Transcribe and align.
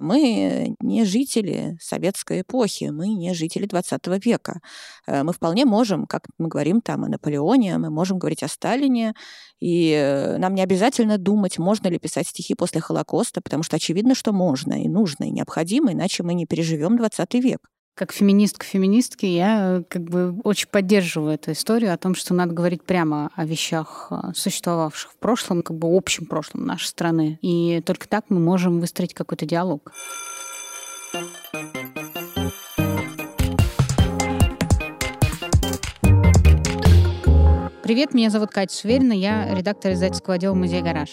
Мы 0.00 0.74
не 0.80 1.04
жители 1.04 1.76
советской 1.80 2.40
эпохи, 2.40 2.84
мы 2.84 3.08
не 3.08 3.34
жители 3.34 3.66
20 3.66 4.24
века. 4.24 4.60
Э, 5.06 5.22
мы 5.22 5.32
вполне 5.32 5.64
можем, 5.64 6.06
как 6.06 6.26
мы 6.38 6.48
говорим 6.48 6.80
там 6.80 7.04
о 7.04 7.08
Наполеоне, 7.08 7.78
мы 7.78 7.90
можем 7.90 8.18
говорить 8.18 8.42
о 8.42 8.48
Сталине, 8.48 9.14
и 9.60 9.92
э, 9.92 10.38
нам 10.38 10.54
не 10.54 10.62
обязательно 10.62 11.18
думать, 11.18 11.58
можно 11.58 11.88
ли 11.88 11.98
писать 11.98 12.28
стихи 12.28 12.54
после 12.54 12.80
Холокоста, 12.80 13.40
потому 13.40 13.62
что 13.62 13.76
очевидно, 13.76 14.14
что 14.14 14.32
можно 14.32 14.82
и 14.82 14.88
нужно, 14.88 15.24
и 15.24 15.30
необходимо, 15.30 15.92
иначе 15.92 16.22
мы 16.22 16.34
не 16.34 16.46
переживем 16.46 16.96
20 16.96 17.34
век 17.34 17.60
как 17.94 18.12
феминистка 18.12 18.64
феминистки, 18.64 19.26
я 19.26 19.82
как 19.88 20.02
бы 20.04 20.40
очень 20.44 20.68
поддерживаю 20.68 21.34
эту 21.34 21.52
историю 21.52 21.92
о 21.92 21.98
том, 21.98 22.14
что 22.14 22.34
надо 22.34 22.54
говорить 22.54 22.82
прямо 22.82 23.30
о 23.34 23.44
вещах, 23.44 24.06
а, 24.10 24.32
существовавших 24.34 25.12
в 25.12 25.16
прошлом, 25.16 25.62
как 25.62 25.76
бы 25.76 25.94
общем 25.94 26.26
прошлом 26.26 26.64
нашей 26.64 26.86
страны. 26.86 27.38
И 27.42 27.82
только 27.84 28.08
так 28.08 28.24
мы 28.28 28.40
можем 28.40 28.80
выстроить 28.80 29.14
какой-то 29.14 29.46
диалог. 29.46 29.92
Привет, 37.82 38.14
меня 38.14 38.30
зовут 38.30 38.50
Катя 38.50 38.74
Суверина, 38.74 39.12
я 39.12 39.52
редактор 39.52 39.92
издательского 39.92 40.36
отдела 40.36 40.54
«Музей 40.54 40.80
Гараж». 40.80 41.10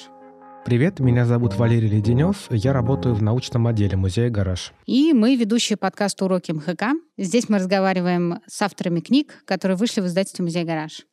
Привет, 0.67 0.99
меня 0.99 1.26
зовут 1.26 1.55
Валерий 1.55 1.88
Леденев, 1.88 2.48
я 2.49 2.73
работаю 2.73 3.16
в 3.16 3.23
научном 3.23 3.67
отделе 3.67 3.95
музея 3.95 4.30
«Гараж». 4.30 4.73
И 4.85 5.13
мы 5.13 5.38
ведущие 5.38 5.77
подкаста 5.77 6.26
«Уроки 6.26 6.52
МХК». 6.52 6.88
Здесь 7.17 7.48
мы 7.48 7.59
разговариваем 7.59 8.41
с 8.48 8.62
авторами 8.62 8.99
книг, 8.99 9.45
которые 9.45 9.77
вышли 9.77 10.02
в 10.02 10.07
издательстве 10.07 10.43
«Музей 10.43 10.66
Гараж». 10.66 11.06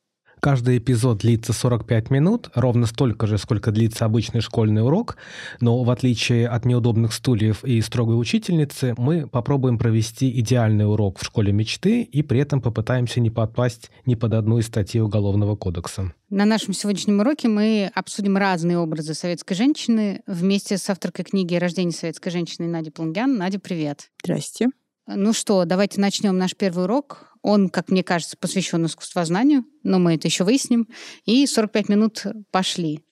Каждый 0.45 0.77
эпизод 0.77 1.21
длится 1.21 1.55
45 1.55 2.11
минут, 2.11 2.51
ровно 2.55 2.85
столько 2.85 3.27
же, 3.27 3.39
сколько 3.39 3.71
длится 3.71 4.05
обычный 4.05 4.43
школьный 4.43 4.83
урок, 4.85 5.17
но 5.63 5.83
в 5.83 5.89
отличие 5.89 6.49
от 6.49 6.67
неудобных 6.67 7.15
стульев 7.15 7.65
и 7.65 7.81
строгой 7.81 8.21
учительницы, 8.21 8.95
мы 8.99 9.27
попробуем 9.27 9.79
провести 9.79 10.39
идеальный 10.41 10.87
урок 10.87 11.19
в 11.19 11.25
школе 11.25 11.51
мечты 11.51 12.03
и 12.03 12.23
при 12.23 12.41
этом 12.41 12.61
попытаемся 12.61 13.21
не 13.21 13.31
подпасть 13.31 13.91
ни 14.05 14.17
под 14.17 14.35
одну 14.35 14.59
из 14.59 14.67
статей 14.67 15.01
Уголовного 15.01 15.57
кодекса. 15.57 16.13
На 16.29 16.45
нашем 16.45 16.75
сегодняшнем 16.75 17.21
уроке 17.21 17.49
мы 17.49 17.91
обсудим 17.95 18.37
разные 18.37 18.77
образы 18.77 19.15
советской 19.15 19.55
женщины 19.55 20.21
вместе 20.27 20.77
с 20.77 20.91
авторкой 20.91 21.25
книги 21.25 21.55
«Рождение 21.55 21.95
советской 21.95 22.29
женщины» 22.29 22.69
Надей 22.69 22.93
Плангян. 22.93 23.39
Надя, 23.39 23.61
привет. 23.61 24.11
Здрасте. 24.23 24.67
Ну 25.07 25.33
что, 25.33 25.65
давайте 25.65 26.03
начнем 26.03 26.37
наш 26.37 26.55
первый 26.55 26.85
урок. 26.85 27.34
Он, 27.45 27.69
как 27.69 27.91
мне 27.91 28.03
кажется, 28.03 28.39
посвящен 28.39 28.87
искусствознанию, 28.87 29.67
но 29.83 29.99
мы 29.99 30.15
это 30.15 30.27
еще 30.27 30.45
выясним. 30.45 30.89
И 31.27 31.47
45 31.47 31.91
минут 31.91 32.25
пошли. 32.51 33.05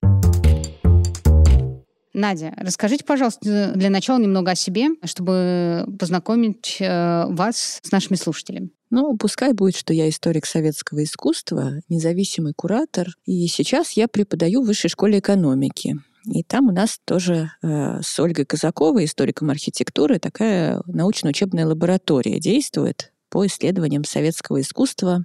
Надя, 2.14 2.54
расскажите, 2.56 3.04
пожалуйста, 3.04 3.72
для 3.74 3.90
начала 3.90 4.18
немного 4.18 4.52
о 4.52 4.54
себе, 4.54 4.88
чтобы 5.04 5.86
познакомить 5.98 6.78
э, 6.80 7.26
вас 7.28 7.78
с 7.82 7.92
нашими 7.92 8.16
слушателями. 8.16 8.70
Ну, 8.88 9.16
пускай 9.18 9.52
будет, 9.52 9.76
что 9.76 9.92
я 9.92 10.08
историк 10.08 10.46
советского 10.46 11.04
искусства, 11.04 11.80
независимый 11.90 12.54
куратор, 12.54 13.08
и 13.26 13.46
сейчас 13.48 13.92
я 13.92 14.08
преподаю 14.08 14.62
в 14.62 14.66
Высшей 14.66 14.88
школе 14.90 15.18
экономики. 15.18 15.96
И 16.24 16.42
там 16.42 16.68
у 16.68 16.72
нас 16.72 16.98
тоже 17.04 17.50
э, 17.62 18.00
с 18.02 18.18
Ольгой 18.18 18.46
Казаковой, 18.46 19.04
историком 19.04 19.50
архитектуры, 19.50 20.18
такая 20.18 20.80
научно-учебная 20.86 21.66
лаборатория 21.66 22.38
действует 22.38 23.11
по 23.32 23.46
исследованиям 23.46 24.04
советского 24.04 24.60
искусства 24.60 25.24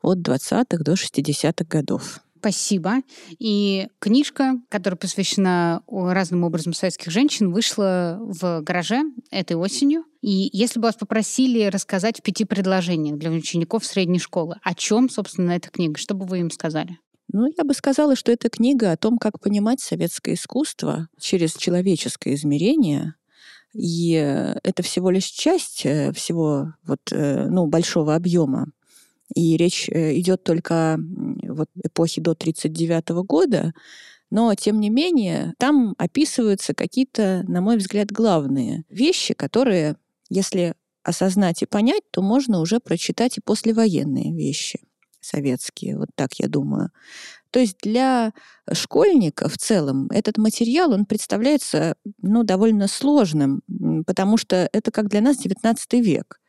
от 0.00 0.18
20-х 0.18 0.82
до 0.82 0.92
60-х 0.92 1.64
годов. 1.68 2.20
Спасибо. 2.38 2.94
И 3.38 3.88
книжка, 3.98 4.54
которая 4.68 4.96
посвящена 4.96 5.82
разным 5.88 6.44
образом 6.44 6.72
советских 6.72 7.12
женщин, 7.12 7.52
вышла 7.52 8.18
в 8.20 8.62
гараже 8.62 9.02
этой 9.30 9.56
осенью. 9.56 10.04
И 10.22 10.50
если 10.52 10.78
бы 10.78 10.86
вас 10.86 10.96
попросили 10.96 11.64
рассказать 11.64 12.18
в 12.18 12.22
пяти 12.22 12.44
предложениях 12.44 13.18
для 13.18 13.30
учеников 13.30 13.84
средней 13.84 14.18
школы, 14.18 14.56
о 14.62 14.74
чем, 14.74 15.08
собственно, 15.08 15.52
эта 15.52 15.68
книга, 15.68 15.98
что 15.98 16.14
бы 16.14 16.26
вы 16.26 16.40
им 16.40 16.50
сказали? 16.50 16.98
Ну, 17.32 17.46
я 17.56 17.64
бы 17.64 17.74
сказала, 17.74 18.14
что 18.14 18.30
это 18.30 18.50
книга 18.50 18.92
о 18.92 18.96
том, 18.96 19.18
как 19.18 19.40
понимать 19.40 19.80
советское 19.80 20.34
искусство 20.34 21.08
через 21.18 21.54
человеческое 21.54 22.34
измерение. 22.34 23.14
И 23.72 24.14
э, 24.14 24.54
это 24.62 24.82
всего 24.82 25.10
лишь 25.10 25.26
часть 25.26 25.84
э, 25.84 26.12
всего 26.12 26.74
вот, 26.84 27.00
э, 27.10 27.46
ну, 27.48 27.66
большого 27.66 28.14
объема. 28.14 28.68
И 29.34 29.56
речь 29.56 29.88
идет 29.88 30.44
только 30.44 30.98
вот 31.48 31.68
эпохи 31.82 32.20
до 32.20 32.32
1939 32.32 33.24
года, 33.26 33.72
но, 34.30 34.54
тем 34.54 34.78
не 34.78 34.90
менее, 34.90 35.54
там 35.58 35.94
описываются 35.96 36.74
какие-то, 36.74 37.42
на 37.48 37.62
мой 37.62 37.78
взгляд, 37.78 38.12
главные 38.12 38.84
вещи, 38.90 39.32
которые, 39.32 39.96
если 40.28 40.74
осознать 41.02 41.62
и 41.62 41.66
понять, 41.66 42.02
то 42.10 42.20
можно 42.20 42.60
уже 42.60 42.78
прочитать 42.78 43.38
и 43.38 43.42
послевоенные 43.42 44.34
вещи 44.34 44.80
советские, 45.24 45.98
вот 45.98 46.08
так 46.14 46.34
я 46.34 46.48
думаю. 46.48 46.90
То 47.52 47.60
есть 47.60 47.76
для 47.82 48.32
школьника 48.72 49.48
в 49.48 49.58
целом 49.58 50.08
этот 50.10 50.38
материал, 50.38 50.92
он 50.92 51.04
представляется 51.04 51.94
ну, 52.22 52.44
довольно 52.44 52.88
сложным, 52.88 53.62
потому 54.06 54.38
что 54.38 54.68
это 54.72 54.90
как 54.90 55.08
для 55.08 55.20
нас 55.20 55.36
19 55.36 55.92
век. 56.04 56.40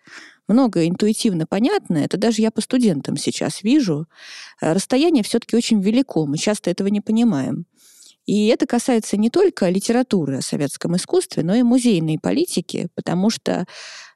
Много 0.47 0.87
интуитивно 0.87 1.45
понятно, 1.45 1.97
это 1.97 2.17
даже 2.17 2.41
я 2.41 2.51
по 2.51 2.61
студентам 2.61 3.17
сейчас 3.17 3.63
вижу. 3.63 4.07
Э, 4.61 4.73
расстояние 4.73 5.23
все-таки 5.23 5.55
очень 5.55 5.81
велико, 5.81 6.25
мы 6.25 6.37
часто 6.37 6.69
этого 6.69 6.87
не 6.87 7.01
понимаем. 7.01 7.65
И 8.25 8.47
это 8.47 8.65
касается 8.65 9.17
не 9.17 9.29
только 9.29 9.69
литературы 9.69 10.37
о 10.37 10.41
советском 10.41 10.95
искусстве, 10.95 11.43
но 11.43 11.55
и 11.55 11.63
музейной 11.63 12.17
политики, 12.17 12.87
потому 12.95 13.29
что, 13.29 13.65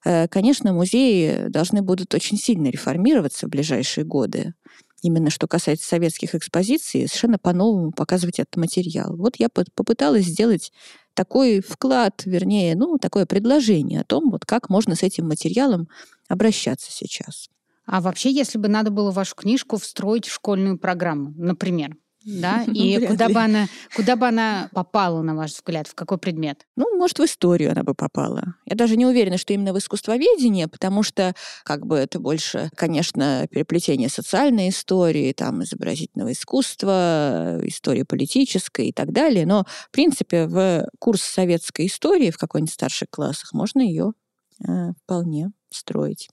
э, 0.06 0.28
конечно, 0.30 0.72
музеи 0.72 1.48
должны 1.50 1.82
будут 1.82 2.14
очень 2.14 2.38
сильно 2.38 2.68
реформироваться 2.68 3.48
в 3.48 3.50
ближайшие 3.50 4.06
годы. 4.06 4.54
Именно 5.04 5.30
что 5.30 5.48
касается 5.48 5.88
советских 5.88 6.34
экспозиций, 6.34 7.08
совершенно 7.08 7.38
по-новому 7.38 7.92
показывать 7.92 8.40
этот 8.40 8.56
материал. 8.58 9.16
Вот 9.16 9.36
я 9.38 9.48
попыталась 9.50 10.26
сделать 10.26 10.72
такой 11.14 11.62
вклад, 11.62 12.24
вернее, 12.26 12.76
ну, 12.76 12.98
такое 12.98 13.26
предложение 13.26 14.02
о 14.02 14.04
том, 14.04 14.32
вот 14.32 14.46
как 14.46 14.70
можно 14.70 14.96
с 14.96 15.04
этим 15.04 15.28
материалом 15.28 15.88
обращаться 16.28 16.92
сейчас. 16.92 17.50
А 17.86 18.02
вообще, 18.02 18.32
если 18.32 18.58
бы 18.58 18.68
надо 18.68 18.92
было 18.92 19.12
вашу 19.12 19.36
книжку 19.36 19.78
встроить 19.78 20.28
в 20.28 20.34
школьную 20.34 20.78
программу, 20.78 21.34
например, 21.38 21.96
да, 22.28 22.64
и 22.74 22.98
Вряд 22.98 23.12
куда 23.12 23.28
ли. 23.28 23.34
бы 23.34 23.40
она, 23.40 23.68
куда 23.96 24.16
бы 24.16 24.28
она 24.28 24.70
попала, 24.74 25.22
на 25.22 25.36
ваш 25.36 25.54
взгляд, 25.54 25.88
в 25.88 25.96
какой 25.96 26.18
предмет? 26.18 26.66
Ну, 26.76 26.98
может, 26.98 27.20
в 27.20 27.24
историю 27.26 27.72
она 27.72 27.84
бы 27.84 27.96
попала. 27.96 28.56
Я 28.66 28.76
даже 28.76 28.98
не 28.98 29.06
уверена, 29.06 29.38
что 29.38 29.54
именно 29.54 29.74
в 29.74 29.78
искусствоведение, 29.78 30.68
потому 30.68 31.04
что, 31.04 31.34
как 31.64 31.86
бы, 31.86 31.96
это 31.98 32.20
больше, 32.20 32.70
конечно, 32.76 33.48
переплетение 33.50 34.10
социальной 34.10 34.70
истории, 34.70 35.32
там, 35.32 35.64
изобразительного 35.64 36.34
искусства, 36.34 37.60
истории 37.64 38.04
политической 38.04 38.90
и 38.90 38.92
так 38.92 39.12
далее. 39.14 39.46
Но, 39.46 39.66
в 39.66 39.92
принципе, 39.92 40.48
в 40.48 40.88
курс 41.00 41.22
советской 41.22 41.88
истории 41.88 42.32
в 42.32 42.38
какой-нибудь 42.38 42.74
старших 42.74 43.10
классах 43.10 43.54
можно 43.54 43.80
ее 43.80 44.12
э, 44.68 44.92
вполне 45.04 45.52
строить. 45.70 46.30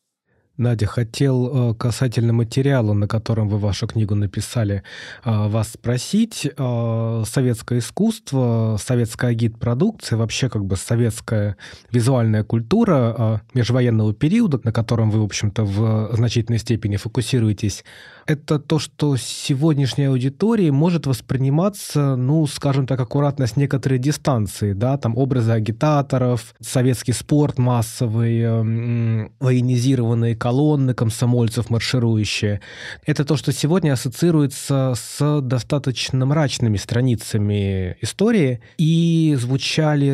Надя, 0.56 0.86
хотел 0.86 1.72
э, 1.72 1.74
касательно 1.74 2.32
материала, 2.32 2.92
на 2.92 3.08
котором 3.08 3.48
вы 3.48 3.58
вашу 3.58 3.88
книгу 3.88 4.14
написали, 4.14 4.84
э, 5.24 5.48
вас 5.48 5.70
спросить. 5.72 6.48
Э, 6.56 7.24
советское 7.26 7.80
искусство, 7.80 8.76
советская 8.80 9.34
гид-продукция, 9.34 10.16
вообще 10.16 10.48
как 10.48 10.64
бы 10.64 10.76
советская 10.76 11.56
визуальная 11.90 12.44
культура 12.44 13.42
межвоенного 13.52 14.14
периода, 14.14 14.60
на 14.62 14.72
котором 14.72 15.10
вы, 15.10 15.22
в 15.22 15.24
общем-то, 15.24 15.64
в 15.64 16.14
значительной 16.14 16.60
степени 16.60 16.96
фокусируетесь, 16.96 17.84
это 18.26 18.58
то, 18.58 18.78
что 18.78 19.16
сегодняшняя 19.16 20.08
аудитория 20.08 20.72
может 20.72 21.06
восприниматься, 21.06 22.16
ну, 22.16 22.46
скажем 22.46 22.86
так, 22.86 22.98
аккуратно 23.00 23.46
с 23.46 23.56
некоторой 23.56 23.98
дистанции, 23.98 24.72
да, 24.72 24.96
там 24.96 25.16
образы 25.16 25.52
агитаторов, 25.52 26.54
советский 26.60 27.12
спорт 27.12 27.58
массовый, 27.58 28.40
э, 28.40 29.28
военизированные 29.40 30.36
колонны 30.44 30.92
комсомольцев 30.92 31.70
марширующие. 31.70 32.60
Это 33.06 33.24
то, 33.24 33.38
что 33.38 33.50
сегодня 33.50 33.94
ассоциируется 33.94 34.92
с 34.94 35.40
достаточно 35.40 36.26
мрачными 36.26 36.76
страницами 36.76 37.96
истории, 38.02 38.60
и 38.76 39.38
звучали 39.40 40.10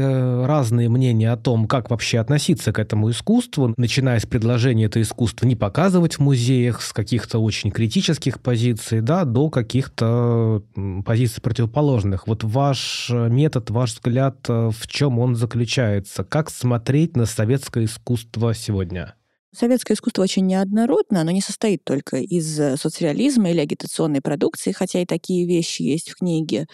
разные 0.46 0.88
мнения 0.88 1.32
о 1.32 1.36
том, 1.36 1.66
как 1.66 1.90
вообще 1.90 2.20
относиться 2.20 2.72
к 2.72 2.78
этому 2.78 3.10
искусству, 3.10 3.74
начиная 3.76 4.20
с 4.20 4.26
предложения 4.26 4.84
это 4.84 5.02
искусство 5.02 5.46
не 5.46 5.56
показывать 5.56 6.14
в 6.14 6.20
музеях, 6.20 6.80
с 6.80 6.92
каких-то 6.92 7.40
очень 7.40 7.72
критических 7.72 8.38
позиций, 8.38 9.00
да, 9.00 9.24
до 9.24 9.50
каких-то 9.50 10.62
позиций 11.04 11.42
противоположных. 11.42 12.28
Вот 12.28 12.44
ваш 12.44 13.10
метод, 13.10 13.70
ваш 13.70 13.94
взгляд, 13.94 14.36
э, 14.48 14.70
в 14.70 14.86
чем 14.86 15.18
он 15.18 15.34
заключается? 15.34 16.22
Как 16.22 16.50
смотреть 16.50 17.16
на 17.16 17.26
советское 17.26 17.86
искусство 17.86 18.54
сегодня? 18.54 19.14
Советское 19.52 19.94
искусство 19.94 20.22
очень 20.22 20.46
неоднородно, 20.46 21.22
оно 21.22 21.32
не 21.32 21.40
состоит 21.40 21.82
только 21.82 22.18
из 22.18 22.58
э, 22.60 22.76
соцреализма 22.76 23.50
или 23.50 23.58
агитационной 23.58 24.20
продукции, 24.20 24.70
хотя 24.70 25.00
и 25.00 25.06
такие 25.06 25.44
вещи 25.44 25.82
есть 25.82 26.10
в 26.10 26.16
книге. 26.16 26.66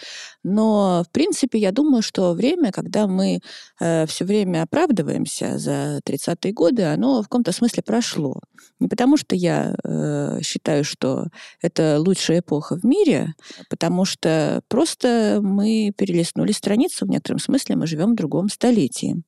Но, 0.45 1.03
в 1.09 1.11
принципе, 1.11 1.59
я 1.59 1.73
думаю, 1.73 2.03
что 2.03 2.35
время, 2.35 2.73
когда 2.73 3.07
мы 3.07 3.41
э, 3.81 4.07
все 4.07 4.27
время 4.27 4.63
оправдываемся 4.63 5.57
за 5.57 6.01
30-е 6.07 6.53
годы, 6.53 6.83
оно 6.83 7.23
в 7.23 7.25
каком-то 7.25 7.53
смысле 7.53 7.83
прошло. 7.83 8.41
Не 8.79 8.89
потому, 8.89 9.17
что 9.17 9.35
я 9.35 9.75
э, 9.83 10.41
считаю, 10.43 10.85
что 10.85 11.29
это 11.63 11.99
лучшая 11.99 12.41
эпоха 12.41 12.77
в 12.77 12.85
мире, 12.85 13.33
а 13.59 13.63
потому 13.71 14.05
что 14.05 14.61
просто 14.69 15.41
мы 15.43 15.95
перелистнули 15.97 16.53
страницу, 16.53 17.07
в 17.07 17.09
некотором 17.09 17.39
смысле 17.39 17.77
мы 17.77 17.87
живем 17.87 18.13
в 18.13 18.17
другом 18.17 18.51
столетии. 18.51 19.23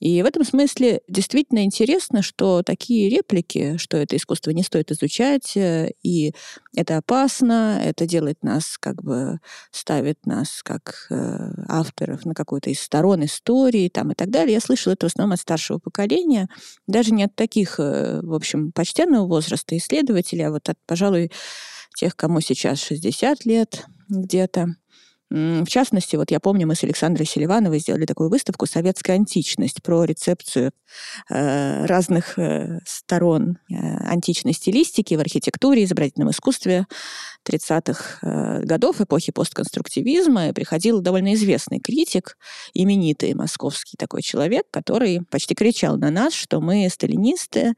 И 0.00 0.22
в 0.22 0.26
этом 0.26 0.44
смысле 0.44 1.02
действительно 1.08 1.62
интересно, 1.62 2.22
что 2.22 2.62
такие 2.62 3.10
реплики, 3.10 3.76
что 3.76 3.98
это 3.98 4.16
искусство 4.16 4.50
не 4.50 4.62
стоит 4.62 4.90
изучать, 4.90 5.56
э, 5.56 5.92
и 6.02 6.32
это 6.74 6.96
опасно, 6.96 7.80
это 7.84 8.06
делает 8.06 8.42
нас, 8.42 8.78
как 8.78 9.02
бы 9.02 9.40
ставит 9.70 10.24
нас 10.24 10.62
как 10.62 11.06
э, 11.10 11.50
авторов 11.68 12.24
на 12.24 12.34
какую-то 12.34 12.70
из 12.70 12.80
сторон 12.80 13.26
истории 13.26 13.90
там, 13.90 14.12
и 14.12 14.14
так 14.14 14.30
далее. 14.30 14.54
Я 14.54 14.60
слышала 14.60 14.94
это 14.94 15.06
в 15.06 15.10
основном 15.12 15.34
от 15.34 15.40
старшего 15.40 15.78
поколения, 15.78 16.48
даже 16.86 17.12
не 17.12 17.24
от 17.24 17.36
таких, 17.36 17.78
э, 17.78 18.20
в 18.22 18.32
общем, 18.32 18.72
почтенного 18.72 19.26
возраста 19.26 19.76
исследователей, 19.76 20.46
а 20.46 20.50
вот 20.50 20.66
от, 20.70 20.78
пожалуй, 20.86 21.30
тех, 21.94 22.16
кому 22.16 22.40
сейчас 22.40 22.82
60 22.82 23.44
лет 23.44 23.84
где-то. 24.08 24.76
В 25.30 25.66
частности, 25.66 26.16
вот 26.16 26.32
я 26.32 26.40
помню, 26.40 26.66
мы 26.66 26.74
с 26.74 26.82
Александрой 26.82 27.24
Селивановой 27.24 27.78
сделали 27.78 28.04
такую 28.04 28.30
выставку 28.30 28.66
«Советская 28.66 29.14
античность» 29.14 29.80
про 29.80 30.02
рецепцию 30.02 30.72
э, 31.30 31.86
разных 31.86 32.36
э, 32.36 32.80
сторон 32.84 33.58
э, 33.70 33.74
античной 33.76 34.52
стилистики 34.52 35.14
в 35.14 35.20
архитектуре, 35.20 35.84
изобразительном 35.84 36.30
искусстве 36.30 36.86
30-х 37.48 38.18
э, 38.22 38.64
годов, 38.64 39.00
эпохи 39.00 39.30
постконструктивизма. 39.30 40.48
И 40.48 40.52
приходил 40.52 41.00
довольно 41.00 41.34
известный 41.34 41.78
критик, 41.78 42.36
именитый 42.74 43.34
московский 43.34 43.96
такой 43.96 44.22
человек, 44.22 44.64
который 44.72 45.22
почти 45.30 45.54
кричал 45.54 45.96
на 45.96 46.10
нас, 46.10 46.34
что 46.34 46.60
мы 46.60 46.88
сталинисты, 46.90 47.74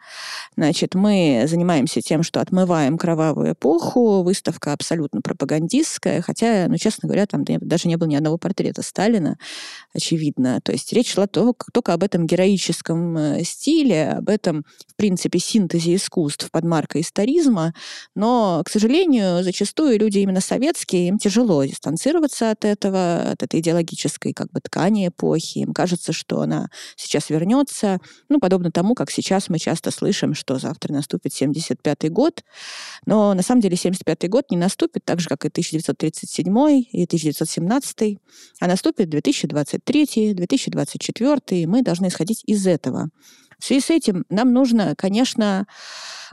значит, 0.56 0.94
мы 0.94 1.44
занимаемся 1.46 2.00
тем, 2.00 2.22
что 2.22 2.40
отмываем 2.40 2.96
кровавую 2.96 3.52
эпоху, 3.52 4.22
выставка 4.22 4.72
абсолютно 4.72 5.20
пропагандистская, 5.20 6.22
хотя, 6.22 6.66
ну, 6.68 6.76
честно 6.78 7.08
говоря, 7.08 7.26
там 7.26 7.41
даже 7.44 7.88
не 7.88 7.96
было 7.96 8.08
ни 8.08 8.14
одного 8.14 8.38
портрета 8.38 8.82
Сталина, 8.82 9.38
очевидно. 9.94 10.60
То 10.62 10.72
есть 10.72 10.92
речь 10.92 11.12
шла 11.12 11.26
только, 11.26 11.66
только 11.72 11.92
об 11.92 12.02
этом 12.02 12.26
героическом 12.26 13.16
э, 13.16 13.44
стиле, 13.44 14.10
об 14.10 14.28
этом, 14.28 14.64
в 14.86 14.96
принципе, 14.96 15.38
синтезе 15.38 15.94
искусств 15.94 16.50
под 16.50 16.64
маркой 16.64 17.02
историзма. 17.02 17.74
Но, 18.14 18.62
к 18.64 18.70
сожалению, 18.70 19.42
зачастую 19.42 19.98
люди 19.98 20.18
именно 20.18 20.40
советские, 20.40 21.08
им 21.08 21.18
тяжело 21.18 21.64
дистанцироваться 21.64 22.50
от 22.50 22.64
этого, 22.64 23.32
от 23.32 23.42
этой 23.42 23.60
идеологической 23.60 24.32
как 24.32 24.50
бы 24.50 24.60
ткани 24.60 25.08
эпохи. 25.08 25.58
Им 25.58 25.72
кажется, 25.72 26.12
что 26.12 26.40
она 26.40 26.68
сейчас 26.96 27.30
вернется. 27.30 27.98
Ну, 28.28 28.38
подобно 28.40 28.70
тому, 28.70 28.94
как 28.94 29.10
сейчас 29.10 29.48
мы 29.48 29.58
часто 29.58 29.90
слышим, 29.90 30.34
что 30.34 30.58
завтра 30.58 30.92
наступит 30.92 31.32
75-й 31.32 32.08
год. 32.08 32.44
Но 33.06 33.34
на 33.34 33.42
самом 33.42 33.60
деле 33.60 33.76
75-й 33.76 34.28
год 34.28 34.50
не 34.50 34.56
наступит 34.56 35.04
так 35.04 35.20
же, 35.20 35.28
как 35.28 35.44
и 35.44 35.48
1937 35.48 36.86
и 36.92 37.06
19 37.06 37.31
1917, 37.32 38.18
а 38.60 38.66
наступит 38.66 39.08
2023, 39.08 40.34
2024, 40.34 41.62
и 41.62 41.66
мы 41.66 41.82
должны 41.82 42.08
исходить 42.08 42.42
из 42.46 42.66
этого. 42.66 43.10
В 43.58 43.64
связи 43.64 43.80
с 43.80 43.90
этим 43.90 44.24
нам 44.28 44.52
нужно, 44.52 44.94
конечно, 44.96 45.66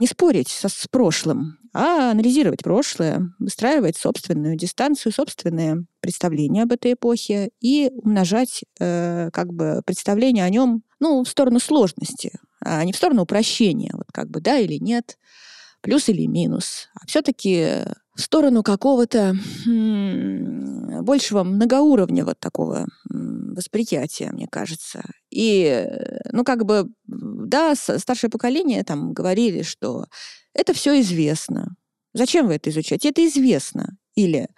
не 0.00 0.08
спорить 0.08 0.48
со, 0.48 0.68
с 0.68 0.88
прошлым, 0.90 1.58
а 1.72 2.10
анализировать 2.10 2.64
прошлое, 2.64 3.32
выстраивать 3.38 3.96
собственную 3.96 4.56
дистанцию, 4.56 5.12
собственные 5.12 5.84
представления 6.00 6.64
об 6.64 6.72
этой 6.72 6.94
эпохе 6.94 7.50
и 7.60 7.90
умножать 7.94 8.64
э, 8.80 9.30
как 9.32 9.52
бы 9.52 9.80
представление 9.86 10.44
о 10.44 10.50
нем 10.50 10.82
ну, 10.98 11.22
в 11.22 11.28
сторону 11.28 11.60
сложности, 11.60 12.32
а 12.64 12.84
не 12.84 12.92
в 12.92 12.96
сторону 12.96 13.22
упрощения, 13.22 13.92
вот 13.94 14.06
как 14.12 14.28
бы 14.28 14.40
да 14.40 14.58
или 14.58 14.78
нет, 14.82 15.16
плюс 15.82 16.08
или 16.08 16.26
минус, 16.26 16.88
а 16.94 17.06
все-таки 17.06 17.84
в 18.16 18.20
сторону 18.20 18.62
какого-то 18.62 19.36
большего 21.02 21.42
многоуровневого 21.42 22.34
такого 22.34 22.86
восприятия, 23.08 24.30
мне 24.32 24.46
кажется. 24.50 25.02
И, 25.30 25.64
э, 25.64 26.30
ну, 26.32 26.44
как 26.44 26.64
бы, 26.64 26.88
да, 27.06 27.74
старшее 27.74 28.30
поколение 28.30 28.84
там 28.84 29.12
говорили, 29.12 29.62
что 29.62 30.06
это 30.54 30.72
все 30.72 31.00
известно. 31.00 31.76
Зачем 32.14 32.46
вы 32.46 32.54
это 32.54 32.70
изучаете? 32.70 33.10
Это 33.10 33.26
известно. 33.26 33.96
Или 34.14 34.48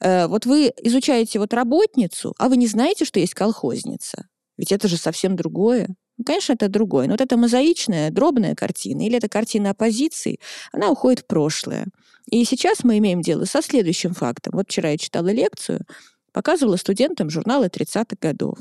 э, 0.00 0.26
вот 0.26 0.46
вы 0.46 0.72
изучаете 0.82 1.38
вот 1.38 1.54
работницу, 1.54 2.34
а 2.38 2.48
вы 2.48 2.56
не 2.56 2.66
знаете, 2.66 3.04
что 3.04 3.20
есть 3.20 3.34
колхозница. 3.34 4.26
Ведь 4.56 4.72
это 4.72 4.88
же 4.88 4.96
совсем 4.96 5.36
другое. 5.36 5.88
Ну, 6.20 6.24
конечно, 6.24 6.52
это 6.52 6.68
другое. 6.68 7.06
Но 7.06 7.14
вот 7.14 7.22
эта 7.22 7.38
мозаичная, 7.38 8.10
дробная 8.10 8.54
картина, 8.54 9.06
или 9.06 9.16
эта 9.16 9.30
картина 9.30 9.70
оппозиции, 9.70 10.38
она 10.70 10.90
уходит 10.90 11.20
в 11.20 11.26
прошлое. 11.26 11.86
И 12.30 12.44
сейчас 12.44 12.84
мы 12.84 12.98
имеем 12.98 13.22
дело 13.22 13.46
со 13.46 13.62
следующим 13.62 14.12
фактом. 14.12 14.52
Вот 14.54 14.66
вчера 14.68 14.90
я 14.90 14.98
читала 14.98 15.28
лекцию, 15.28 15.80
показывала 16.32 16.76
студентам 16.76 17.30
журналы 17.30 17.68
30-х 17.68 18.16
годов. 18.20 18.58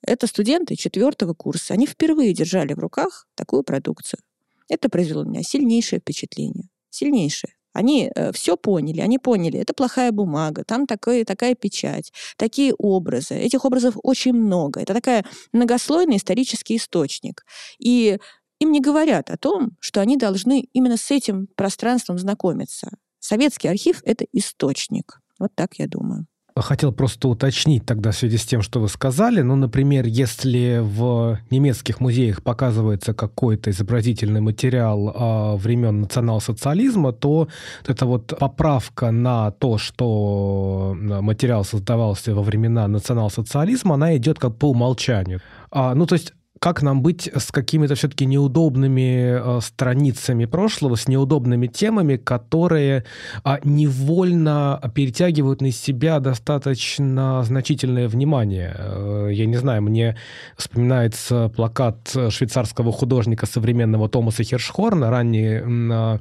Это 0.00 0.28
студенты 0.28 0.76
четвертого 0.76 1.34
курса. 1.34 1.74
Они 1.74 1.88
впервые 1.88 2.34
держали 2.34 2.72
в 2.72 2.78
руках 2.78 3.26
такую 3.34 3.64
продукцию. 3.64 4.20
Это 4.68 4.88
произвело 4.88 5.24
на 5.24 5.30
меня 5.30 5.42
сильнейшее 5.42 5.98
впечатление. 5.98 6.68
Сильнейшее. 6.90 7.52
Они 7.72 8.10
э, 8.14 8.32
все 8.32 8.56
поняли, 8.56 9.00
они 9.00 9.18
поняли, 9.18 9.58
это 9.58 9.72
плохая 9.74 10.12
бумага, 10.12 10.64
там 10.64 10.86
такая, 10.86 11.24
такая 11.24 11.54
печать, 11.54 12.12
такие 12.36 12.74
образы. 12.74 13.34
Этих 13.34 13.64
образов 13.64 13.94
очень 14.02 14.32
много. 14.32 14.80
Это 14.80 14.94
такая 14.94 15.24
многослойный 15.52 16.16
исторический 16.16 16.76
источник. 16.76 17.44
И 17.78 18.18
им 18.60 18.72
не 18.72 18.80
говорят 18.80 19.30
о 19.30 19.36
том, 19.36 19.70
что 19.80 20.00
они 20.00 20.16
должны 20.16 20.68
именно 20.72 20.96
с 20.96 21.10
этим 21.10 21.48
пространством 21.56 22.18
знакомиться. 22.18 22.90
Советский 23.18 23.68
архив— 23.68 24.02
это 24.04 24.24
источник. 24.32 25.20
Вот 25.38 25.54
так 25.54 25.74
я 25.78 25.86
думаю. 25.86 26.26
Хотел 26.54 26.92
просто 26.92 27.28
уточнить 27.28 27.86
тогда 27.86 28.10
в 28.10 28.16
связи 28.16 28.36
с 28.36 28.44
тем, 28.44 28.60
что 28.60 28.80
вы 28.80 28.88
сказали. 28.88 29.40
Ну, 29.40 29.56
например, 29.56 30.06
если 30.06 30.80
в 30.82 31.38
немецких 31.50 32.00
музеях 32.00 32.42
показывается 32.42 33.14
какой-то 33.14 33.70
изобразительный 33.70 34.40
материал 34.40 35.12
а, 35.14 35.56
времен 35.56 36.02
национал-социализма, 36.02 37.12
то 37.12 37.48
это 37.86 38.04
вот 38.04 38.38
поправка 38.38 39.10
на 39.10 39.50
то, 39.52 39.78
что 39.78 40.94
материал 40.98 41.64
создавался 41.64 42.34
во 42.34 42.42
времена 42.42 42.86
национал-социализма, 42.86 43.94
она 43.94 44.16
идет 44.16 44.38
как 44.38 44.56
по 44.56 44.70
умолчанию. 44.70 45.40
А, 45.70 45.94
ну, 45.94 46.06
то 46.06 46.14
есть 46.14 46.34
как 46.62 46.80
нам 46.80 47.02
быть 47.02 47.28
с 47.34 47.50
какими-то 47.50 47.96
все-таки 47.96 48.24
неудобными 48.24 49.56
э, 49.56 49.60
страницами 49.60 50.44
прошлого, 50.44 50.94
с 50.94 51.08
неудобными 51.08 51.66
темами, 51.66 52.14
которые 52.14 53.04
э, 53.44 53.56
невольно 53.64 54.80
перетягивают 54.94 55.60
на 55.60 55.72
себя 55.72 56.20
достаточно 56.20 57.42
значительное 57.42 58.06
внимание. 58.06 58.76
Э, 58.78 59.30
я 59.32 59.46
не 59.46 59.56
знаю, 59.56 59.82
мне 59.82 60.16
вспоминается 60.56 61.48
плакат 61.48 62.16
швейцарского 62.30 62.92
художника 62.92 63.46
современного 63.46 64.08
Томаса 64.08 64.44
Хершхорна, 64.44 65.06
э, 65.10 66.18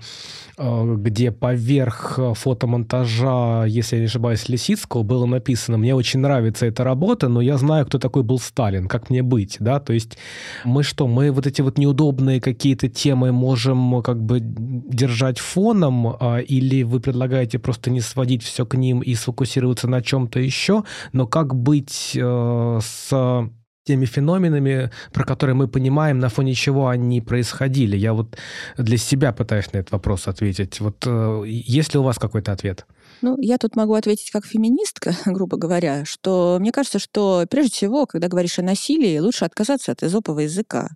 э, 0.57 0.95
где 0.97 1.31
поверх 1.31 2.19
фотомонтажа, 2.33 3.65
если 3.67 3.97
я 3.97 3.99
не 3.99 4.07
ошибаюсь, 4.07 4.49
Лисицкого 4.49 5.03
было 5.03 5.27
написано 5.27 5.77
«Мне 5.77 5.93
очень 5.93 6.19
нравится 6.19 6.65
эта 6.65 6.83
работа, 6.83 7.27
но 7.27 7.41
я 7.41 7.57
знаю, 7.57 7.85
кто 7.85 7.99
такой 7.99 8.23
был 8.23 8.39
Сталин, 8.39 8.87
как 8.87 9.11
мне 9.11 9.21
быть?» 9.21 9.57
да? 9.59 9.79
То 9.79 9.93
есть 9.93 10.17
мы 10.63 10.83
что, 10.83 11.07
мы 11.07 11.31
вот 11.31 11.47
эти 11.47 11.61
вот 11.61 11.77
неудобные 11.77 12.41
какие-то 12.41 12.89
темы 12.89 13.31
можем 13.31 14.01
как 14.01 14.21
бы 14.21 14.39
держать 14.41 15.39
фоном, 15.39 16.07
а, 16.19 16.39
или 16.39 16.83
вы 16.83 16.99
предлагаете 16.99 17.59
просто 17.59 17.91
не 17.91 18.01
сводить 18.01 18.43
все 18.43 18.65
к 18.65 18.75
ним 18.75 18.99
и 18.99 19.15
сфокусироваться 19.15 19.87
на 19.87 20.01
чем-то 20.01 20.39
еще, 20.39 20.83
но 21.13 21.27
как 21.27 21.55
быть 21.55 22.11
э, 22.15 22.79
с 22.81 23.49
теми 23.83 24.05
феноменами, 24.05 24.91
про 25.11 25.23
которые 25.23 25.55
мы 25.55 25.67
понимаем, 25.67 26.19
на 26.19 26.29
фоне 26.29 26.53
чего 26.53 26.87
они 26.87 27.21
происходили. 27.21 27.97
Я 27.97 28.13
вот 28.13 28.37
для 28.77 28.97
себя 28.97 29.31
пытаюсь 29.31 29.73
на 29.73 29.79
этот 29.79 29.91
вопрос 29.91 30.27
ответить. 30.27 30.79
Вот 30.79 31.03
э, 31.07 31.43
есть 31.47 31.93
ли 31.93 31.99
у 31.99 32.03
вас 32.03 32.19
какой-то 32.19 32.51
ответ? 32.51 32.85
Ну, 33.21 33.37
я 33.39 33.57
тут 33.59 33.75
могу 33.75 33.93
ответить 33.93 34.31
как 34.31 34.45
феминистка, 34.45 35.13
грубо 35.25 35.57
говоря, 35.57 36.05
что 36.05 36.57
мне 36.59 36.71
кажется, 36.71 36.97
что 36.97 37.45
прежде 37.49 37.71
всего, 37.71 38.07
когда 38.07 38.27
говоришь 38.27 38.57
о 38.57 38.63
насилии, 38.63 39.19
лучше 39.19 39.45
отказаться 39.45 39.91
от 39.91 40.01
изопового 40.01 40.41
языка. 40.41 40.89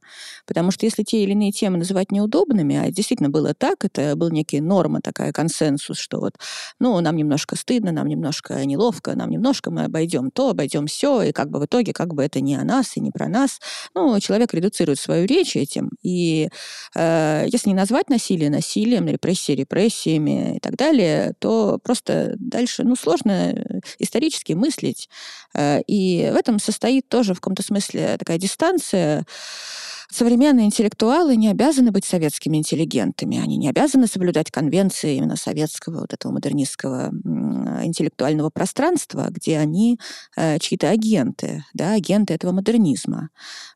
Потому 0.48 0.72
что 0.72 0.86
если 0.86 1.03
те 1.03 1.24
или 1.24 1.34
иные 1.34 1.51
темы 1.51 1.77
называть 1.77 2.12
неудобными, 2.12 2.75
а 2.77 2.91
действительно 2.91 3.29
было 3.29 3.53
так, 3.53 3.86
это 3.86 4.15
был 4.15 4.32
некий 4.32 4.60
норма, 4.60 5.01
такая 5.01 5.32
консенсус, 5.32 6.00
что 6.00 6.20
вот, 6.20 6.34
ну, 6.79 7.00
нам 7.00 7.15
немножко 7.15 7.55
стыдно, 7.55 7.91
нам 7.91 8.08
немножко 8.08 8.65
неловко, 8.65 9.15
нам 9.15 9.29
немножко 9.29 9.70
мы 9.70 9.84
обойдем 9.84 10.32
то, 10.32 10.50
обойдем 10.50 10.88
все, 10.88 11.22
и 11.22 11.32
как 11.32 11.50
бы 11.51 11.60
в 11.60 11.65
итоге, 11.65 11.94
как 11.94 12.13
бы 12.15 12.24
это 12.24 12.41
не 12.41 12.55
о 12.55 12.63
нас 12.63 12.98
и 12.98 13.01
не 13.01 13.12
про 13.12 13.27
нас. 13.27 13.60
Ну, 13.94 14.20
человек 14.20 14.53
редуцирует 14.53 15.00
свою 15.00 15.27
речь 15.27 15.55
этим, 15.55 15.91
и 16.01 16.50
э, 16.96 17.46
если 17.48 17.70
не 17.70 17.75
назвать 17.75 18.10
насилие 18.10 18.50
насилием, 18.50 19.08
репрессии 19.08 19.51
репрессиями 19.51 20.58
и 20.58 20.60
так 20.60 20.75
далее, 20.75 21.34
то 21.39 21.79
просто 21.84 22.14
дальше, 22.38 22.84
ну, 22.84 22.95
сложно 22.95 23.31
э, 23.31 23.75
исторически 24.00 24.54
мыслить. 24.54 25.10
Э, 25.54 25.82
и 25.88 26.30
в 26.32 26.36
этом 26.36 26.60
состоит 26.60 27.08
тоже 27.10 27.34
в 27.34 27.42
каком-то 27.42 27.63
смысле 27.63 28.18
такая 28.18 28.38
дистанция 28.38 29.25
современные 30.12 30.68
интеллектуалы 30.68 31.36
не 31.36 31.50
обязаны 31.50 31.92
быть 31.92 32.06
советскими 32.06 32.58
интеллигентами, 32.58 33.39
они 33.39 33.58
не 33.58 33.70
обязаны 33.70 34.08
соблюдать 34.08 34.51
конвенции 34.51 35.15
именно 35.15 35.36
советского 35.36 36.01
вот 36.01 36.13
этого 36.13 36.32
модернистского 36.32 37.12
интеллектуального 37.84 38.50
пространства, 38.50 39.27
где 39.30 39.58
они 39.58 40.00
э, 40.38 40.60
чьи-то 40.60 40.89
агенты, 40.89 41.65
да, 41.74 41.94
агенты 41.94 42.34
этого 42.34 42.51
модернизма, 42.51 43.30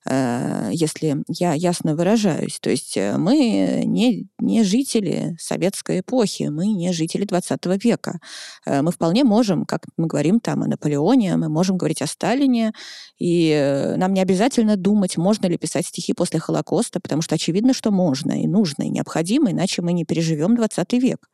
э, 0.05 0.69
если 0.71 1.23
я 1.27 1.53
ясно 1.53 1.95
выражаюсь. 1.95 2.59
То 2.59 2.69
есть 2.69 2.95
э, 2.97 3.17
мы 3.17 3.83
не, 3.85 4.27
не 4.39 4.63
жители 4.63 5.35
советской 5.39 5.99
эпохи, 6.01 6.43
мы 6.43 6.67
не 6.67 6.93
жители 6.93 7.25
20 7.25 7.83
века. 7.83 8.19
Э, 8.65 8.81
мы 8.81 8.91
вполне 8.91 9.23
можем, 9.23 9.65
как 9.65 9.85
мы 9.99 10.07
говорим 10.07 10.39
там 10.39 10.63
о 10.63 10.67
Наполеоне, 10.67 11.37
мы 11.37 11.49
можем 11.49 11.77
говорить 11.77 12.01
о 12.01 12.07
Сталине, 12.07 12.73
и 13.19 13.51
э, 13.51 13.97
нам 13.97 14.13
не 14.13 14.21
обязательно 14.21 14.77
думать, 14.77 15.17
можно 15.17 15.45
ли 15.45 15.57
писать 15.57 15.85
стихи 15.85 16.13
после 16.13 16.39
Холокоста, 16.39 16.99
потому 16.99 17.21
что 17.21 17.35
очевидно, 17.35 17.73
что 17.73 17.91
можно 17.91 18.41
и 18.41 18.47
нужно, 18.47 18.83
и 18.83 18.89
необходимо, 18.89 19.51
иначе 19.51 19.81
мы 19.81 19.93
не 19.93 20.05
переживем 20.05 20.55
20 20.55 20.93
век. 20.93 21.29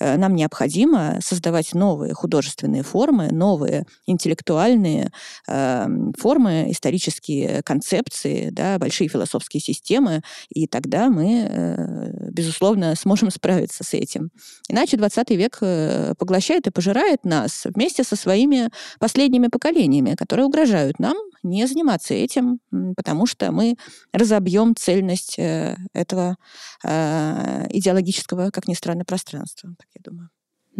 Э, 0.00 0.16
нам 0.16 0.34
необходимо 0.34 1.20
создавать 1.22 1.74
новые 1.74 2.12
художественные 2.12 2.82
формы, 2.82 3.28
новые 3.30 3.86
интеллектуальные 4.06 5.12
э, 5.46 5.86
формы, 6.18 6.66
исторические 6.70 7.62
концепции, 7.62 8.50
да, 8.50 8.78
большие 8.78 9.08
философские 9.08 9.60
системы, 9.60 10.22
и 10.48 10.66
тогда 10.66 11.08
мы, 11.08 11.46
э, 11.48 12.30
безусловно, 12.30 12.96
сможем 12.96 13.30
справиться 13.30 13.84
с 13.84 13.94
этим. 13.94 14.30
Иначе 14.68 14.96
20 14.96 15.30
век 15.30 15.58
э, 15.60 16.14
поглощает 16.18 16.66
и 16.66 16.70
пожирает 16.70 17.24
нас 17.24 17.64
вместе 17.64 18.02
со 18.08 18.16
своими 18.16 18.70
последними 18.98 19.48
поколениями, 19.48 20.14
которые 20.14 20.46
угрожают 20.46 20.98
нам 20.98 21.16
не 21.42 21.66
заниматься 21.66 22.14
этим, 22.14 22.60
потому 22.96 23.26
что 23.26 23.52
мы 23.52 23.76
разобьем 24.12 24.74
цельность 24.76 25.38
э, 25.38 25.76
этого 25.92 26.36
э, 26.84 27.66
идеологического, 27.70 28.50
как 28.50 28.66
ни 28.66 28.74
странно, 28.74 29.04
пространства, 29.04 29.70
так 29.78 29.88
я 29.94 30.00
думаю. 30.02 30.30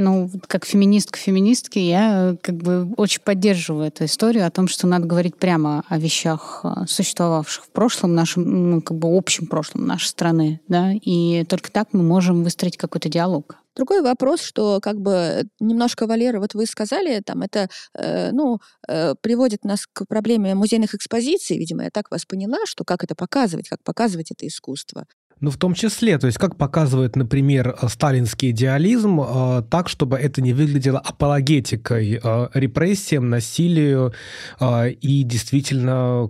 Ну, 0.01 0.31
как 0.47 0.65
феминистка 0.65 1.19
феминистки, 1.19 1.81
я 1.81 2.37
как 2.41 2.55
бы 2.55 2.95
очень 2.97 3.21
поддерживаю 3.21 3.89
эту 3.89 4.05
историю 4.05 4.47
о 4.47 4.51
том, 4.51 4.69
что 4.69 4.87
надо 4.87 5.09
говорить 5.09 5.37
прямо 5.37 5.83
о 5.89 5.99
вещах, 5.99 6.61
э, 6.63 6.87
существовавших 6.87 7.65
в 7.65 7.71
прошлом 7.71 8.15
нашем, 8.15 8.71
ну, 8.71 8.81
как 8.81 8.97
бы 8.97 9.17
общем 9.17 9.47
прошлом 9.47 9.87
нашей 9.87 10.07
страны, 10.07 10.61
да, 10.69 10.93
и 10.93 11.45
только 11.49 11.73
так 11.73 11.89
мы 11.93 12.05
можем 12.05 12.45
выстроить 12.45 12.77
какой-то 12.77 13.09
диалог. 13.09 13.57
Другой 13.79 14.03
вопрос, 14.03 14.43
что 14.43 14.81
как 14.81 15.01
бы 15.01 15.45
немножко, 15.61 16.09
Валера, 16.09 16.41
вот 16.41 16.55
вы 16.55 16.67
сказали, 16.67 17.21
там 17.21 17.43
это, 17.43 17.69
э, 17.95 18.33
ну, 18.33 18.59
э, 18.89 19.15
приводит 19.21 19.65
нас 19.65 19.87
к 19.87 20.05
проблеме 20.07 20.57
музейных 20.57 20.97
экспозиций, 20.97 21.57
видимо, 21.57 21.85
я 21.85 21.91
так 21.91 22.11
вас 22.11 22.25
поняла, 22.27 22.59
что 22.67 22.85
как 22.85 23.05
это 23.05 23.15
показывать, 23.15 23.69
как 23.69 23.85
показывать 23.85 24.33
это 24.33 24.49
искусство. 24.49 25.07
Ну, 25.41 25.51
в 25.51 25.57
том 25.57 25.75
числе, 25.75 26.19
то 26.19 26.27
есть 26.27 26.39
как 26.39 26.57
показывает, 26.57 27.15
например, 27.15 27.77
сталинский 27.89 28.51
идеализм, 28.51 29.21
э, 29.21 29.63
так, 29.71 29.89
чтобы 29.89 30.17
это 30.17 30.43
не 30.43 30.53
выглядело 30.53 30.99
апологетикой 30.99 32.21
э, 32.23 32.49
репрессиям, 32.55 33.29
насилию 33.29 34.13
э, 34.59 34.91
и 34.91 35.23
действительно 35.23 36.29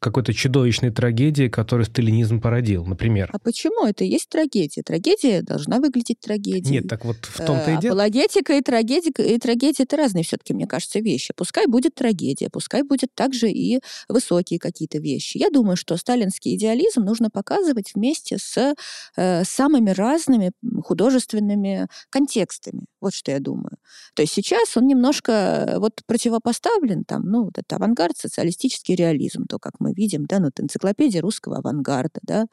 какой-то 0.00 0.34
чудовищной 0.34 0.90
трагедии, 0.90 1.48
которую 1.48 1.86
сталинизм 1.86 2.40
породил, 2.40 2.84
например. 2.86 3.30
А 3.32 3.38
почему 3.38 3.86
это 3.86 4.04
есть 4.04 4.28
трагедия? 4.28 4.82
Трагедия 4.82 5.42
должна 5.42 5.78
выглядеть 5.78 6.18
трагедией. 6.20 6.80
Нет, 6.80 6.88
так 6.88 7.04
вот 7.04 7.16
в 7.22 7.36
том-то 7.44 7.70
и 7.72 7.78
дело. 7.78 7.94
Апологетика 7.94 8.54
и 8.54 8.62
трагедия, 8.62 9.10
и 9.10 9.38
трагедия— 9.38 9.82
это 9.84 9.96
разные 9.96 10.24
все-таки, 10.24 10.54
мне 10.54 10.66
кажется, 10.66 10.98
вещи. 10.98 11.32
Пускай 11.36 11.66
будет 11.66 11.94
трагедия, 11.94 12.48
пускай 12.50 12.82
будет 12.82 13.14
также 13.14 13.48
и 13.50 13.80
высокие 14.08 14.58
какие-то 14.58 14.98
вещи. 14.98 15.38
Я 15.38 15.50
думаю, 15.50 15.76
что 15.76 15.96
сталинский 15.96 16.56
идеализм 16.56 17.02
нужно 17.02 17.30
показывать 17.30 17.92
вместе 17.94 18.39
с 18.40 18.74
э, 19.16 19.44
самыми 19.44 19.90
разными 19.90 20.52
художественными 20.82 21.86
контекстами. 22.10 22.86
Вот 23.00 23.14
что 23.14 23.30
я 23.32 23.40
думаю. 23.40 23.76
То 24.14 24.22
есть 24.22 24.34
сейчас 24.34 24.76
он 24.76 24.86
немножко 24.86 25.32
э, 25.32 25.78
вот 25.78 26.00
противопоставлен, 26.06 27.04
там, 27.04 27.22
ну, 27.24 27.44
вот 27.44 27.58
это 27.58 27.76
авангард, 27.76 28.16
социалистический 28.16 28.94
реализм, 28.94 29.46
то, 29.46 29.58
как 29.58 29.74
мы 29.78 29.92
видим, 29.92 30.26
да, 30.26 30.38
ну, 30.38 30.46
вот 30.46 30.60
энциклопедия 30.60 31.22
русского 31.22 31.58
авангарда, 31.58 32.20
да, 32.22 32.46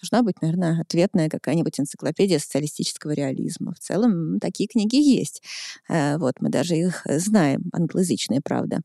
должна 0.00 0.22
быть, 0.22 0.40
наверное, 0.42 0.80
ответная 0.80 1.28
какая-нибудь 1.28 1.78
энциклопедия 1.78 2.38
социалистического 2.38 3.12
реализма. 3.12 3.74
В 3.74 3.78
целом 3.78 4.40
такие 4.40 4.68
книги 4.68 4.96
есть. 4.96 5.42
Э, 5.88 6.18
вот, 6.18 6.34
мы 6.40 6.48
даже 6.50 6.76
их 6.76 7.02
знаем, 7.06 7.62
англоязычные, 7.72 8.40
правда. 8.40 8.80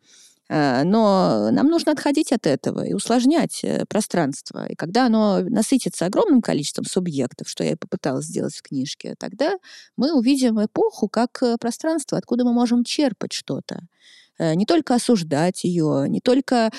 Э, 0.49 0.83
но 0.83 1.49
нам 1.51 1.67
нужно 1.67 1.93
отходить 1.93 2.31
от 2.31 2.45
этого 2.47 2.85
и 2.85 2.93
усложнять 2.93 3.63
э, 3.63 3.85
пространство. 3.87 4.65
И 4.67 4.75
когда 4.75 5.05
оно 5.05 5.39
насытится 5.41 6.05
огромным 6.05 6.41
количеством 6.41 6.85
субъектов, 6.85 7.49
что 7.49 7.63
я 7.63 7.71
и 7.71 7.75
попыталась 7.75 8.25
сделать 8.25 8.55
в 8.55 8.61
книжке, 8.61 9.15
тогда 9.17 9.53
мы 9.97 10.13
увидим 10.13 10.63
эпоху 10.63 11.07
как 11.09 11.41
э, 11.41 11.57
пространство, 11.59 12.17
откуда 12.17 12.43
мы 12.43 12.53
можем 12.53 12.83
черпать 12.83 13.33
что-то. 13.33 13.81
Э, 14.39 14.55
не 14.55 14.65
только 14.65 14.95
осуждать 14.95 15.63
ее, 15.63 16.05
не 16.09 16.19
только 16.19 16.71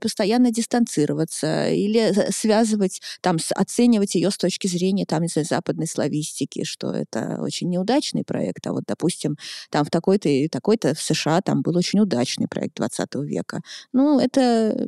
постоянно 0.00 0.50
дистанцироваться 0.50 1.68
или 1.68 2.30
связывать, 2.30 3.00
там, 3.20 3.38
оценивать 3.54 4.14
ее 4.14 4.30
с 4.30 4.36
точки 4.36 4.66
зрения 4.66 5.06
там, 5.06 5.26
знаю, 5.28 5.46
западной 5.48 5.86
славистики, 5.86 6.64
что 6.64 6.92
это 6.92 7.38
очень 7.40 7.68
неудачный 7.70 8.24
проект, 8.24 8.66
а 8.66 8.72
вот, 8.72 8.84
допустим, 8.86 9.36
там 9.70 9.84
в 9.84 9.90
такой-то 9.90 10.28
и 10.28 10.48
такой-то 10.48 10.94
в 10.94 11.00
США 11.00 11.40
там 11.40 11.62
был 11.62 11.76
очень 11.76 12.00
удачный 12.00 12.48
проект 12.48 12.76
20 12.76 13.14
века. 13.16 13.60
Ну, 13.92 14.18
это 14.18 14.86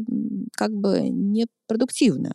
как 0.52 0.72
бы 0.72 1.00
непродуктивно. 1.08 2.32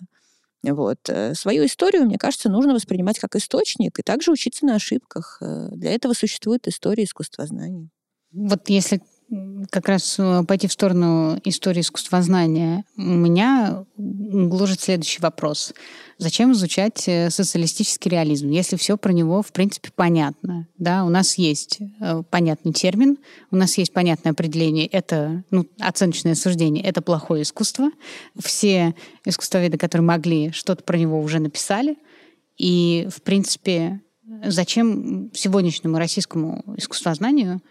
Вот. 0.64 0.98
Э, 1.10 1.34
свою 1.36 1.66
историю, 1.66 2.06
мне 2.06 2.18
кажется, 2.18 2.50
нужно 2.50 2.74
воспринимать 2.74 3.20
как 3.20 3.36
источник 3.36 4.00
и 4.00 4.04
также 4.04 4.32
учиться 4.32 4.66
на 4.66 4.76
ошибках. 4.76 5.38
Э, 5.42 5.70
для 5.72 5.94
этого 5.94 6.14
существует 6.14 6.68
история 6.68 7.04
искусствознания. 7.04 7.90
Вот 8.32 8.68
если 8.70 9.02
как 9.72 9.90
раз 9.90 10.16
э, 10.20 10.44
пойти 10.48 10.68
в 10.68 10.72
сторону 10.72 11.40
истории 11.44 11.82
искусствознания, 11.82 12.86
меня 12.96 13.86
гложет 13.98 14.80
следующий 14.80 15.22
вопрос. 15.22 15.74
Зачем 16.18 16.54
изучать 16.54 17.04
э, 17.08 17.30
социалистический 17.30 18.10
реализм, 18.10 18.50
если 18.50 18.78
все 18.78 18.98
про 18.98 19.12
него, 19.12 19.42
в 19.42 19.52
принципе, 19.52 19.90
понятно? 19.94 20.68
Да, 20.78 21.04
у 21.04 21.10
нас 21.10 21.38
есть 21.38 21.80
э, 22.00 22.24
понятный 22.30 22.72
термин, 22.72 23.18
у 23.52 23.58
нас 23.58 23.78
есть 23.78 23.92
понятное 23.92 24.32
определение, 24.32 24.88
это 24.88 25.44
ну, 25.52 25.68
оценочное 25.80 26.36
суждение, 26.36 26.84
это 26.84 27.02
плохое 27.02 27.44
искусство. 27.44 27.90
Все 28.40 28.96
искусствоведы, 29.26 29.78
которые 29.78 30.06
могли, 30.06 30.52
что-то 30.52 30.84
про 30.84 30.98
него 30.98 31.20
уже 31.20 31.40
написали. 31.40 31.98
И, 32.58 33.08
в 33.12 33.22
принципе, 33.22 34.02
зачем 34.46 35.32
сегодняшнему 35.34 35.98
российскому 35.98 36.64
искусствознанию 36.78 37.62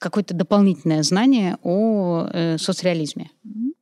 какое-то 0.00 0.34
дополнительное 0.34 1.02
знание 1.02 1.56
о 1.62 2.26
э, 2.32 2.58
соцреализме? 2.58 3.30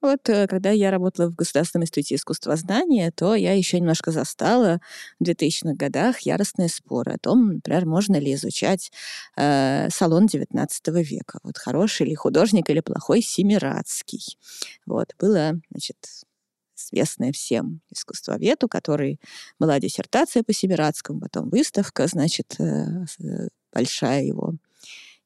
Вот 0.01 0.29
э, 0.29 0.47
когда 0.47 0.71
я 0.71 0.91
работала 0.91 1.29
в 1.29 1.35
Государственном 1.35 1.85
институте 1.85 2.17
искусствознания, 2.17 3.11
то 3.11 3.35
я 3.35 3.53
еще 3.53 3.81
немножко 3.81 4.11
застала 4.11 4.81
в 5.19 5.25
2000-х 5.25 5.75
годах 5.75 6.21
яростные 6.21 6.69
споры 6.69 7.13
о 7.13 7.19
том, 7.19 7.55
например, 7.55 7.87
можно 7.87 8.17
ли 8.17 8.35
изучать 8.35 8.93
э, 9.37 9.89
салон 9.91 10.27
XIX 10.27 10.69
века. 11.03 11.41
Вот 11.43 11.57
хороший 11.57 12.07
ли 12.07 12.15
художник 12.15 12.69
или 12.71 12.81
плохой 12.81 13.23
Семирадский. 13.23 14.39
Вот, 14.87 15.15
было, 15.19 15.61
значит, 15.71 15.97
известное 16.77 17.33
всем 17.33 17.81
искусствоведу, 17.91 18.69
который 18.69 19.21
была 19.59 19.81
диссертация 19.81 20.43
по 20.43 20.53
Семирадскому, 20.53 21.21
потом 21.21 21.51
выставка, 21.51 22.07
значит, 22.07 22.55
э, 22.59 23.05
э 23.21 23.49
большая 23.71 24.23
его 24.23 24.55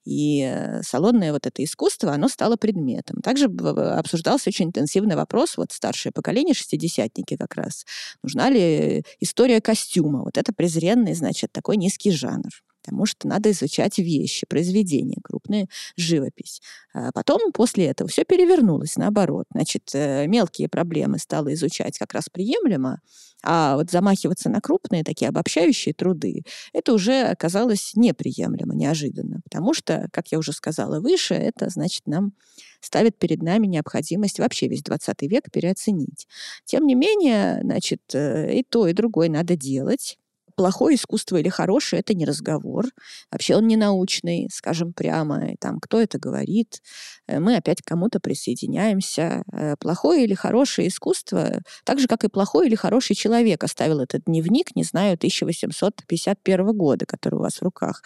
и 0.05 0.43
э, 0.43 0.83
салонное 0.83 1.33
вот 1.33 1.47
это 1.47 1.63
искусство, 1.65 2.13
оно 2.13 2.29
стало 2.29 2.57
предметом. 2.57 3.21
Также 3.23 3.47
обсуждался 3.47 4.51
очень 4.51 4.67
интенсивный 4.67 5.17
вопрос, 5.17 5.57
вот 5.57 5.73
старшее 5.73 6.13
поколение, 6.13 6.55
шестидесятники 6.55 7.37
как 7.37 7.55
раз, 7.55 7.85
нужна 8.23 8.51
ли 8.51 9.05
история 9.21 9.61
костюма. 9.61 10.23
Вот 10.23 10.39
это 10.39 10.53
презренный, 10.53 11.15
значит, 11.15 11.53
такой 11.53 11.77
низкий 11.77 12.11
жанр. 12.11 12.51
Потому 12.83 13.07
что 13.07 13.29
надо 13.29 13.51
изучать 13.51 13.99
вещи, 13.99 14.47
произведения, 14.47 15.19
крупная 15.23 15.69
живопись. 15.97 16.61
А 16.93 17.13
потом 17.13 17.53
после 17.53 17.87
этого 17.87 18.09
все 18.09 18.25
перевернулось 18.25 18.97
наоборот. 18.97 19.47
Значит, 19.53 19.91
э, 19.95 20.27
мелкие 20.27 20.69
проблемы 20.69 21.19
стало 21.19 21.53
изучать 21.55 21.99
как 21.99 22.13
раз 22.13 22.29
приемлемо, 22.31 23.01
а 23.43 23.77
вот 23.77 23.91
замахиваться 23.91 24.49
на 24.49 24.61
крупные 24.61 25.05
такие 25.05 25.29
обобщающие 25.29 25.95
труды, 25.95 26.45
это 26.73 26.93
уже 26.93 27.23
оказалось 27.23 27.93
неприемлемо, 27.97 28.75
неожиданно, 28.75 29.41
потому 29.43 29.75
что, 29.75 30.09
как 30.13 30.29
я 30.29 30.39
уже 30.39 30.53
сказала 30.53 31.01
выше, 31.01 31.35
это 31.35 31.69
значит 31.69 32.07
нам 32.07 32.33
ставит 32.81 33.19
перед 33.19 33.43
нами 33.43 33.67
необходимость 33.67 34.39
вообще 34.39 34.69
весь 34.69 34.83
20 34.83 35.23
век 35.23 35.51
переоценить. 35.51 36.27
Тем 36.65 36.87
не 36.87 36.95
менее, 36.95 37.61
значит, 37.63 38.03
э, 38.15 38.55
и 38.55 38.63
то, 38.63 38.87
и 38.87 38.93
другое 38.93 39.29
надо 39.29 39.57
делать 39.57 40.19
плохое 40.55 40.97
искусство 40.97 41.37
или 41.37 41.49
хорошее 41.49 42.01
это 42.01 42.15
не 42.15 42.25
разговор. 42.25 42.87
Вообще 43.31 43.57
он 43.57 43.67
не 43.67 43.77
научный, 43.77 44.49
скажем 44.53 44.93
прямо. 44.93 45.53
И 45.53 45.57
там, 45.57 45.79
кто 45.81 46.01
это 46.01 46.19
говорит? 46.19 46.81
Э, 47.27 47.41
мы 47.41 47.57
опять 47.57 47.83
к 47.83 47.87
кому-то 47.87 48.21
присоединяемся. 48.21 49.45
Э, 49.53 49.77
плохое 49.79 50.25
или 50.25 50.35
хорошее 50.35 50.89
искусство, 50.89 51.63
так 51.85 51.99
же, 51.99 52.07
как 52.07 52.25
и 52.25 52.29
плохой 52.29 52.67
или 52.67 52.75
хороший 52.75 53.15
человек 53.15 53.65
оставил 53.65 54.01
этот 54.01 54.25
дневник, 54.25 54.75
не 54.77 54.85
знаю, 54.85 55.15
1851 55.15 56.77
года, 56.77 57.07
который 57.07 57.37
у 57.37 57.43
вас 57.43 57.57
в 57.57 57.63
руках. 57.63 58.03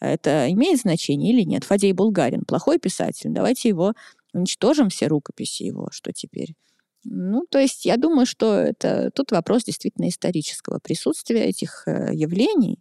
Это 0.00 0.50
имеет 0.52 0.80
значение 0.80 1.32
или 1.32 1.42
нет? 1.42 1.64
Фадей 1.64 1.92
Булгарин, 1.92 2.42
плохой 2.42 2.78
писатель, 2.78 3.30
давайте 3.30 3.68
его 3.68 3.94
уничтожим, 4.32 4.90
все 4.90 5.06
рукописи 5.06 5.62
его, 5.62 5.88
что 5.90 6.12
теперь? 6.12 6.54
Ну, 7.08 7.46
то 7.48 7.58
есть 7.58 7.84
я 7.84 7.96
думаю, 7.96 8.26
что 8.26 8.54
это 8.54 9.10
тут 9.12 9.30
вопрос 9.30 9.64
действительно 9.64 10.08
исторического 10.08 10.80
присутствия 10.80 11.44
этих 11.44 11.84
э, 11.86 12.10
явлений 12.12 12.80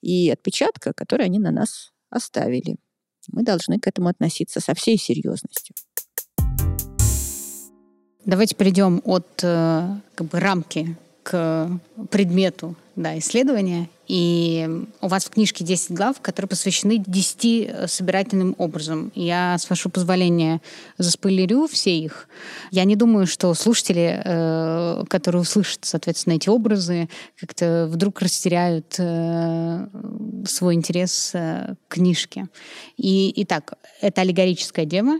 и 0.00 0.30
отпечатка, 0.30 0.94
который 0.94 1.26
они 1.26 1.38
на 1.38 1.50
нас 1.50 1.92
оставили. 2.08 2.76
Мы 3.28 3.42
должны 3.42 3.78
к 3.78 3.86
этому 3.86 4.08
относиться 4.08 4.60
со 4.60 4.74
всей 4.74 4.96
серьезностью. 4.96 5.74
Давайте 8.24 8.54
перейдем 8.54 9.02
от 9.04 9.26
э, 9.42 9.88
как 10.14 10.26
бы, 10.26 10.40
рамки 10.40 10.96
к 11.22 11.70
предмету 12.10 12.76
да, 12.94 13.18
исследования. 13.18 13.90
И 14.06 14.68
у 15.00 15.08
вас 15.08 15.24
в 15.24 15.30
книжке 15.30 15.64
10 15.64 15.90
глав, 15.92 16.20
которые 16.20 16.48
посвящены 16.48 16.98
10 16.98 17.44
э, 17.44 17.88
собирательным 17.88 18.54
образом. 18.58 19.10
Я, 19.14 19.58
с 19.58 19.68
вашего 19.68 19.90
позволения, 19.90 20.60
заспойлерю 20.96 21.66
все 21.66 21.98
их. 21.98 22.28
Я 22.70 22.84
не 22.84 22.94
думаю, 22.94 23.26
что 23.26 23.52
слушатели, 23.54 24.22
э, 24.24 25.04
которые 25.08 25.42
услышат, 25.42 25.80
соответственно, 25.82 26.34
эти 26.34 26.48
образы, 26.48 27.08
как-то 27.38 27.88
вдруг 27.90 28.20
растеряют 28.20 28.94
э, 28.98 29.88
свой 30.46 30.74
интерес 30.74 31.30
к 31.32 31.76
книжке. 31.88 32.48
И, 32.96 33.32
итак, 33.42 33.74
это 34.00 34.20
аллегорическая 34.20 34.84
дева, 34.84 35.18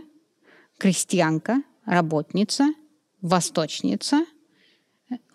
крестьянка, 0.77 1.61
работница, 1.85 2.73
восточница, 3.21 4.25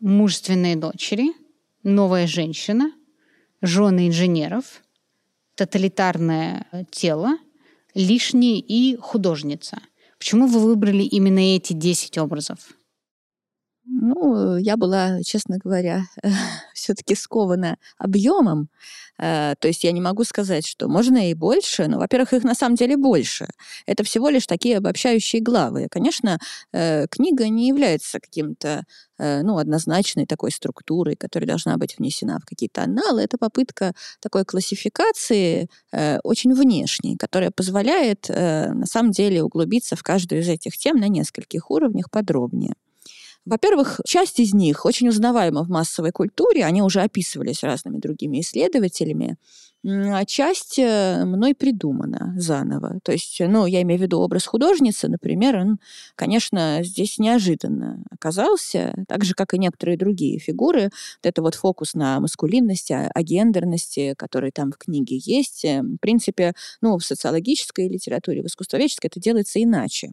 мужественные 0.01 0.77
дочери, 0.77 1.33
новая 1.83 2.27
женщина— 2.27 2.93
жены 3.63 4.09
инженеров, 4.09 4.83
тоталитарное 5.55 6.67
тело, 6.91 7.39
лишние 7.95 8.59
и 8.59 8.97
художница. 8.97 9.79
Почему 10.19 10.47
вы 10.47 10.61
выбрали 10.61 11.03
именно 11.03 11.57
эти 11.57 11.73
10 11.73 12.19
образов? 12.19 12.59
Ну, 13.85 14.57
я 14.59 14.77
была, 14.77 15.23
честно 15.25 15.59
говоря, 15.59 16.05
все-таки 16.75 17.17
скована 17.17 17.79
объемом. 17.99 18.69
Э, 19.19 19.55
то 19.59 19.69
есть 19.69 19.83
я 19.85 19.93
не 19.93 20.01
могу 20.01 20.25
сказать, 20.25 20.67
что 20.67 20.89
можно 20.89 21.31
и 21.31 21.35
больше, 21.35 21.89
но, 21.89 21.99
во-первых, 21.99 22.33
их 22.33 22.45
на 22.45 22.55
самом 22.55 22.77
деле 22.77 22.97
больше. 22.97 23.49
Это 23.87 24.05
всего 24.05 24.29
лишь 24.29 24.47
такие 24.47 24.79
обобщающие 24.79 25.43
главы. 25.43 25.89
Конечно, 25.91 26.39
э, 26.73 27.07
книга 27.09 27.49
не 27.49 27.69
является 27.69 28.21
каким-то 28.21 28.85
э, 29.19 29.43
ну, 29.43 29.59
однозначной 29.59 30.27
такой 30.27 30.53
структурой, 30.53 31.17
которая 31.17 31.49
должна 31.49 31.77
быть 31.77 31.99
внесена 31.99 32.39
в 32.39 32.45
какие-то 32.45 32.85
анналы. 32.85 33.23
Это 33.23 33.37
попытка 33.37 33.95
такой 34.21 34.45
классификации 34.45 35.69
очень 36.23 36.55
внешней, 36.55 37.17
которая 37.17 37.51
позволяет 37.51 38.29
на 38.29 38.87
самом 38.87 39.11
деле 39.13 39.43
углубиться 39.43 39.97
в 39.97 40.03
каждую 40.03 40.43
из 40.43 40.49
этих 40.49 40.77
тем 40.79 40.97
на 40.97 41.09
нескольких 41.09 41.71
уровнях 41.71 42.11
подробнее. 42.11 42.75
Во-первых, 43.45 44.01
часть 44.07 44.39
из 44.39 44.55
них 44.55 44.85
очень 44.85 45.09
узнаваема 45.09 45.65
в 45.65 45.69
массовой 45.69 46.13
культуре, 46.13 46.65
они 46.65 46.81
уже 46.81 47.01
описывались 47.01 47.65
разными 47.65 47.99
другими 47.99 48.41
исследователями, 48.41 49.37
а 49.85 50.25
часть 50.25 50.79
э, 50.79 51.25
мной 51.25 51.57
придумана 51.57 52.35
заново. 52.39 53.01
То 53.03 53.11
есть, 53.11 53.41
ну, 53.41 53.67
я 53.67 53.83
имею 53.83 53.99
в 53.99 54.03
виду 54.03 54.21
образ 54.21 54.47
художницы, 54.47 55.09
например, 55.09 55.57
он, 55.57 55.79
конечно, 56.15 56.79
здесь 56.85 57.19
неожиданно 57.19 58.05
оказался, 58.13 58.95
так 59.09 59.25
же, 59.25 59.35
как 59.35 59.55
и 59.55 59.59
некоторые 59.59 59.99
другие 59.99 60.39
фигуры. 60.39 60.85
Вот 60.85 61.25
это 61.25 61.43
вот 61.43 61.57
фокус 61.57 61.95
на 61.95 62.21
маскулинности, 62.21 62.93
о 62.93 63.23
гендерности, 63.23 64.15
который 64.17 64.53
там 64.53 64.71
в 64.71 64.79
книге 64.79 65.17
есть. 65.19 65.65
Э, 65.65 65.83
в 65.83 65.97
принципе, 65.99 66.55
ну, 66.81 66.97
в 66.97 67.05
социологической 67.05 67.89
литературе, 67.89 68.43
в 68.43 68.47
искусствоведческой 68.47 69.09
это 69.09 69.19
делается 69.19 69.61
иначе. 69.61 70.13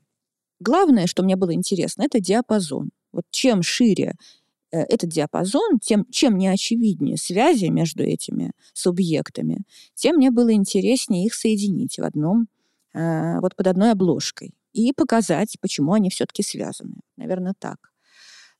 Главное, 0.59 1.05
что 1.05 1.21
мне 1.21 1.35
было 1.35 1.53
интересно, 1.53 2.03
это 2.03 2.19
диапазон. 2.19 2.89
Вот 3.11 3.25
чем 3.31 3.61
шире 3.61 4.15
э, 4.71 4.79
этот 4.81 5.09
диапазон, 5.09 5.79
тем, 5.79 6.05
чем 6.11 6.37
неочевиднее 6.37 7.17
связи 7.17 7.65
между 7.65 8.03
этими 8.03 8.51
субъектами, 8.73 9.63
тем 9.95 10.17
мне 10.17 10.31
было 10.31 10.53
интереснее 10.53 11.25
их 11.25 11.33
соединить 11.33 11.97
в 11.97 12.03
одном, 12.03 12.47
э, 12.93 13.39
вот 13.39 13.55
под 13.55 13.67
одной 13.67 13.91
обложкой 13.91 14.53
и 14.73 14.93
показать, 14.93 15.57
почему 15.61 15.93
они 15.93 16.09
все-таки 16.09 16.43
связаны. 16.43 16.97
Наверное, 17.17 17.53
так. 17.57 17.77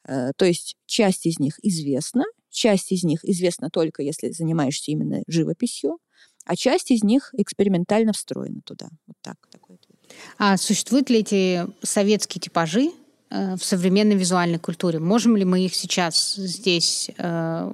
Э, 0.08 0.32
то 0.36 0.46
есть 0.46 0.76
часть 0.86 1.26
из 1.26 1.40
них 1.40 1.60
известна, 1.62 2.24
часть 2.50 2.92
из 2.92 3.04
них 3.04 3.24
известна 3.24 3.70
только 3.70 4.02
если 4.02 4.32
занимаешься 4.32 4.92
именно 4.92 5.22
живописью, 5.28 6.00
а 6.46 6.56
часть 6.56 6.90
из 6.90 7.04
них 7.04 7.30
экспериментально 7.38 8.12
встроена 8.12 8.62
туда. 8.62 8.90
Вот 9.06 9.18
так. 9.22 9.36
Такой 9.52 9.76
ответ. 9.76 10.00
А 10.38 10.58
существуют 10.58 11.10
ли 11.10 11.20
эти 11.20 11.68
советские 11.84 12.42
типажи, 12.42 12.92
в 13.30 13.60
современной 13.60 14.16
визуальной 14.16 14.58
культуре. 14.58 15.00
Можем 15.00 15.38
ли 15.38 15.46
мы 15.46 15.64
их 15.66 15.76
сейчас 15.76 16.34
здесь 16.36 17.12
э, 17.18 17.72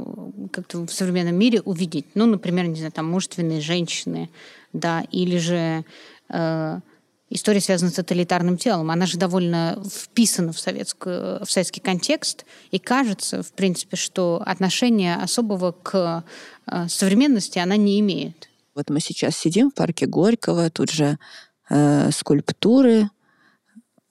как-то 0.52 0.86
в 0.86 0.92
современном 0.92 1.36
мире 1.36 1.62
увидеть? 1.62 2.08
Ну, 2.14 2.26
например, 2.26 2.68
не 2.68 2.76
знаю, 2.76 2.92
там 2.92 3.10
мужественные 3.10 3.62
женщины, 3.62 4.30
да, 4.74 5.06
или 5.12 5.38
же 5.38 5.86
э, 6.30 6.80
история 7.30 7.62
связана 7.62 7.92
с 7.92 7.96
тоталитарным 7.96 8.58
телом. 8.58 8.92
Она 8.92 9.06
же 9.06 9.18
довольно 9.18 9.82
вписана 9.90 10.52
в, 10.52 10.60
советскую, 10.60 11.46
в 11.46 11.50
советский 11.50 11.82
контекст, 11.82 12.46
и 12.72 12.80
кажется, 12.80 13.42
в 13.42 13.54
принципе, 13.54 13.96
что 13.96 14.42
отношения 14.46 15.16
особого 15.16 15.72
к 15.72 16.24
э, 16.68 16.88
современности 16.90 17.60
она 17.60 17.78
не 17.78 18.00
имеет. 18.02 18.50
Вот 18.76 18.90
мы 18.90 19.00
сейчас 19.00 19.38
сидим 19.38 19.72
в 19.72 19.74
парке 19.74 20.06
Горького, 20.06 20.70
тут 20.70 20.92
же 20.92 21.18
э, 21.70 22.12
скульптуры 22.12 23.10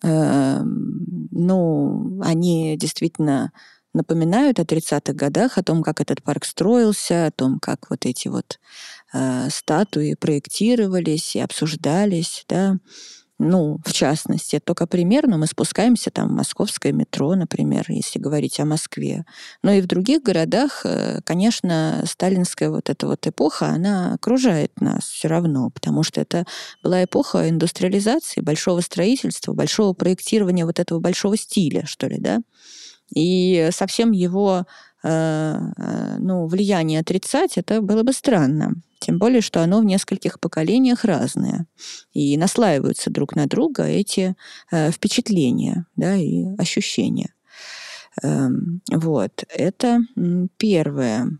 ну, 0.05 2.21
они 2.23 2.77
действительно 2.77 3.53
напоминают 3.95 4.59
о 4.59 4.65
30-х 4.65 5.15
годах, 5.15 5.57
о 5.57 5.63
том, 5.63 5.83
как 5.83 6.01
этот 6.01 6.23
парк 6.23 6.45
строился, 6.45 7.27
о 7.27 7.31
том, 7.31 7.61
как 7.61 7.91
вот 7.91 8.07
эти 8.07 8.29
вот 8.29 8.59
э, 9.13 9.49
статуи 9.51 10.15
проектировались 10.15 11.37
и 11.37 11.41
обсуждались, 11.41 12.45
да. 12.49 12.79
Ну, 13.47 13.79
в 13.85 13.93
частности, 13.93 14.59
только 14.59 14.87
примерно 14.87 15.37
мы 15.37 15.47
спускаемся 15.47 16.11
там 16.11 16.29
в 16.29 16.33
московское 16.33 16.93
метро, 16.93 17.35
например, 17.35 17.85
если 17.89 18.19
говорить 18.19 18.59
о 18.59 18.65
Москве. 18.65 19.27
Но 19.63 19.71
и 19.71 19.83
в 19.83 19.87
других 19.87 20.23
городах, 20.23 20.81
э, 20.87 21.21
конечно, 21.25 22.03
сталинская 22.07 22.71
вот 22.71 22.89
эта 22.89 23.07
вот 23.07 23.27
эпоха, 23.27 23.67
она 23.67 24.15
окружает 24.15 24.73
нас 24.81 25.05
все 25.05 25.29
равно, 25.29 25.69
потому 25.69 26.03
что 26.03 26.23
это 26.23 26.47
была 26.83 27.05
эпоха 27.05 27.51
индустриализации, 27.51 28.41
большого 28.41 28.81
строительства, 28.81 29.53
большого 29.53 29.93
проектирования 29.93 30.65
вот 30.65 30.81
этого 30.81 31.01
большого 31.01 31.37
стиля, 31.37 31.85
что 31.85 32.07
ли, 32.07 32.17
да. 32.19 32.39
И 33.15 33.69
совсем 33.73 34.13
его 34.13 34.65
ну, 35.05 36.47
влияние 36.47 37.01
отрицать, 37.01 37.59
это 37.59 37.83
было 37.83 38.03
бы 38.03 38.13
странно. 38.13 38.75
Тем 39.05 39.19
более, 39.19 39.43
что 39.43 39.63
оно 39.63 39.81
в 39.81 39.85
нескольких 39.85 40.41
поколениях 40.41 41.05
разное. 41.05 41.67
И 42.15 42.39
наслаиваются 42.39 43.11
друг 43.11 43.37
на 43.37 43.47
друга 43.47 43.85
эти 43.85 44.35
э, 44.71 44.91
впечатления 44.91 45.85
да, 45.97 46.17
и 46.17 46.47
ощущения. 46.57 47.35
Эм, 48.23 48.81
вот, 48.91 49.45
это 49.51 50.01
первое. 50.57 51.39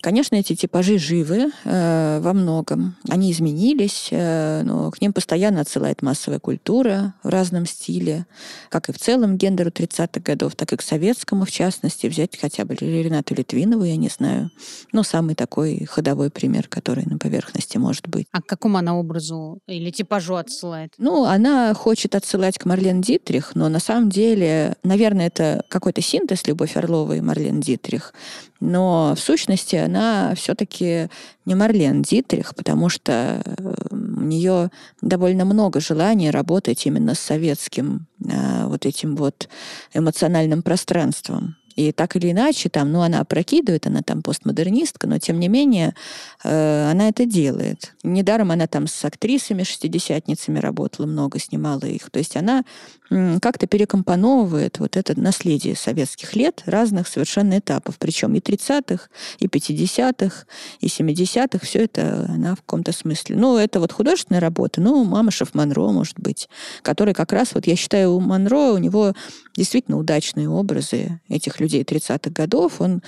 Конечно, 0.00 0.36
эти 0.36 0.54
типажи 0.54 0.98
живы 0.98 1.50
э, 1.64 2.20
во 2.20 2.32
многом. 2.32 2.96
Они 3.08 3.32
изменились, 3.32 4.08
э, 4.10 4.62
но 4.62 4.90
к 4.90 5.00
ним 5.00 5.12
постоянно 5.12 5.62
отсылает 5.62 6.02
массовая 6.02 6.38
культура 6.38 7.14
в 7.22 7.28
разном 7.28 7.66
стиле, 7.66 8.26
как 8.68 8.88
и 8.88 8.92
в 8.92 8.98
целом 8.98 9.36
гендеру 9.36 9.70
30-х 9.70 10.20
годов, 10.20 10.54
так 10.54 10.72
и 10.72 10.76
к 10.76 10.82
советскому, 10.82 11.44
в 11.44 11.50
частности. 11.50 12.06
Взять 12.06 12.38
хотя 12.38 12.64
бы 12.64 12.74
Ренату 12.74 13.34
Литвинову, 13.34 13.84
я 13.84 13.96
не 13.96 14.08
знаю. 14.08 14.50
Ну, 14.92 15.02
самый 15.02 15.34
такой 15.34 15.84
ходовой 15.86 16.30
пример, 16.30 16.68
который 16.68 17.04
на 17.06 17.18
поверхности 17.18 17.78
может 17.78 18.08
быть. 18.08 18.26
А 18.32 18.42
к 18.42 18.46
какому 18.46 18.78
она 18.78 18.96
образу 18.96 19.60
или 19.66 19.90
типажу 19.90 20.36
отсылает? 20.36 20.92
Ну, 20.98 21.24
она 21.24 21.74
хочет 21.74 22.14
отсылать 22.14 22.58
к 22.58 22.64
Марлен 22.64 23.00
Дитрих, 23.00 23.54
но 23.54 23.68
на 23.68 23.80
самом 23.80 24.10
деле, 24.10 24.76
наверное, 24.82 25.26
это 25.26 25.64
какой-то 25.68 26.00
синтез 26.00 26.46
Любовь 26.46 26.76
Орловой 26.76 27.18
и 27.18 27.22
Марлен 27.22 27.60
Дитрих. 27.60 28.12
Но 28.60 29.14
в 29.14 29.20
сущности 29.20 29.76
она 29.76 30.34
все-таки 30.34 31.08
не 31.44 31.54
Марлен 31.54 32.02
Дитрих, 32.02 32.54
потому 32.54 32.88
что 32.88 33.42
э, 33.44 33.74
у 33.90 34.22
нее 34.22 34.70
довольно 35.02 35.44
много 35.44 35.80
желания 35.80 36.30
работать 36.30 36.86
именно 36.86 37.14
с 37.14 37.20
советским 37.20 38.06
э, 38.24 38.66
вот 38.66 38.86
этим 38.86 39.16
вот 39.16 39.48
эмоциональным 39.92 40.62
пространством. 40.62 41.56
И 41.76 41.92
так 41.92 42.16
или 42.16 42.32
иначе, 42.32 42.70
там, 42.70 42.90
ну, 42.90 43.02
она 43.02 43.20
опрокидывает, 43.20 43.86
она 43.86 44.00
там 44.00 44.22
постмодернистка, 44.22 45.06
но 45.06 45.18
тем 45.18 45.38
не 45.38 45.48
менее 45.48 45.94
э, 46.42 46.90
она 46.90 47.08
это 47.08 47.26
делает. 47.26 47.92
Недаром 48.02 48.50
она 48.50 48.66
там 48.66 48.86
с 48.86 49.04
актрисами, 49.04 49.62
шестидесятницами 49.62 50.58
работала, 50.58 51.06
много 51.06 51.38
снимала 51.38 51.84
их. 51.84 52.10
То 52.10 52.18
есть 52.18 52.34
она 52.34 52.64
э, 53.10 53.38
как-то 53.40 53.66
перекомпоновывает 53.66 54.78
вот 54.78 54.96
это 54.96 55.20
наследие 55.20 55.76
советских 55.76 56.34
лет 56.34 56.62
разных 56.64 57.08
совершенно 57.08 57.58
этапов. 57.58 57.96
Причем 57.98 58.34
и 58.34 58.38
30-х, 58.38 59.08
и 59.38 59.46
50-х, 59.46 60.46
и 60.80 60.86
70-х. 60.86 61.58
Все 61.66 61.84
это 61.84 62.26
она 62.30 62.54
в 62.54 62.62
каком-то 62.62 62.92
смысле. 62.92 63.36
Ну, 63.36 63.58
это 63.58 63.80
вот 63.80 63.92
художественная 63.92 64.40
работа. 64.40 64.80
Ну, 64.80 65.04
Мамышев 65.04 65.52
Монро, 65.52 65.90
может 65.90 66.18
быть, 66.18 66.48
который 66.80 67.12
как 67.12 67.32
раз, 67.32 67.52
вот 67.52 67.66
я 67.66 67.76
считаю, 67.76 68.12
у 68.12 68.20
Монро, 68.20 68.72
у 68.72 68.78
него 68.78 69.12
действительно 69.56 69.98
удачные 69.98 70.48
образы 70.48 71.20
этих 71.28 71.60
людей 71.60 71.65
30-х 71.66 72.30
годов. 72.30 72.80
Он 72.80 73.02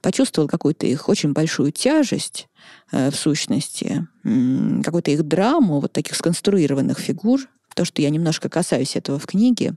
почувствовал 0.00 0.48
какую-то 0.48 0.86
их 0.86 1.08
очень 1.08 1.32
большую 1.32 1.72
тяжесть 1.72 2.48
э, 2.92 3.10
в 3.10 3.16
сущности, 3.16 4.06
какую-то 4.22 5.10
их 5.10 5.22
драму, 5.22 5.80
вот 5.80 5.92
таких 5.92 6.14
сконструированных 6.14 6.98
фигур. 6.98 7.40
То, 7.74 7.84
что 7.84 8.02
я 8.02 8.10
немножко 8.10 8.48
касаюсь 8.48 8.96
этого 8.96 9.18
в 9.18 9.26
книге, 9.26 9.74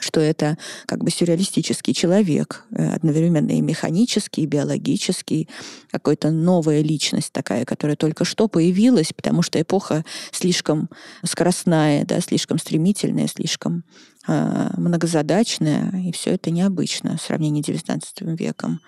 что 0.00 0.20
это 0.20 0.58
как 0.86 1.02
бы 1.02 1.10
сюрреалистический 1.10 1.94
человек, 1.94 2.64
э, 2.70 2.94
одновременно 2.94 3.50
и 3.50 3.60
механический, 3.60 4.42
и 4.42 4.46
биологический, 4.46 5.48
какая-то 5.90 6.30
новая 6.30 6.82
личность 6.82 7.32
такая, 7.32 7.64
которая 7.64 7.96
только 7.96 8.24
что 8.24 8.48
появилась, 8.48 9.12
потому 9.12 9.42
что 9.42 9.60
эпоха 9.60 10.04
слишком 10.32 10.88
скоростная, 11.24 12.04
да, 12.04 12.20
слишком 12.20 12.58
стремительная, 12.58 13.26
слишком 13.28 13.84
многозадачная, 14.26 15.90
и 16.06 16.12
все 16.12 16.32
это 16.34 16.50
необычно 16.50 17.16
в 17.16 17.22
сравнении 17.22 17.62
с 17.62 17.68
XIX 17.68 18.02
веком. 18.36 18.80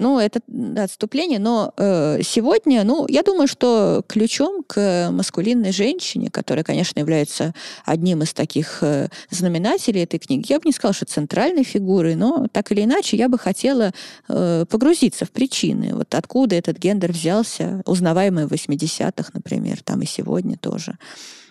Ну, 0.00 0.18
это 0.18 0.40
да, 0.46 0.84
отступление, 0.84 1.38
но 1.38 1.74
э, 1.76 2.22
сегодня, 2.22 2.84
ну, 2.84 3.06
я 3.06 3.22
думаю, 3.22 3.46
что 3.46 4.02
ключом 4.08 4.64
к 4.66 5.10
маскулинной 5.12 5.72
женщине, 5.72 6.30
которая, 6.30 6.64
конечно, 6.64 7.00
является 7.00 7.54
одним 7.84 8.22
из 8.22 8.32
таких 8.32 8.78
э, 8.80 9.08
знаменателей 9.28 10.04
этой 10.04 10.18
книги, 10.18 10.46
я 10.48 10.58
бы 10.58 10.62
не 10.64 10.72
сказала, 10.72 10.94
что 10.94 11.04
центральной 11.04 11.64
фигурой, 11.64 12.14
но 12.14 12.46
так 12.50 12.72
или 12.72 12.84
иначе 12.84 13.18
я 13.18 13.28
бы 13.28 13.38
хотела 13.38 13.92
э, 14.28 14.64
погрузиться 14.70 15.26
в 15.26 15.30
причины. 15.32 15.94
Вот 15.94 16.14
откуда 16.14 16.56
этот 16.56 16.78
гендер 16.78 17.12
взялся, 17.12 17.82
узнаваемый 17.84 18.46
в 18.46 18.52
80-х, 18.52 19.32
например, 19.34 19.82
там 19.82 20.00
и 20.00 20.06
сегодня 20.06 20.56
тоже. 20.56 20.96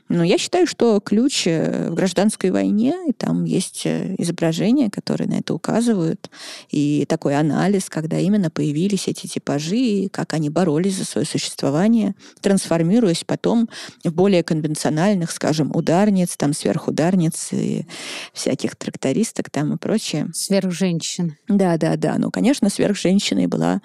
Но 0.09 0.23
я 0.23 0.39
считаю, 0.39 0.65
что 0.65 0.99
ключ 0.99 1.43
э, 1.45 1.89
в 1.91 1.93
гражданской 1.93 2.49
войне, 2.49 2.95
и 3.07 3.13
там 3.13 3.45
есть 3.45 3.83
э, 3.85 4.15
изображения, 4.17 4.89
которые 4.89 5.29
на 5.29 5.35
это 5.35 5.53
указывают, 5.53 6.31
и 6.71 7.05
такой 7.07 7.37
анализ, 7.37 7.89
когда 7.89 8.17
именно 8.17 8.49
появились 8.49 9.07
эти 9.07 9.27
типажи, 9.27 10.09
как 10.11 10.33
они 10.33 10.49
боролись 10.49 10.95
за 10.95 11.05
свое 11.05 11.27
существование, 11.27 12.15
трансформируясь 12.41 13.23
потом 13.23 13.69
в 14.03 14.11
более 14.11 14.41
конвенциональных, 14.41 15.29
скажем, 15.29 15.71
ударниц, 15.75 16.35
там 16.37 16.53
сверхударниц 16.53 17.49
и 17.51 17.85
всяких 18.33 18.75
трактористок 18.75 19.51
там 19.51 19.73
и 19.73 19.77
прочее. 19.77 20.27
Сверхженщин. 20.33 21.35
Да, 21.47 21.77
да, 21.77 21.97
да. 21.97 22.15
Ну, 22.17 22.31
конечно, 22.31 22.71
сверхженщиной 22.71 23.45
была 23.45 23.79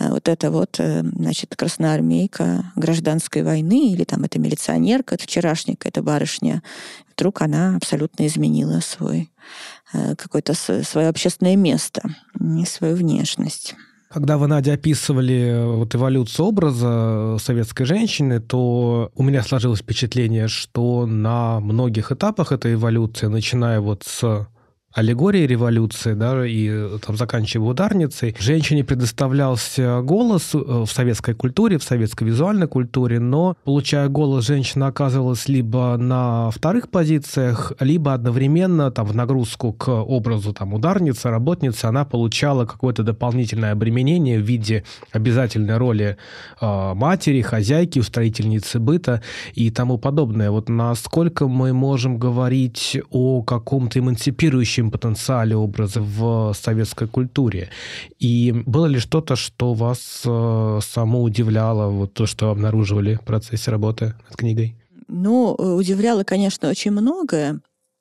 э, 0.00 0.08
вот 0.08 0.28
эта 0.28 0.50
вот, 0.50 0.80
значит, 0.80 1.54
красноармейка 1.56 2.72
гражданской 2.74 3.42
войны, 3.42 3.92
или 3.92 4.04
там 4.04 4.24
эта 4.24 4.38
милиционерка, 4.38 5.18
вчера 5.18 5.54
эта 5.66 6.02
барышня, 6.02 6.62
вдруг 7.14 7.42
она 7.42 7.76
абсолютно 7.76 8.26
изменила 8.26 8.80
свой 8.80 9.30
э, 9.92 10.14
какое-то 10.16 10.54
свое 10.54 11.08
общественное 11.08 11.56
место 11.56 12.02
и 12.40 12.64
свою 12.64 12.96
внешность. 12.96 13.74
Когда 14.10 14.38
вы, 14.38 14.46
Надя, 14.46 14.72
описывали 14.72 15.36
э, 15.36 15.66
вот 15.66 15.94
эволюцию 15.94 16.46
образа 16.46 17.36
советской 17.38 17.84
женщины, 17.84 18.40
то 18.40 19.10
у 19.14 19.22
меня 19.22 19.42
сложилось 19.42 19.80
впечатление, 19.80 20.48
что 20.48 21.04
на 21.06 21.60
многих 21.60 22.10
этапах 22.10 22.52
этой 22.52 22.74
эволюции, 22.74 23.26
начиная 23.26 23.80
вот 23.80 24.04
с 24.06 24.48
аллегории 24.94 25.46
революции, 25.46 26.14
да, 26.14 26.46
и 26.46 26.98
там 26.98 27.16
заканчивая 27.16 27.70
ударницей, 27.70 28.34
женщине 28.38 28.84
предоставлялся 28.84 30.00
голос 30.00 30.54
э, 30.54 30.58
в 30.58 30.86
советской 30.86 31.34
культуре, 31.34 31.78
в 31.78 31.82
советской 31.82 32.24
визуальной 32.24 32.66
культуре, 32.66 33.20
но, 33.20 33.56
получая 33.64 34.08
голос, 34.08 34.46
женщина 34.46 34.86
оказывалась 34.86 35.46
либо 35.46 35.96
на 35.98 36.50
вторых 36.50 36.88
позициях, 36.88 37.72
либо 37.80 38.14
одновременно 38.14 38.90
там 38.90 39.06
в 39.06 39.14
нагрузку 39.14 39.72
к 39.72 39.92
образу 39.92 40.54
там 40.54 40.72
ударницы, 40.72 41.28
работницы, 41.28 41.84
она 41.84 42.04
получала 42.04 42.64
какое-то 42.64 43.02
дополнительное 43.02 43.72
обременение 43.72 44.38
в 44.38 44.42
виде 44.42 44.84
обязательной 45.12 45.76
роли 45.76 46.16
э, 46.60 46.94
матери, 46.94 47.42
хозяйки, 47.42 47.98
устроительницы 47.98 48.78
быта 48.78 49.22
и 49.52 49.70
тому 49.70 49.98
подобное. 49.98 50.50
Вот 50.50 50.70
насколько 50.70 51.46
мы 51.46 51.74
можем 51.74 52.18
говорить 52.18 52.98
о 53.10 53.42
каком-то 53.42 53.98
эмансипирующем 53.98 54.77
общем 54.78 54.90
потенциале 54.90 55.56
образа 55.56 56.00
в 56.00 56.54
советской 56.54 57.08
культуре. 57.08 57.70
И 58.20 58.52
было 58.66 58.86
ли 58.86 58.98
что-то, 58.98 59.36
что 59.36 59.74
вас 59.74 60.22
э, 60.24 60.80
само 60.82 61.22
удивляло, 61.22 61.90
вот 61.90 62.14
то, 62.14 62.26
что 62.26 62.50
обнаруживали 62.50 63.14
в 63.14 63.22
процессе 63.22 63.70
работы 63.70 64.14
над 64.28 64.36
книгой? 64.36 64.76
Ну, 65.08 65.54
удивляло, 65.54 66.22
конечно, 66.22 66.68
очень 66.68 66.92
многое 66.92 67.60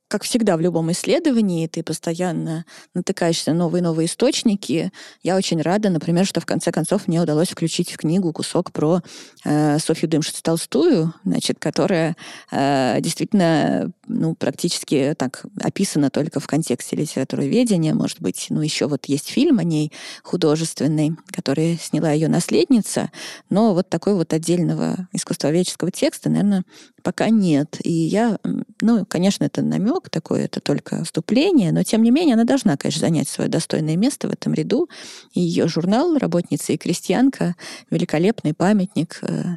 как 0.09 0.23
всегда 0.23 0.55
в 0.55 0.61
любом 0.61 0.91
исследовании, 0.91 1.67
ты 1.67 1.83
постоянно 1.83 2.65
натыкаешься 2.93 3.51
на 3.51 3.57
новые 3.57 3.81
новые 3.81 4.05
источники. 4.05 4.91
Я 5.21 5.35
очень 5.35 5.61
рада, 5.61 5.89
например, 5.89 6.25
что 6.25 6.39
в 6.39 6.45
конце 6.45 6.71
концов 6.71 7.07
мне 7.07 7.21
удалось 7.21 7.49
включить 7.49 7.91
в 7.91 7.97
книгу 7.97 8.31
кусок 8.31 8.71
про 8.71 9.01
э, 9.43 9.79
Софью 9.79 10.07
Дымшиц 10.07 10.41
Толстую, 10.41 11.13
значит, 11.25 11.57
которая 11.59 12.15
э, 12.51 12.97
действительно 13.01 13.91
ну, 14.07 14.35
практически 14.35 15.13
так 15.17 15.45
описана 15.61 16.09
только 16.09 16.39
в 16.39 16.47
контексте 16.47 16.95
литературоведения. 16.95 17.93
Может 17.93 18.21
быть, 18.21 18.47
ну, 18.49 18.61
еще 18.61 18.87
вот 18.87 19.05
есть 19.05 19.29
фильм 19.29 19.59
о 19.59 19.63
ней 19.63 19.91
художественный, 20.23 21.15
который 21.31 21.77
сняла 21.81 22.11
ее 22.11 22.27
наследница, 22.27 23.11
но 23.49 23.73
вот 23.73 23.89
такой 23.89 24.15
вот 24.15 24.33
отдельного 24.33 25.07
искусствоведческого 25.13 25.91
текста, 25.91 26.29
наверное, 26.29 26.63
пока 27.03 27.29
нет. 27.29 27.77
И 27.83 27.91
я, 27.91 28.37
ну, 28.81 29.05
конечно, 29.05 29.45
это 29.45 29.61
намек 29.61 30.09
такой, 30.09 30.41
это 30.41 30.59
только 30.59 31.03
вступление, 31.03 31.71
но 31.71 31.83
тем 31.83 32.03
не 32.03 32.11
менее 32.11 32.33
она 32.33 32.43
должна, 32.43 32.75
конечно, 32.77 33.01
занять 33.01 33.29
свое 33.29 33.49
достойное 33.49 33.95
место 33.95 34.27
в 34.27 34.31
этом 34.31 34.53
ряду. 34.53 34.89
И 35.33 35.41
ее 35.41 35.67
журнал 35.67 36.17
«Работница 36.17 36.73
и 36.73 36.77
крестьянка»— 36.77 37.55
великолепный 37.89 38.53
памятник 38.53 39.19
э, 39.21 39.55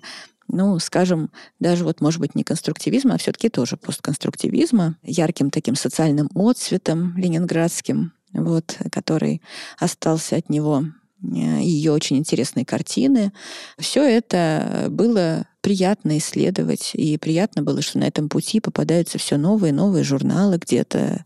ну, 0.53 0.79
скажем, 0.79 1.31
даже 1.59 1.85
вот, 1.85 2.01
может 2.01 2.21
быть, 2.21 2.35
не 2.35 2.45
конструктивизма, 2.45 3.15
а 3.15 3.19
все-таки 3.19 3.49
тоже 3.49 3.77
постконструктивизма, 3.77 4.97
ярким 5.03 5.51
таким 5.51 5.75
социальным 5.75 6.29
отцветом 6.35 7.17
ленинградским, 7.17 8.13
вот, 8.33 8.79
который 8.91 9.43
остался 9.79 10.37
от 10.37 10.49
него 10.51 10.85
Э, 11.23 11.61
ее 11.63 11.93
очень 11.93 12.19
интересные 12.19 12.65
картины. 12.65 13.33
Все 13.79 14.03
это 14.03 14.87
было 14.91 15.47
приятно 15.61 16.17
исследовать, 16.19 16.93
и 16.95 17.19
приятно 17.19 17.63
было, 17.63 17.83
что 17.83 17.99
на 17.99 18.05
этом 18.05 18.29
пути 18.29 18.61
попадаются 18.61 19.19
все 19.19 19.37
новые 19.37 19.73
новые 19.73 20.05
журналы 20.05 20.57
где-то, 20.57 21.25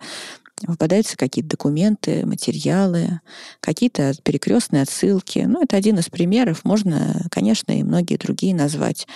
попадаются 0.67 1.17
какие-то 1.17 1.51
документы, 1.51 2.25
материалы, 2.27 3.21
какие-то 3.61 4.15
перекрестные 4.23 4.83
отсылки. 4.83 5.41
Ну, 5.41 5.63
это 5.63 5.77
один 5.77 5.99
из 5.99 6.09
примеров. 6.09 6.65
Можно, 6.65 7.27
конечно, 7.31 7.73
и 7.73 7.83
многие 7.83 8.17
другие 8.17 8.55
назвать. 8.55 9.07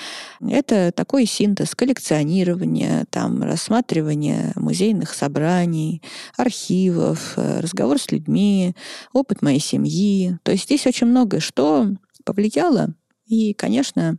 Это 0.41 0.93
такой 0.93 1.27
синтез 1.27 1.75
коллекционирования, 1.75 3.07
там, 3.11 3.43
рассматривания 3.43 4.53
музейных 4.57 5.15
собраний, 5.15 6.03
архивов, 6.37 7.35
э, 7.37 7.61
разговор 7.61 8.01
с 8.01 8.11
людьми, 8.11 8.75
опыт 9.13 9.43
моей 9.43 9.61
семьи. 9.61 10.39
То 10.43 10.53
есть 10.53 10.65
здесь 10.65 10.87
очень 10.87 11.07
многое, 11.07 11.41
что 11.41 11.89
повлияло. 12.25 12.95
И, 13.27 13.55
конечно, 13.55 14.19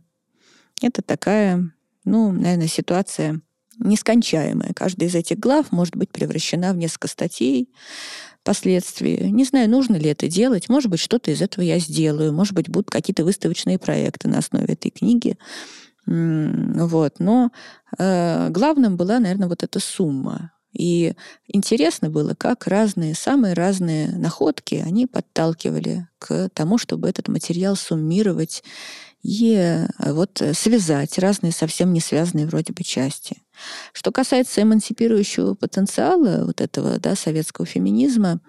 это 0.80 1.02
такая, 1.02 1.72
ну, 2.04 2.32
наверное, 2.32 2.68
ситуация 2.68 3.40
нескончаемая. 3.80 4.72
Каждая 4.74 5.08
из 5.08 5.14
этих 5.14 5.38
глав 5.38 5.72
может 5.72 5.96
быть 5.96 6.10
превращена 6.10 6.72
в 6.72 6.76
несколько 6.76 7.08
статей 7.08 7.68
впоследствии. 8.42 9.24
Не 9.28 9.44
знаю, 9.44 9.68
нужно 9.68 9.96
ли 9.96 10.10
это 10.10 10.28
делать. 10.28 10.68
Может 10.68 10.90
быть, 10.90 11.00
что-то 11.00 11.30
из 11.30 11.42
этого 11.42 11.62
я 11.64 11.78
сделаю. 11.78 12.32
Может 12.32 12.54
быть, 12.54 12.68
будут 12.68 12.90
какие-то 12.90 13.24
выставочные 13.24 13.78
проекты 13.78 14.28
на 14.28 14.38
основе 14.38 14.74
этой 14.74 14.90
книги. 14.90 15.36
Вот. 16.06 17.14
Но 17.18 17.50
э, 17.98 18.48
главным 18.50 18.96
была, 18.96 19.18
наверное, 19.18 19.48
вот 19.48 19.62
эта 19.62 19.78
сумма. 19.78 20.52
И 20.72 21.14
интересно 21.48 22.10
было, 22.10 22.34
как 22.34 22.66
разные, 22.66 23.14
самые 23.14 23.54
разные 23.54 24.08
находки, 24.16 24.76
они 24.76 25.06
подталкивали 25.06 26.08
к 26.18 26.48
тому, 26.54 26.78
чтобы 26.78 27.08
этот 27.08 27.28
материал 27.28 27.76
суммировать 27.76 28.62
и 29.22 29.54
э, 29.54 30.12
вот 30.12 30.42
связать 30.54 31.18
разные 31.18 31.52
совсем 31.52 31.92
не 31.92 32.00
связанные 32.00 32.46
вроде 32.46 32.72
бы 32.72 32.82
части. 32.82 33.42
Что 33.92 34.12
касается 34.12 34.62
эмансипирующего 34.62 35.54
потенциала 35.54 36.44
вот 36.44 36.60
этого 36.60 36.98
да, 36.98 37.14
советского 37.14 37.66
феминизма, 37.66 38.40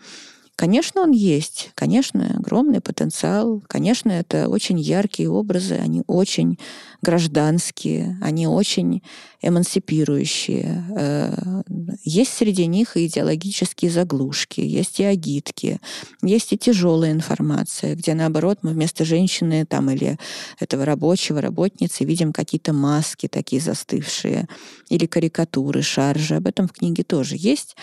Конечно, 0.61 1.01
он 1.01 1.09
есть, 1.09 1.71
конечно, 1.73 2.35
огромный 2.37 2.81
потенциал, 2.81 3.63
конечно, 3.67 4.11
это 4.11 4.47
очень 4.47 4.79
яркие 4.79 5.27
образы, 5.27 5.73
они 5.73 6.03
очень 6.05 6.59
гражданские, 7.01 8.15
они 8.21 8.45
очень 8.45 9.01
эмансипирующие. 9.41 10.85
Э, 10.95 11.63
есть 12.03 12.33
среди 12.33 12.67
них 12.67 12.95
и 12.95 13.07
идеологические 13.07 13.89
заглушки, 13.89 14.61
есть 14.61 14.99
и 14.99 15.03
агитки, 15.03 15.79
есть 16.21 16.53
и 16.53 16.59
тяжелая 16.59 17.11
информация, 17.11 17.95
где, 17.95 18.13
наоборот, 18.13 18.59
мы 18.61 18.69
вместо 18.69 19.03
женщины 19.03 19.65
там, 19.65 19.89
или 19.89 20.19
этого 20.59 20.85
рабочего, 20.85 21.41
работницы 21.41 22.05
видим 22.05 22.33
какие-то 22.33 22.71
маски 22.71 23.27
такие 23.27 23.63
застывшие, 23.63 24.47
или 24.89 25.07
карикатуры, 25.07 25.81
шаржи. 25.81 26.35
Об 26.35 26.45
этом 26.45 26.67
в 26.67 26.73
книге 26.73 27.03
тоже 27.03 27.35
есть. 27.37 27.75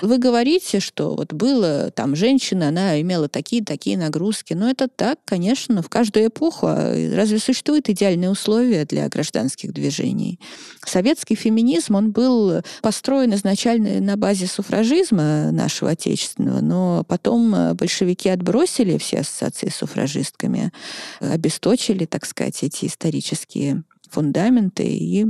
Вы 0.00 0.18
говорите, 0.18 0.80
что 0.80 1.14
вот 1.14 1.34
было 1.34 1.90
там 1.90 2.13
женщина, 2.14 2.68
она 2.68 3.00
имела 3.00 3.28
такие-такие 3.28 3.96
нагрузки. 3.98 4.54
Но 4.54 4.68
это 4.68 4.88
так, 4.88 5.18
конечно, 5.24 5.82
в 5.82 5.88
каждую 5.88 6.26
эпоху. 6.26 6.66
А 6.68 6.94
разве 7.14 7.38
существуют 7.38 7.88
идеальные 7.88 8.30
условия 8.30 8.84
для 8.84 9.08
гражданских 9.08 9.72
движений? 9.72 10.40
Советский 10.84 11.34
феминизм, 11.34 11.94
он 11.94 12.12
был 12.12 12.62
построен 12.82 13.34
изначально 13.34 14.00
на 14.00 14.16
базе 14.16 14.46
суфражизма 14.46 15.50
нашего 15.50 15.90
отечественного, 15.92 16.60
но 16.60 17.04
потом 17.06 17.74
большевики 17.74 18.28
отбросили 18.28 18.98
все 18.98 19.20
ассоциации 19.20 19.68
с 19.68 19.76
суфражистками, 19.76 20.72
обесточили, 21.20 22.04
так 22.04 22.26
сказать, 22.26 22.62
эти 22.62 22.86
исторические 22.86 23.84
фундаменты 24.10 24.84
и 24.84 25.26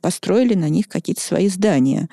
построили 0.00 0.54
на 0.54 0.68
них 0.68 0.88
какие-то 0.88 1.20
свои 1.20 1.48
здания. 1.48 2.08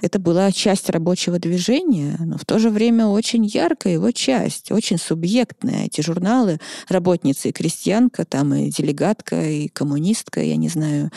Это 0.00 0.18
была 0.18 0.52
часть 0.52 0.88
рабочего 0.90 1.38
движения, 1.38 2.16
но 2.20 2.38
в 2.38 2.44
то 2.44 2.58
же 2.58 2.70
время 2.70 3.06
очень 3.06 3.44
яркая 3.44 3.94
его 3.94 4.10
часть, 4.12 4.70
очень 4.70 4.98
субъектная. 4.98 5.86
Эти 5.86 6.00
журналы 6.00 6.58
«Работница 6.88 7.48
и 7.48 7.52
крестьянка», 7.52 8.24
там 8.24 8.54
и 8.54 8.70
«Делегатка», 8.70 9.44
и 9.44 9.68
«Коммунистка», 9.68 10.40
я 10.40 10.56
не 10.56 10.68
знаю, 10.68 11.10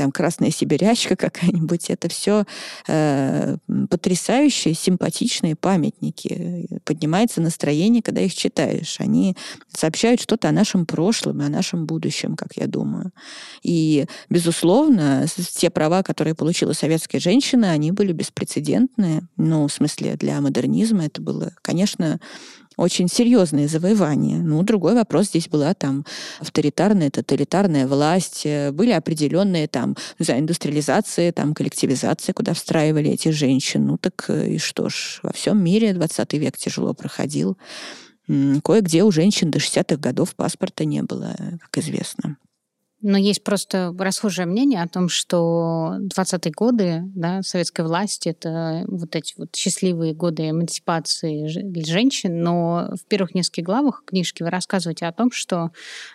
там 0.00 0.12
красная 0.12 0.50
сибирячка 0.50 1.14
какая-нибудь, 1.14 1.90
это 1.90 2.08
все 2.08 2.44
э, 2.88 3.56
потрясающие, 3.90 4.72
симпатичные 4.72 5.56
памятники. 5.56 6.66
Поднимается 6.84 7.42
настроение, 7.42 8.02
когда 8.02 8.22
их 8.22 8.34
читаешь. 8.34 8.96
Они 8.98 9.36
сообщают 9.68 10.22
что-то 10.22 10.48
о 10.48 10.52
нашем 10.52 10.86
прошлом 10.86 11.42
и 11.42 11.44
о 11.44 11.50
нашем 11.50 11.84
будущем, 11.84 12.34
как 12.34 12.56
я 12.56 12.66
думаю. 12.66 13.12
И, 13.62 14.06
безусловно, 14.30 15.26
те 15.54 15.68
права, 15.68 16.02
которые 16.02 16.34
получила 16.34 16.72
советская 16.72 17.20
женщина, 17.20 17.70
они 17.70 17.92
были 17.92 18.12
беспрецедентные. 18.12 19.28
Ну, 19.36 19.66
в 19.66 19.72
смысле, 19.72 20.16
для 20.16 20.40
модернизма 20.40 21.04
это 21.04 21.20
было, 21.20 21.52
конечно, 21.60 22.20
очень 22.80 23.08
серьезные 23.08 23.68
завоевания. 23.68 24.38
Ну, 24.38 24.62
другой 24.62 24.94
вопрос 24.94 25.26
здесь 25.26 25.48
была 25.48 25.74
там 25.74 26.06
авторитарная, 26.40 27.10
тоталитарная 27.10 27.86
власть, 27.86 28.42
э, 28.44 28.72
были 28.72 28.90
определенные 28.90 29.68
там, 29.68 29.96
не 30.18 30.24
знаю, 30.24 30.40
там, 31.32 31.52
коллективизация, 31.52 32.32
куда 32.32 32.54
встраивали 32.54 33.10
этих 33.10 33.34
женщин. 33.34 33.86
Ну, 33.86 33.98
так 33.98 34.24
э, 34.28 34.52
и 34.52 34.58
что 34.58 34.88
ж, 34.88 35.20
во 35.22 35.32
всем 35.32 35.62
мире 35.62 35.92
20 35.92 36.32
век 36.34 36.56
тяжело 36.56 36.94
проходил. 36.94 37.58
Кое-где 38.26 39.02
у 39.02 39.10
женщин 39.10 39.50
до 39.50 39.58
60-х 39.58 39.96
годов 39.96 40.34
паспорта 40.34 40.84
не 40.84 41.02
было, 41.02 41.36
как 41.60 41.84
известно. 41.84 42.36
Но 43.02 43.16
есть 43.16 43.42
просто 43.42 43.94
расхожее 43.98 44.46
мнение 44.46 44.82
о 44.82 44.88
том, 44.88 45.08
что 45.08 45.96
20-е 46.00 46.52
годы 46.52 47.02
да, 47.14 47.40
советской 47.42 47.84
власти— 47.84 48.28
это 48.30 48.84
вот 48.88 49.16
эти 49.16 49.32
вот 49.38 49.56
счастливые 49.56 50.12
годы 50.12 50.50
эмансипации 50.50 51.46
женщин, 51.82 52.42
но 52.42 52.92
в 52.94 53.06
первых 53.06 53.34
нескольких 53.34 53.64
главах 53.64 54.02
книжки 54.04 54.42
вы 54.42 54.50
рассказываете 54.50 55.06
о 55.06 55.12
том, 55.12 55.30
что 55.32 55.70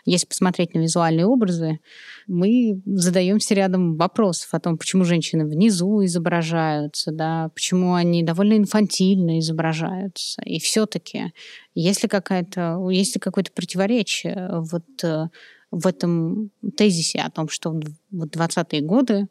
если 0.05 0.27
посмотреть 0.27 0.75
на 0.75 0.79
визуальные 0.79 1.25
образы, 1.25 1.79
мы 2.27 2.81
задаемся 2.85 3.55
рядом 3.55 3.95
вопросов 3.95 4.53
о 4.53 4.59
том, 4.59 4.77
почему 4.77 5.05
женщины 5.05 5.45
внизу 5.45 6.05
изображаются, 6.05 7.11
да, 7.11 7.49
почему 7.55 7.95
они 7.95 8.21
довольно 8.21 8.57
инфантильно 8.57 9.39
изображаются. 9.39 10.41
И 10.43 10.59
все 10.59 10.85
таки 10.85 11.33
есть 11.73 12.03
ли, 12.03 12.09
какая-то, 12.09 12.87
есть 12.89 13.15
ли 13.15 13.19
какое-то 13.19 13.51
противоречие 13.51 14.49
вот 14.51 14.85
э, 15.03 15.27
в 15.75 15.87
этом 15.87 16.51
тезисе 16.77 17.19
о 17.19 17.29
том, 17.29 17.49
что 17.49 17.77
вот 18.11 18.35
20-е 18.35 18.81
годы, 18.81 19.27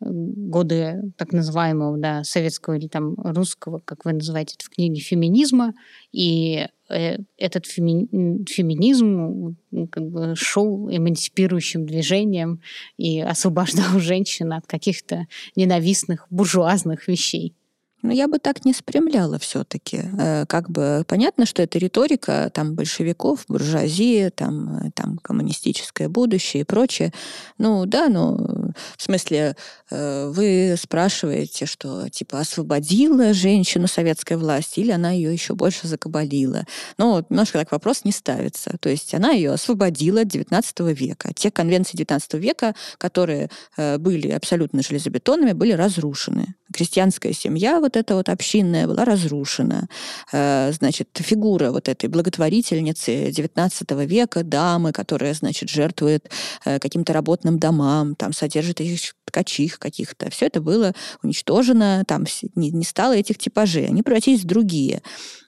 годы 0.00 1.12
так 1.16 1.32
называемого 1.32 1.98
да, 1.98 2.24
советского 2.24 2.74
или 2.74 2.86
там 2.86 3.14
русского, 3.16 3.80
как 3.84 4.04
вы 4.04 4.12
называете 4.12 4.54
это 4.56 4.64
в 4.66 4.70
книге, 4.70 5.00
феминизма, 5.00 5.74
и 6.12 6.68
э, 6.88 7.18
этот 7.36 7.66
феми... 7.66 8.44
феминизм 8.48 9.56
как 9.90 10.08
бы 10.08 10.34
шел 10.36 10.88
эмансипирующим 10.88 11.86
движением 11.86 12.60
и 12.96 13.20
освобождал 13.20 13.98
женщин 13.98 14.52
от 14.52 14.66
каких-то 14.66 15.26
ненавистных 15.56 16.26
буржуазных 16.30 17.08
вещей. 17.08 17.54
Но 18.02 18.12
я 18.12 18.28
бы 18.28 18.38
так 18.38 18.64
не 18.64 18.72
спрямляла 18.72 19.38
все-таки. 19.38 20.02
Э, 20.18 20.46
как 20.46 20.70
бы 20.70 21.04
понятно, 21.06 21.44
что 21.44 21.62
это 21.62 21.78
риторика 21.78 22.50
там 22.52 22.74
большевиков, 22.74 23.44
буржуазии, 23.46 24.30
там, 24.30 24.76
э, 24.76 24.90
там 24.94 25.18
коммунистическое 25.18 26.08
будущее 26.08 26.62
и 26.62 26.64
прочее. 26.64 27.12
Ну 27.58 27.84
да, 27.84 28.08
ну 28.08 28.72
в 28.96 29.02
смысле 29.02 29.54
э, 29.90 30.32
вы 30.34 30.76
спрашиваете, 30.80 31.66
что 31.66 32.08
типа 32.08 32.40
освободила 32.40 33.34
женщину 33.34 33.86
советская 33.86 34.38
власть 34.38 34.78
или 34.78 34.90
она 34.90 35.10
ее 35.10 35.32
еще 35.32 35.54
больше 35.54 35.86
закабалила. 35.86 36.64
Ну 36.96 37.24
немножко 37.28 37.58
так 37.58 37.70
вопрос 37.70 38.04
не 38.04 38.12
ставится. 38.12 38.76
То 38.80 38.88
есть 38.88 39.12
она 39.14 39.30
ее 39.32 39.52
освободила 39.52 40.24
19 40.24 40.80
века. 40.98 41.32
Те 41.34 41.50
конвенции 41.50 41.98
19 41.98 42.34
века, 42.34 42.74
которые 42.96 43.50
были 43.76 44.30
абсолютно 44.30 44.82
железобетонными, 44.82 45.52
были 45.52 45.72
разрушены. 45.72 46.54
Крестьянская 46.72 47.32
семья 47.32 47.80
вот 47.80 47.96
эта 47.96 48.14
вот 48.14 48.28
общинная 48.28 48.86
была 48.86 49.04
разрушена. 49.04 49.88
Э, 50.32 50.72
значит, 50.72 51.08
фигура 51.14 51.70
вот 51.70 51.88
этой 51.88 52.08
благотворительницы 52.08 53.30
XIX 53.30 54.06
века, 54.06 54.44
дамы, 54.44 54.92
которая, 54.92 55.34
значит, 55.34 55.68
жертвует 55.68 56.30
э, 56.64 56.78
каким-то 56.78 57.12
работным 57.12 57.58
домам, 57.58 58.14
там, 58.14 58.32
содержит 58.32 58.80
их 58.80 59.00
ткачих 59.24 59.78
каких-то. 59.78 60.30
Все 60.30 60.46
это 60.46 60.60
было 60.60 60.94
уничтожено, 61.22 62.04
там 62.06 62.24
не, 62.54 62.70
не 62.70 62.84
стало 62.84 63.14
этих 63.14 63.38
типажей, 63.38 63.86
они 63.86 64.02
превратились 64.02 64.42
в 64.42 64.46
другие. 64.46 65.02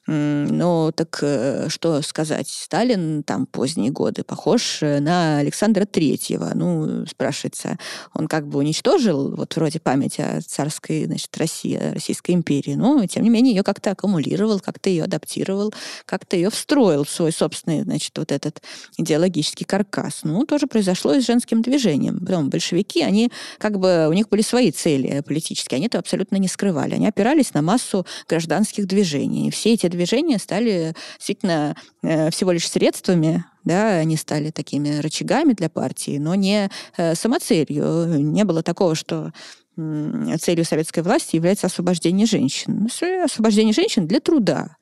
Ну, 0.08 0.90
так 0.94 1.20
э, 1.22 1.68
что 1.68 2.02
сказать? 2.02 2.48
Сталин 2.48 3.22
там 3.22 3.46
поздние 3.46 3.92
годы 3.92 4.24
похож 4.24 4.82
э, 4.82 4.98
на 4.98 5.38
Александра 5.38 5.84
Третьего. 5.84 6.50
Ну, 6.54 7.06
спрашивается, 7.06 7.78
он 8.12 8.26
как 8.26 8.48
бы 8.48 8.58
уничтожил 8.58 9.34
вот 9.36 9.54
вроде 9.54 9.78
память 9.78 10.18
о 10.18 10.40
царской, 10.40 11.04
значит, 11.04 11.36
России, 11.38 11.76
Российской 11.76 12.32
империи, 12.32 12.74
но, 12.74 13.06
тем 13.06 13.22
не 13.22 13.30
менее, 13.30 13.54
ее 13.54 13.62
как-то 13.62 13.92
аккумулировал, 13.92 14.58
как-то 14.58 14.90
ее 14.90 15.04
адаптировал, 15.04 15.72
как-то 16.04 16.34
ее 16.34 16.50
встроил 16.50 17.04
в 17.04 17.10
свой 17.10 17.30
собственный, 17.30 17.82
значит, 17.82 18.18
вот 18.18 18.32
этот 18.32 18.60
идеологический 18.98 19.64
каркас. 19.64 20.20
Ну, 20.24 20.44
тоже 20.46 20.66
произошло 20.66 21.14
и 21.14 21.20
с 21.20 21.26
женским 21.26 21.62
движением. 21.62 22.18
Потом 22.18 22.50
большевики, 22.50 23.02
они 23.02 23.30
как 23.58 23.78
бы, 23.78 24.08
у 24.08 24.12
них 24.12 24.28
были 24.28 24.42
свои 24.42 24.72
цели 24.72 25.22
политические, 25.24 25.76
они 25.76 25.86
это 25.86 26.00
абсолютно 26.00 26.36
не 26.36 26.48
скрывали. 26.48 26.94
Они 26.94 27.06
опирались 27.06 27.54
на 27.54 27.62
массу 27.62 28.04
гражданских 28.28 28.86
движений. 28.86 29.50
Все 29.52 29.74
эти 29.74 29.86
движения 29.86 30.01
стали 30.38 30.94
действительно 31.16 31.76
э, 32.02 32.30
всего 32.30 32.52
лишь 32.52 32.68
средствами 32.68 33.44
да, 33.64 33.98
они 33.98 34.16
стали 34.16 34.50
такими 34.50 34.98
рычагами 34.98 35.52
для 35.52 35.70
партии, 35.70 36.18
но 36.18 36.34
не 36.34 36.68
э, 36.96 37.14
самоцелью. 37.14 38.20
Не 38.20 38.44
было 38.44 38.62
такого, 38.62 38.94
что 38.96 39.32
целью 39.76 40.64
советской 40.64 41.00
власти 41.00 41.36
является 41.36 41.66
освобождение 41.66 42.26
женщин. 42.26 42.88
Освобождение 43.24 43.72
женщин 43.72 44.06
для 44.06 44.20
труда. 44.20 44.76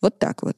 Вот 0.00 0.18
так 0.18 0.42
вот. 0.42 0.56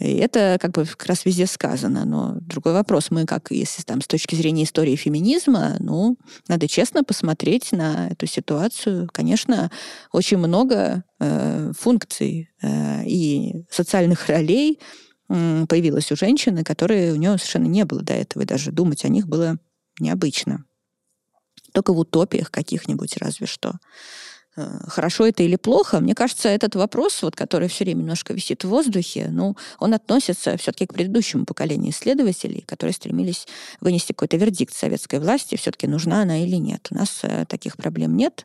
И 0.00 0.16
это 0.16 0.56
как 0.58 0.72
бы 0.72 0.86
как 0.86 1.06
раз 1.06 1.26
везде 1.26 1.46
сказано. 1.46 2.04
Но 2.06 2.38
другой 2.40 2.72
вопрос, 2.72 3.10
мы 3.10 3.26
как, 3.26 3.50
если 3.50 3.82
там 3.82 4.00
с 4.00 4.06
точки 4.06 4.34
зрения 4.34 4.64
истории 4.64 4.96
феминизма, 4.96 5.76
ну, 5.78 6.16
надо 6.48 6.66
честно 6.68 7.04
посмотреть 7.04 7.72
на 7.72 8.08
эту 8.08 8.26
ситуацию. 8.26 9.08
Конечно, 9.12 9.70
очень 10.10 10.38
много 10.38 11.04
э, 11.18 11.72
функций 11.78 12.48
э, 12.62 13.04
и 13.04 13.66
социальных 13.70 14.26
ролей 14.28 14.80
э, 15.28 15.66
появилось 15.68 16.10
у 16.10 16.16
женщины, 16.16 16.64
которые 16.64 17.12
у 17.12 17.16
нее 17.16 17.36
совершенно 17.36 17.66
не 17.66 17.84
было 17.84 18.02
до 18.02 18.14
этого, 18.14 18.42
и 18.42 18.46
даже 18.46 18.72
думать 18.72 19.04
о 19.04 19.08
них 19.08 19.28
было 19.28 19.58
необычно. 19.98 20.64
Только 21.72 21.92
в 21.92 21.98
утопиях 21.98 22.50
каких-нибудь 22.50 23.18
разве 23.18 23.46
что. 23.46 23.74
Э, 24.60 24.88
хорошо 24.88 25.26
это 25.26 25.42
или 25.42 25.56
плохо, 25.56 26.00
мне 26.00 26.14
кажется, 26.14 26.48
этот 26.48 26.74
вопрос, 26.74 27.22
вот, 27.22 27.36
который 27.36 27.68
все 27.68 27.84
время 27.84 28.00
немножко 28.00 28.32
висит 28.32 28.64
в 28.64 28.68
воздухе, 28.68 29.28
ну, 29.30 29.56
он 29.78 29.94
относится 29.94 30.56
все-таки 30.56 30.86
к 30.86 30.94
предыдущему 30.94 31.44
поколению 31.44 31.92
исследователей, 31.92 32.62
которые 32.66 32.94
стремились 32.94 33.46
вынести 33.80 34.12
какой-то 34.12 34.36
вердикт 34.36 34.74
советской 34.74 35.18
власти, 35.18 35.56
все-таки 35.56 35.86
нужна 35.86 36.22
она 36.22 36.42
или 36.42 36.56
нет. 36.56 36.88
У 36.90 36.94
нас 36.94 37.20
э, 37.22 37.44
таких 37.48 37.76
проблем 37.76 38.16
нет. 38.16 38.44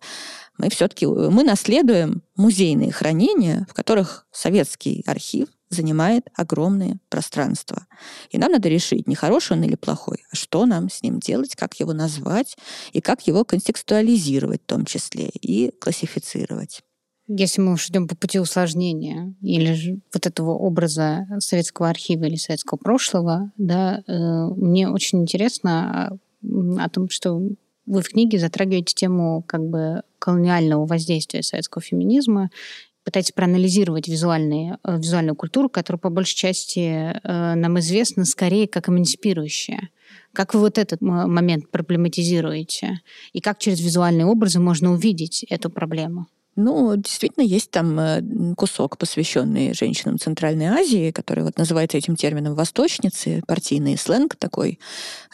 Мы 0.58 0.69
все-таки 0.69 1.06
мы 1.06 1.43
наследуем 1.43 2.23
музейные 2.38 2.91
хранения, 2.91 3.67
в 3.69 3.73
которых 3.73 4.25
советский 4.32 5.04
архив 5.06 5.49
занимает 5.69 6.28
огромное 6.36 6.99
пространство. 7.10 7.86
И 8.30 8.38
нам 8.38 8.51
надо 8.51 8.69
решить, 8.69 9.08
не 9.08 9.15
хороший 9.15 9.54
он 9.54 9.63
или 9.63 9.75
плохой, 9.75 10.23
а 10.32 10.36
что 10.36 10.65
нам 10.65 10.89
с 10.89 11.01
ним 11.01 11.19
делать, 11.19 11.56
как 11.56 11.80
его 11.80 11.93
назвать 11.93 12.58
и 12.93 13.01
как 13.01 13.28
его 13.28 13.43
контекстуализировать 13.43 14.62
в 14.63 14.65
том 14.65 14.86
числе 14.86 15.30
и 15.30 15.71
классифицировать. 15.80 16.82
Если 17.28 17.60
мы 17.60 17.73
уж 17.73 17.89
идем 17.89 18.08
по 18.08 18.15
пути 18.15 18.39
усложнения 18.39 19.34
или 19.41 19.73
же 19.73 19.99
вот 20.13 20.28
этого 20.28 20.51
образа 20.51 21.25
советского 21.39 21.89
архива 21.89 22.25
или 22.25 22.36
советского 22.36 22.78
прошлого, 22.78 23.51
да, 23.58 24.04
э, 24.08 24.47
мне 24.56 24.88
очень 24.89 25.23
интересно 25.23 26.19
а, 26.43 26.84
о 26.84 26.89
том, 26.89 27.10
что 27.10 27.41
вы 27.88 28.01
в 28.01 28.10
книге 28.10 28.38
затрагиваете 28.38 28.93
тему 28.93 29.43
как 29.47 29.62
бы 29.62 30.04
колониального 30.19 30.86
воздействия 30.86 31.41
советского 31.41 31.82
феминизма 31.82 32.51
пытаетесь 33.05 33.31
проанализировать 33.31 34.07
визуальные, 34.07 34.79
э, 34.83 34.97
визуальную 34.97 35.35
культуру, 35.35 35.69
которая 35.69 35.99
по 35.99 36.09
большей 36.09 36.35
части 36.35 36.79
э, 36.79 37.55
нам 37.55 37.79
известна 37.79 38.25
скорее 38.25 38.67
как 38.67 38.89
эмансипирующая. 38.89 39.89
Как 40.33 40.53
вы 40.53 40.59
вот 40.59 40.77
этот 40.77 40.99
момент 41.01 41.71
проблематизируете? 41.71 42.99
И 43.31 43.39
как 43.39 43.59
через 43.59 43.79
визуальные 43.79 44.25
образы 44.25 44.59
можно 44.59 44.91
увидеть 44.91 45.43
эту 45.43 45.69
проблему? 45.69 46.27
Ну, 46.57 46.95
действительно, 46.95 47.43
есть 47.43 47.69
там 47.69 47.99
э, 47.99 48.55
кусок, 48.55 48.97
посвященный 48.97 49.73
женщинам 49.73 50.17
Центральной 50.17 50.67
Азии, 50.67 51.11
который 51.11 51.43
вот 51.43 51.57
называется 51.57 51.97
этим 51.97 52.15
термином 52.15 52.55
«восточницы», 52.55 53.41
партийный 53.45 53.97
сленг 53.97 54.37
такой. 54.37 54.79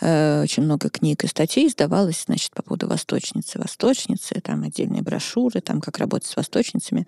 Э, 0.02 0.42
очень 0.42 0.64
много 0.64 0.90
книг 0.90 1.24
и 1.24 1.28
статей 1.28 1.68
издавалось, 1.68 2.24
значит, 2.26 2.52
по 2.56 2.64
поводу 2.64 2.88
восточницы, 2.88 3.60
восточницы, 3.60 4.42
там 4.42 4.64
отдельные 4.64 5.04
брошюры, 5.04 5.62
там 5.62 5.80
как 5.80 6.00
работать 6.00 6.28
с 6.28 6.36
восточницами. 6.36 7.06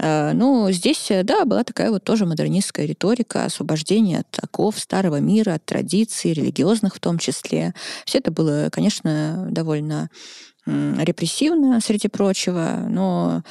Э, 0.00 0.32
ну, 0.32 0.68
здесь, 0.72 1.12
да, 1.22 1.44
была 1.44 1.62
такая 1.62 1.92
вот 1.92 2.02
тоже 2.02 2.26
модернистская 2.26 2.86
риторика, 2.86 3.44
освобождение 3.44 4.20
от 4.20 4.42
оков 4.42 4.76
старого 4.80 5.20
мира, 5.20 5.54
от 5.54 5.64
традиций, 5.64 6.32
религиозных 6.32 6.96
в 6.96 7.00
том 7.00 7.18
числе. 7.18 7.72
Все 8.04 8.18
это 8.18 8.32
было, 8.32 8.68
конечно, 8.72 9.46
довольно 9.48 10.10
репрессивно, 10.66 11.80
среди 11.80 12.08
прочего, 12.08 12.86
но 12.88 13.42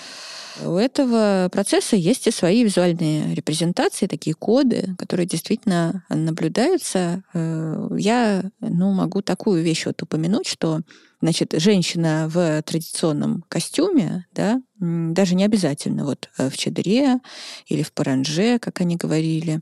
у 0.62 0.76
этого 0.76 1.50
процесса 1.52 1.96
есть 1.96 2.28
и 2.28 2.32
свои 2.32 2.64
визуальные 2.64 3.34
репрезентации, 3.34 4.06
такие 4.06 4.36
коды, 4.36 4.96
которые 4.98 5.26
действительно 5.26 6.06
наблюдаются. 6.10 7.24
Э, 7.34 7.90
я 7.98 8.44
ну, 8.60 8.92
могу 8.94 9.22
такую 9.22 9.64
вещь 9.64 9.86
вот 9.86 10.02
упомянуть, 10.04 10.48
что 10.48 10.82
значит, 11.22 11.54
женщина 11.58 12.30
в 12.32 12.62
традиционном 12.64 13.46
костюме, 13.48 14.28
да, 14.34 14.62
даже 14.80 15.36
не 15.36 15.46
обязательно 15.46 16.06
вот 16.06 16.30
э, 16.38 16.50
в 16.50 16.58
чадре 16.58 17.20
или 17.68 17.82
в 17.82 17.92
паранже, 17.94 18.60
как 18.60 18.82
они 18.82 18.96
говорили, 18.96 19.62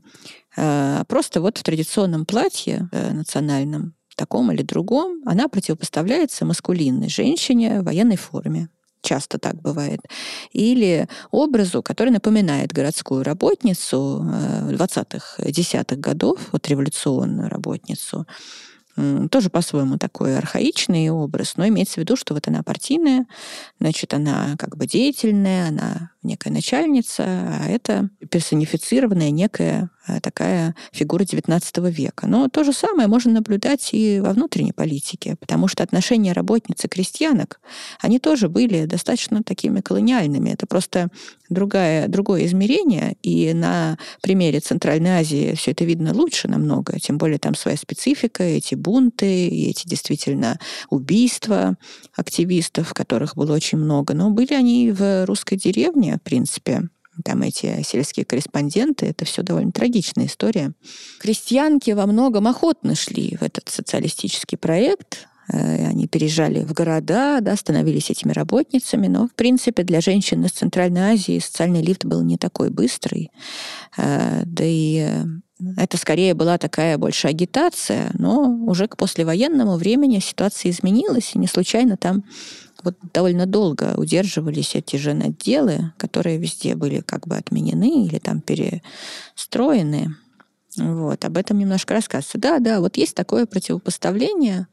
а 0.56 1.04
просто 1.04 1.40
вот 1.40 1.58
в 1.58 1.62
традиционном 1.62 2.26
платье 2.26 2.88
э, 2.92 3.12
национальном, 3.12 3.94
таком 4.14 4.52
или 4.52 4.62
другом, 4.62 5.22
она 5.26 5.48
противопоставляется 5.48 6.44
маскулинной 6.44 7.08
женщине 7.08 7.80
в 7.80 7.84
военной 7.84 8.16
форме. 8.16 8.68
Часто 9.02 9.38
так 9.38 9.60
бывает. 9.60 10.00
Или 10.52 11.08
образу, 11.32 11.82
который 11.82 12.10
напоминает 12.10 12.72
городскую 12.72 13.24
работницу 13.24 14.24
20-х, 14.70 15.42
э, 15.42 15.50
10-х 15.50 15.96
годов, 15.96 16.38
вот 16.52 16.68
революционную 16.68 17.48
работницу, 17.48 18.26
тоже 19.30 19.50
по-своему 19.50 19.98
такой 19.98 20.36
архаичный 20.36 21.08
образ, 21.10 21.56
но 21.56 21.66
имеется 21.66 21.94
в 21.94 21.96
виду, 21.98 22.14
что 22.14 22.34
вот 22.34 22.46
она 22.46 22.62
партийная, 22.62 23.26
значит, 23.80 24.12
она 24.14 24.54
как 24.58 24.76
бы 24.76 24.86
деятельная, 24.86 25.68
она 25.68 26.11
некая 26.22 26.50
начальница, 26.50 27.24
а 27.24 27.66
это 27.68 28.08
персонифицированная 28.30 29.30
некая 29.30 29.90
а, 30.04 30.20
такая 30.20 30.74
фигура 30.90 31.22
XIX 31.22 31.90
века. 31.90 32.26
Но 32.26 32.48
то 32.48 32.64
же 32.64 32.72
самое 32.72 33.06
можно 33.06 33.32
наблюдать 33.32 33.90
и 33.92 34.20
во 34.20 34.32
внутренней 34.32 34.72
политике, 34.72 35.36
потому 35.38 35.68
что 35.68 35.84
отношения 35.84 36.32
работниц-крестьянок, 36.32 37.60
они 38.00 38.18
тоже 38.18 38.48
были 38.48 38.84
достаточно 38.86 39.44
такими 39.44 39.80
колониальными. 39.80 40.50
Это 40.50 40.66
просто 40.66 41.08
другая, 41.48 42.08
другое 42.08 42.46
измерение, 42.46 43.16
и 43.22 43.52
на 43.52 43.96
примере 44.22 44.58
Центральной 44.58 45.20
Азии 45.20 45.54
все 45.54 45.70
это 45.70 45.84
видно 45.84 46.12
лучше 46.12 46.48
намного, 46.48 46.98
тем 46.98 47.18
более 47.18 47.38
там 47.38 47.54
своя 47.54 47.76
специфика, 47.76 48.42
эти 48.42 48.74
бунты, 48.74 49.46
и 49.46 49.70
эти 49.70 49.86
действительно 49.86 50.58
убийства 50.90 51.76
активистов, 52.16 52.92
которых 52.92 53.36
было 53.36 53.54
очень 53.54 53.78
много. 53.78 54.14
Но 54.14 54.30
были 54.30 54.54
они 54.54 54.90
в 54.90 55.26
русской 55.26 55.56
деревне, 55.56 56.11
в 56.18 56.22
принципе, 56.22 56.88
там 57.24 57.42
эти 57.42 57.82
сельские 57.82 58.24
корреспонденты, 58.24 59.06
это 59.06 59.24
все 59.24 59.42
довольно 59.42 59.72
трагичная 59.72 60.26
история. 60.26 60.72
Крестьянки 61.20 61.90
во 61.90 62.06
многом 62.06 62.46
охотно 62.46 62.94
шли 62.94 63.36
в 63.38 63.42
этот 63.42 63.68
социалистический 63.68 64.56
проект, 64.56 65.28
э, 65.52 65.86
они 65.86 66.08
переезжали 66.08 66.64
в 66.64 66.72
города, 66.72 67.40
да, 67.40 67.54
становились 67.56 68.10
этими 68.10 68.32
работницами, 68.32 69.08
но, 69.08 69.28
в 69.28 69.34
принципе, 69.34 69.82
для 69.82 70.00
женщин 70.00 70.44
из 70.44 70.52
Центральной 70.52 71.12
Азии 71.12 71.38
социальный 71.38 71.82
лифт 71.82 72.04
был 72.04 72.22
не 72.22 72.38
такой 72.38 72.70
быстрый. 72.70 73.30
Э, 73.98 74.42
да 74.46 74.64
и 74.64 75.06
э, 75.06 75.24
это 75.76 75.96
скорее 75.96 76.34
была 76.34 76.58
такая 76.58 76.98
больше 76.98 77.28
агитация, 77.28 78.10
но 78.14 78.48
уже 78.66 78.88
к 78.88 78.96
послевоенному 78.96 79.76
времени 79.76 80.18
ситуация 80.18 80.70
изменилась, 80.70 81.32
и 81.34 81.38
не 81.38 81.46
случайно 81.46 81.96
там 81.96 82.24
вот 82.84 82.96
довольно 83.12 83.46
долго 83.46 83.94
удерживались 83.96 84.74
эти 84.74 84.96
же 84.96 85.14
наделы, 85.14 85.92
которые 85.96 86.38
везде 86.38 86.74
были 86.74 87.00
как 87.00 87.26
бы 87.26 87.36
отменены 87.36 88.06
или 88.06 88.18
там 88.18 88.40
перестроены. 88.40 90.14
Вот, 90.76 91.24
об 91.24 91.36
этом 91.36 91.58
немножко 91.58 91.94
рассказывается. 91.94 92.38
Да, 92.38 92.58
да, 92.58 92.80
вот 92.80 92.96
есть 92.96 93.14
такое 93.14 93.46
противопоставление, 93.46 94.68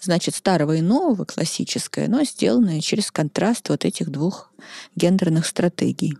значит, 0.00 0.34
старого 0.34 0.74
и 0.76 0.80
нового, 0.82 1.24
классическое, 1.24 2.08
но 2.08 2.24
сделанное 2.24 2.80
через 2.80 3.10
контраст 3.10 3.68
вот 3.68 3.84
этих 3.84 4.10
двух 4.10 4.52
гендерных 4.96 5.46
стратегий 5.46 6.16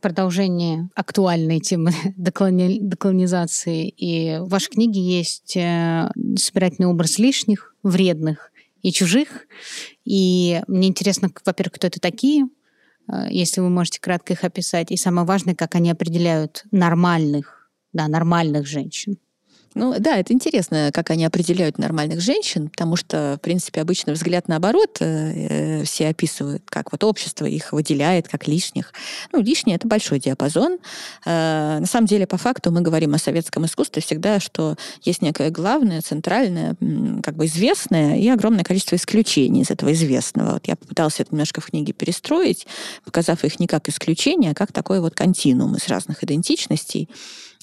продолжение 0.00 0.88
актуальной 0.94 1.60
темы 1.60 1.92
деколони... 2.16 2.78
деколонизации. 2.80 3.88
И 3.88 4.38
в 4.38 4.48
вашей 4.48 4.70
книге 4.70 5.00
есть 5.00 5.56
э, 5.56 6.10
собирательный 6.36 6.88
образ 6.88 7.18
лишних, 7.18 7.74
вредных 7.82 8.52
и 8.88 8.92
чужих. 8.92 9.46
И 10.04 10.62
мне 10.66 10.88
интересно, 10.88 11.30
во-первых, 11.44 11.74
кто 11.74 11.86
это 11.86 12.00
такие, 12.00 12.46
э, 13.12 13.28
если 13.30 13.60
вы 13.60 13.68
можете 13.68 14.00
кратко 14.00 14.32
их 14.32 14.44
описать. 14.44 14.90
И 14.90 14.96
самое 14.96 15.26
важное, 15.26 15.54
как 15.54 15.74
они 15.74 15.90
определяют 15.90 16.64
нормальных, 16.70 17.70
да, 17.92 18.08
нормальных 18.08 18.66
женщин. 18.66 19.18
Ну 19.78 19.94
да, 20.00 20.16
это 20.16 20.32
интересно, 20.32 20.90
как 20.92 21.10
они 21.10 21.24
определяют 21.24 21.78
нормальных 21.78 22.20
женщин, 22.20 22.68
потому 22.68 22.96
что, 22.96 23.36
в 23.38 23.40
принципе, 23.40 23.80
обычно 23.80 24.12
взгляд 24.12 24.48
наоборот 24.48 24.96
э, 24.98 25.84
все 25.84 26.08
описывают, 26.08 26.64
как 26.66 26.90
вот 26.90 27.04
общество 27.04 27.46
их 27.46 27.72
выделяет 27.72 28.26
как 28.26 28.48
лишних. 28.48 28.92
Ну, 29.30 29.40
лишнее— 29.40 29.76
это 29.76 29.86
большой 29.86 30.18
диапазон. 30.18 30.78
Э, 31.24 31.78
на 31.78 31.86
самом 31.86 32.08
деле, 32.08 32.26
по 32.26 32.36
факту 32.38 32.72
мы 32.72 32.80
говорим 32.80 33.14
о 33.14 33.18
советском 33.18 33.66
искусстве 33.66 34.02
всегда, 34.02 34.40
что 34.40 34.74
есть 35.04 35.22
некое 35.22 35.50
главное, 35.50 36.00
центральное, 36.00 36.74
как 37.22 37.36
бы 37.36 37.46
известное 37.46 38.16
и 38.16 38.28
огромное 38.28 38.64
количество 38.64 38.96
исключений 38.96 39.62
из 39.62 39.70
этого 39.70 39.92
известного. 39.92 40.54
Вот 40.54 40.66
я 40.66 40.74
попыталась 40.74 41.20
это 41.20 41.30
немножко 41.30 41.60
в 41.60 41.66
книге 41.66 41.92
перестроить, 41.92 42.66
показав 43.04 43.44
их 43.44 43.60
не 43.60 43.68
как 43.68 43.88
исключение, 43.88 44.50
а 44.50 44.54
как 44.54 44.72
такой 44.72 44.98
вот 44.98 45.14
континуум 45.14 45.76
из 45.76 45.86
разных 45.86 46.24
идентичностей. 46.24 47.08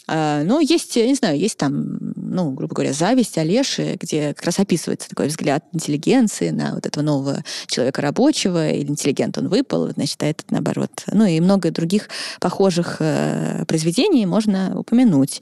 А, 0.08 0.44
но 0.44 0.60
есть, 0.60 0.96
я 0.96 1.08
не 1.08 1.16
знаю, 1.16 1.38
есть 1.40 1.58
там, 1.58 1.98
ну, 2.26 2.52
грубо 2.52 2.74
говоря, 2.76 2.94
зависть 2.94 3.38
Олеши, 3.38 3.98
где 4.00 4.34
как 4.34 4.46
раз 4.46 4.60
описывается 4.60 5.10
такой 5.10 5.28
взгляд 5.28 5.64
интеллигенции 5.74 6.50
на 6.50 6.76
вот 6.76 6.86
этого 6.86 7.04
нового 7.04 7.44
человека 7.68 8.02
рабочего, 8.02 8.70
или 8.70 8.88
интеллигент 8.88 9.38
он 9.38 9.48
выпал, 9.48 9.90
значит, 9.92 10.22
а 10.24 10.28
этот 10.28 10.52
наоборот. 10.52 10.92
Ну 11.12 11.26
и 11.26 11.40
много 11.40 11.72
других 11.72 12.10
похожих 12.40 12.98
э, 13.00 13.66
произведений 13.68 14.26
можно 14.26 14.78
упомянуть. 14.78 15.42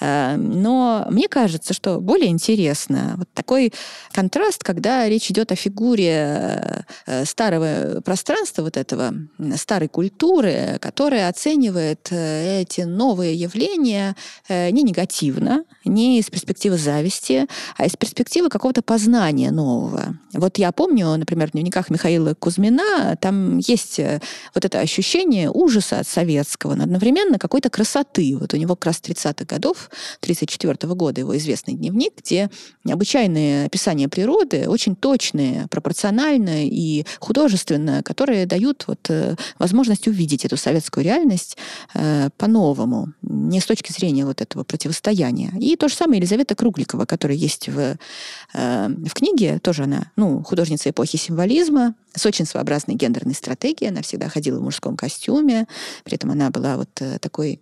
Э, 0.00 0.36
но 0.36 1.06
мне 1.10 1.28
кажется, 1.28 1.74
что 1.74 2.00
более 2.00 2.28
интересно 2.28 3.14
вот 3.16 3.28
такой 3.34 3.72
контраст, 4.12 4.62
когда 4.62 5.08
речь 5.08 5.30
идет 5.30 5.52
о 5.52 5.56
фигуре 5.56 6.84
э, 7.06 7.24
старого 7.24 8.00
пространства, 8.02 8.62
вот 8.62 8.76
этого 8.76 9.14
старой 9.56 9.88
культуры, 9.88 10.78
которая 10.80 11.28
оценивает 11.28 12.08
э, 12.10 12.62
эти 12.62 12.82
новые 12.82 13.34
явления 13.34 14.16
э, 14.48 14.70
не 14.70 14.82
негативно, 14.82 15.64
не 15.84 16.19
из 16.20 16.30
перспективы 16.30 16.78
зависти, 16.78 17.46
а 17.76 17.86
из 17.86 17.96
перспективы 17.96 18.48
какого-то 18.48 18.82
познания 18.82 19.50
нового. 19.50 20.16
Вот 20.32 20.58
я 20.58 20.72
помню, 20.72 21.16
например, 21.16 21.48
в 21.48 21.52
дневниках 21.52 21.90
Михаила 21.90 22.34
Кузьмина, 22.34 23.16
там 23.20 23.58
есть 23.58 23.98
э, 23.98 24.20
вот 24.54 24.64
это 24.64 24.80
ощущение 24.80 25.50
ужаса 25.50 26.00
от 26.00 26.06
советского, 26.06 26.74
но 26.74 26.84
одновременно 26.84 27.38
какой-то 27.38 27.70
красоты. 27.70 28.36
Вот 28.38 28.54
у 28.54 28.56
него 28.56 28.76
как 28.76 28.86
раз 28.86 29.00
30-х 29.02 29.44
годов, 29.44 29.90
34 30.20 30.74
-го 30.74 30.94
года 30.94 31.20
его 31.20 31.36
известный 31.36 31.74
дневник, 31.74 32.12
где 32.18 32.50
необычайные 32.84 33.66
описания 33.66 34.08
природы, 34.08 34.68
очень 34.68 34.96
точные, 34.96 35.66
пропорциональные 35.68 36.68
и 36.68 37.04
художественные, 37.18 38.02
которые 38.02 38.46
дают 38.46 38.84
вот 38.86 39.10
э, 39.10 39.36
возможность 39.58 40.08
увидеть 40.08 40.44
эту 40.44 40.56
советскую 40.56 41.04
реальность 41.04 41.56
э, 41.94 42.28
по-новому, 42.36 43.12
не 43.30 43.60
с 43.60 43.64
точки 43.66 43.92
зрения 43.92 44.26
вот 44.26 44.40
этого 44.40 44.64
противостояния. 44.64 45.52
И 45.60 45.76
то 45.76 45.88
же 45.88 45.94
самое 45.94 46.18
Елизавета 46.18 46.54
Кругликова, 46.54 47.04
которая 47.04 47.36
есть 47.36 47.68
в, 47.68 47.78
э, 47.78 48.88
в 48.88 49.14
книге, 49.14 49.58
тоже 49.60 49.84
она 49.84 50.10
ну, 50.16 50.42
художница 50.42 50.90
эпохи 50.90 51.16
символизма, 51.16 51.94
с 52.12 52.26
очень 52.26 52.44
своеобразной 52.44 52.96
гендерной 52.96 53.34
стратегией. 53.34 53.90
Она 53.90 54.02
всегда 54.02 54.28
ходила 54.28 54.58
в 54.58 54.62
мужском 54.62 54.96
костюме, 54.96 55.66
при 56.04 56.16
этом 56.16 56.32
она 56.32 56.50
была 56.50 56.76
вот 56.76 56.90
э, 57.00 57.18
такой 57.20 57.60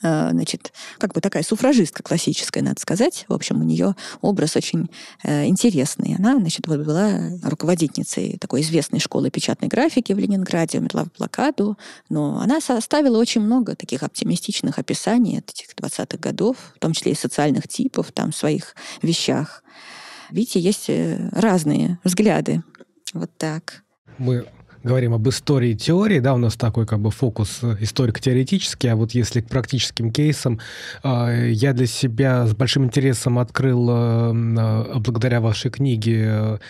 значит, 0.00 0.72
как 0.98 1.14
бы 1.14 1.20
такая 1.20 1.42
суфражистка 1.42 2.02
классическая, 2.02 2.62
надо 2.62 2.80
сказать. 2.80 3.24
В 3.28 3.32
общем, 3.32 3.60
у 3.60 3.64
нее 3.64 3.94
образ 4.20 4.56
очень 4.56 4.90
э, 5.22 5.46
интересный. 5.46 6.16
Она, 6.18 6.36
значит, 6.38 6.66
вот 6.66 6.80
была 6.80 7.30
руководительницей 7.42 8.38
такой 8.38 8.60
известной 8.60 9.00
школы 9.00 9.30
печатной 9.30 9.68
графики 9.68 10.12
в 10.12 10.18
Ленинграде, 10.18 10.78
умерла 10.78 11.04
в 11.04 11.12
блокаду, 11.16 11.78
но 12.08 12.40
она 12.40 12.60
составила 12.60 13.18
очень 13.18 13.40
много 13.40 13.76
таких 13.76 14.02
оптимистичных 14.02 14.78
описаний 14.78 15.38
этих 15.38 15.74
20-х 15.74 16.18
годов, 16.18 16.56
в 16.74 16.78
том 16.78 16.92
числе 16.92 17.12
и 17.12 17.16
социальных 17.16 17.68
типов 17.68 18.12
там 18.12 18.32
своих 18.32 18.74
вещах. 19.02 19.62
Видите, 20.30 20.60
есть 20.60 20.88
э, 20.88 21.28
разные 21.32 21.98
взгляды. 22.04 22.62
Вот 23.12 23.30
так. 23.38 23.84
Мы 24.18 24.46
говорим 24.86 25.12
об 25.14 25.28
истории 25.28 25.74
теории, 25.74 26.20
да, 26.20 26.34
у 26.34 26.38
нас 26.38 26.56
такой 26.56 26.86
как 26.86 27.00
бы 27.00 27.10
фокус 27.10 27.58
э, 27.62 27.76
историко-теоретический, 27.80 28.88
а 28.88 28.96
вот 28.96 29.12
если 29.12 29.40
к 29.40 29.48
практическим 29.48 30.10
кейсам, 30.10 30.60
э, 31.02 31.50
я 31.50 31.72
для 31.72 31.86
себя 31.86 32.46
с 32.46 32.54
большим 32.54 32.84
интересом 32.84 33.38
открыл 33.38 33.76
благодаря 33.86 35.40
вашей 35.40 35.70
книге 35.70 36.60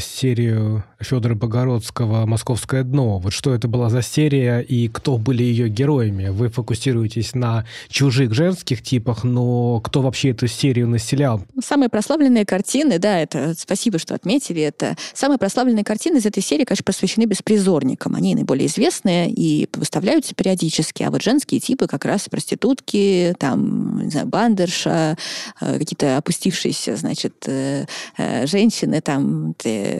серию 0.00 0.84
Федора 1.00 1.34
Богородского 1.34 2.26
«Московское 2.26 2.82
дно». 2.82 3.18
Вот 3.18 3.32
что 3.32 3.54
это 3.54 3.68
была 3.68 3.90
за 3.90 4.02
серия 4.02 4.60
и 4.60 4.88
кто 4.88 5.18
были 5.18 5.42
ее 5.42 5.68
героями? 5.68 6.28
Вы 6.28 6.48
фокусируетесь 6.48 7.34
на 7.34 7.64
чужих 7.88 8.34
женских 8.34 8.82
типах, 8.82 9.24
но 9.24 9.80
кто 9.80 10.02
вообще 10.02 10.30
эту 10.30 10.46
серию 10.46 10.88
населял? 10.88 11.42
Самые 11.62 11.88
прославленные 11.88 12.44
картины, 12.44 12.98
да, 12.98 13.18
это 13.18 13.54
спасибо, 13.56 13.98
что 13.98 14.14
отметили 14.14 14.62
это. 14.62 14.96
Самые 15.12 15.38
прославленные 15.38 15.84
картины 15.84 16.18
из 16.18 16.26
этой 16.26 16.42
серии, 16.42 16.64
конечно, 16.64 16.84
посвящены 16.84 17.26
беспризорникам. 17.44 18.14
Они 18.14 18.34
наиболее 18.34 18.66
известные 18.66 19.30
и 19.30 19.68
выставляются 19.74 20.34
периодически. 20.34 21.02
А 21.02 21.10
вот 21.10 21.22
женские 21.22 21.60
типы 21.60 21.86
как 21.86 22.04
раз 22.04 22.28
проститутки, 22.28 23.34
там, 23.38 24.02
не 24.04 24.10
знаю, 24.10 24.26
бандерша, 24.26 25.16
э, 25.60 25.78
какие-то 25.78 26.16
опустившиеся, 26.16 26.96
значит, 26.96 27.34
э, 27.46 27.86
э, 28.16 28.46
женщины, 28.46 29.00
там, 29.00 29.54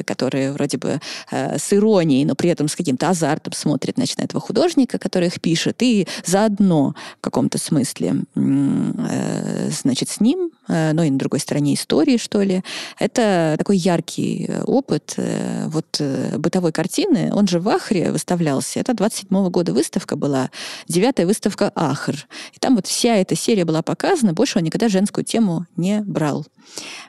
которые 0.06 0.52
вроде 0.52 0.78
бы 0.78 1.00
с 1.30 1.72
иронией, 1.72 2.24
но 2.24 2.34
при 2.34 2.50
этом 2.50 2.68
с 2.68 2.76
каким-то 2.76 3.10
азартом 3.10 3.52
смотрит 3.52 3.96
значит, 3.96 4.18
на 4.18 4.22
этого 4.22 4.40
художника, 4.40 4.98
который 4.98 5.28
их 5.28 5.40
пишет, 5.40 5.82
и 5.82 6.06
заодно 6.24 6.94
в 7.18 7.20
каком-то 7.20 7.58
смысле 7.58 8.24
значит, 8.34 10.08
с 10.08 10.20
ним, 10.20 10.50
но 10.68 11.02
и 11.02 11.10
на 11.10 11.18
другой 11.18 11.40
стороне 11.40 11.74
истории, 11.74 12.16
что 12.16 12.42
ли. 12.42 12.62
Это 12.98 13.56
такой 13.58 13.76
яркий 13.76 14.48
опыт 14.66 15.14
э, 15.16 15.66
вот 15.68 15.96
э, 15.98 16.36
бытовой 16.38 16.72
картины. 16.72 17.30
Он 17.32 17.46
же 17.46 17.60
в 17.60 17.68
Ахре 17.68 18.12
выставлялся. 18.12 18.80
Это 18.80 18.94
27 18.94 19.28
-го 19.28 19.50
года 19.50 19.72
выставка 19.72 20.16
была, 20.16 20.50
девятая 20.88 21.26
выставка 21.26 21.72
Ахр. 21.74 22.26
И 22.52 22.58
там 22.58 22.76
вот 22.76 22.86
вся 22.86 23.16
эта 23.16 23.36
серия 23.36 23.64
была 23.64 23.82
показана, 23.82 24.32
больше 24.32 24.58
он 24.58 24.64
никогда 24.64 24.88
женскую 24.88 25.24
тему 25.24 25.66
не 25.76 26.00
брал 26.00 26.46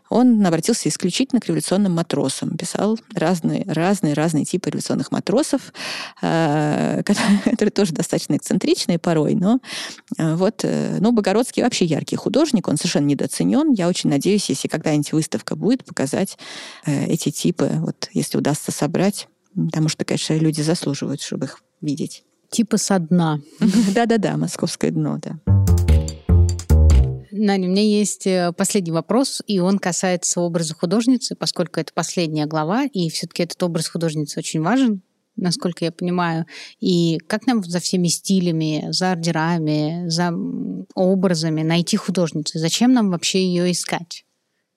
он 0.10 0.46
обратился 0.46 0.90
исключительно 0.90 1.42
к 1.42 1.48
революционным 1.48 1.94
матросам. 1.94 2.58
Писал 2.58 3.00
разные, 3.14 3.64
разные, 3.68 4.14
разные 4.14 4.46
типы 4.46 4.70
революционных 4.70 5.12
матросов, 5.12 5.74
э, 6.22 7.02
которые 7.46 7.72
тоже 7.72 7.94
достаточно 7.94 8.36
эксцентричные 8.36 9.00
порой, 9.00 9.36
но 9.36 9.60
э, 10.18 10.36
вот, 10.36 10.62
э, 10.64 10.98
ну, 11.00 11.12
Богородский 11.12 11.64
вообще 11.64 11.86
яркий 11.86 12.16
художник, 12.16 12.68
он 12.68 12.78
совершенно 12.78 13.06
недооценен. 13.06 13.74
Я 13.74 13.88
очень 13.88 14.10
надеюсь, 14.10 14.50
если 14.50 14.68
когда-нибудь 14.68 15.14
выставка 15.14 15.56
будет, 15.56 15.86
показать 15.86 16.38
эти 16.86 17.32
типы, 17.32 17.70
вот, 17.76 18.10
если 18.14 18.38
удастся 18.38 18.72
собрать, 18.72 19.28
потому 19.56 19.90
что, 19.90 20.06
конечно, 20.06 20.34
люди 20.34 20.62
заслуживают, 20.62 21.22
чтобы 21.22 21.46
их 21.46 21.62
видеть. 21.82 22.24
Типа 22.50 22.78
со 22.78 23.00
дна. 23.00 23.40
Да-да-да, 23.60 24.38
московское 24.38 24.92
дно, 24.92 25.20
да. 25.22 25.55
Наня, 27.38 27.68
у 27.68 27.72
меня 27.72 27.84
есть 27.84 28.26
э, 28.28 28.54
последний 28.54 28.92
вопрос, 28.92 29.42
и 29.46 29.60
он 29.60 29.78
касается 29.78 30.40
образа 30.40 30.74
художницы, 30.74 31.36
поскольку 31.36 31.80
это 31.82 31.92
последняя 31.94 32.46
глава, 32.46 32.86
и 32.86 33.10
все-таки 33.10 33.44
этот 33.44 33.62
образ 33.62 33.90
художницы 33.90 34.40
очень 34.40 34.62
важен, 34.62 35.02
насколько 35.36 35.84
я 35.84 35.92
понимаю. 35.92 36.46
И 36.80 37.18
как 37.28 37.46
нам 37.46 37.62
за 37.64 37.80
всеми 37.80 38.08
стилями, 38.08 38.86
за 38.92 39.12
ордерами, 39.12 40.08
за 40.08 40.34
образами 40.94 41.62
найти 41.62 41.98
художницу? 41.98 42.58
Зачем 42.58 42.94
нам 42.94 43.12
вообще 43.12 43.46
ее 43.46 43.70
искать? 43.70 44.26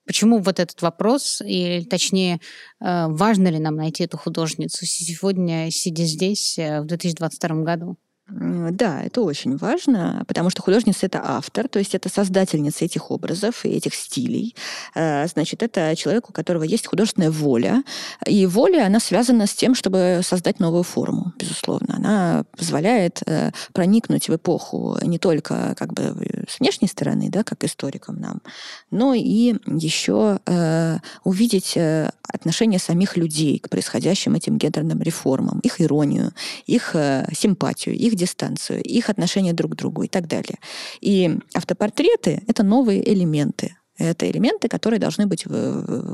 Почему 0.05 0.39
вот 0.41 0.59
этот 0.59 0.83
вопрос, 0.83 1.41
или 1.43 1.85
точнее, 1.85 2.41
э, 2.81 3.07
важно 3.09 3.49
ли 3.49 3.61
нам 3.61 3.77
найти 3.77 4.03
эту 4.03 4.17
художницу 4.17 4.85
сегодня, 4.85 5.71
сидя 5.71 6.05
здесь 6.05 6.59
э, 6.59 6.81
в 6.81 6.87
2022 6.87 7.63
году? 7.63 7.99
Да, 8.31 9.03
это 9.03 9.23
очень 9.23 9.57
важно, 9.57 10.23
потому 10.29 10.51
что 10.51 10.61
художница— 10.61 10.99
это 11.07 11.23
автор, 11.25 11.67
то 11.67 11.79
есть 11.79 11.95
это 11.95 12.11
создательница 12.11 12.85
этих 12.85 13.11
образов 13.11 13.65
и 13.65 13.71
этих 13.71 13.95
стилей. 13.95 14.55
Э, 14.95 15.27
значит, 15.29 15.63
это 15.63 15.97
человек, 15.97 16.29
у 16.29 16.33
которого 16.35 16.65
есть 16.65 16.87
художественная 16.87 17.31
воля, 17.31 17.83
и 18.27 18.45
воля, 18.45 18.85
она 18.85 19.01
связана 19.01 19.47
с 19.47 19.55
тем, 19.55 19.75
чтобы 19.75 20.21
создать 20.23 20.61
новую 20.61 20.83
форму, 20.83 21.33
безусловно. 21.39 21.95
Она 21.97 22.45
позволяет 22.55 23.23
э, 23.25 23.53
проникнуть 23.73 24.29
в 24.29 24.37
эпоху 24.37 24.99
не 25.03 25.19
только 25.19 25.75
как 25.79 25.95
бы 25.95 26.45
с 26.49 26.61
внешней 26.61 26.89
стороны, 26.89 27.31
да, 27.31 27.45
как 27.45 27.65
историкам 27.65 28.21
нам, 28.21 28.43
но 28.91 29.15
и 29.15 29.55
еще 29.67 30.39
э, 30.45 30.99
увидеть 31.25 31.79
отношение 32.23 32.79
самих 32.79 33.17
людей 33.17 33.59
к 33.59 33.71
происходящим 33.71 34.35
этим 34.35 34.59
гендерным 34.59 35.01
реформам, 35.01 35.61
их 35.61 35.81
иронию, 35.81 36.33
их 36.67 36.95
симпатию, 37.33 37.95
их 37.95 38.18
дистанцию, 38.19 38.83
их 38.83 39.09
отношение 39.09 39.53
друг 39.53 39.73
к 39.73 39.77
другу 39.77 40.03
и 40.03 40.09
так 40.09 40.27
далее. 40.27 40.59
И 41.01 41.39
автопортреты— 41.55 42.43
это 42.47 42.63
новые 42.63 43.09
элементы 43.13 43.77
это 43.99 44.31
элементы, 44.31 44.69
которые 44.69 45.01
должны 45.01 45.27
быть, 45.27 45.45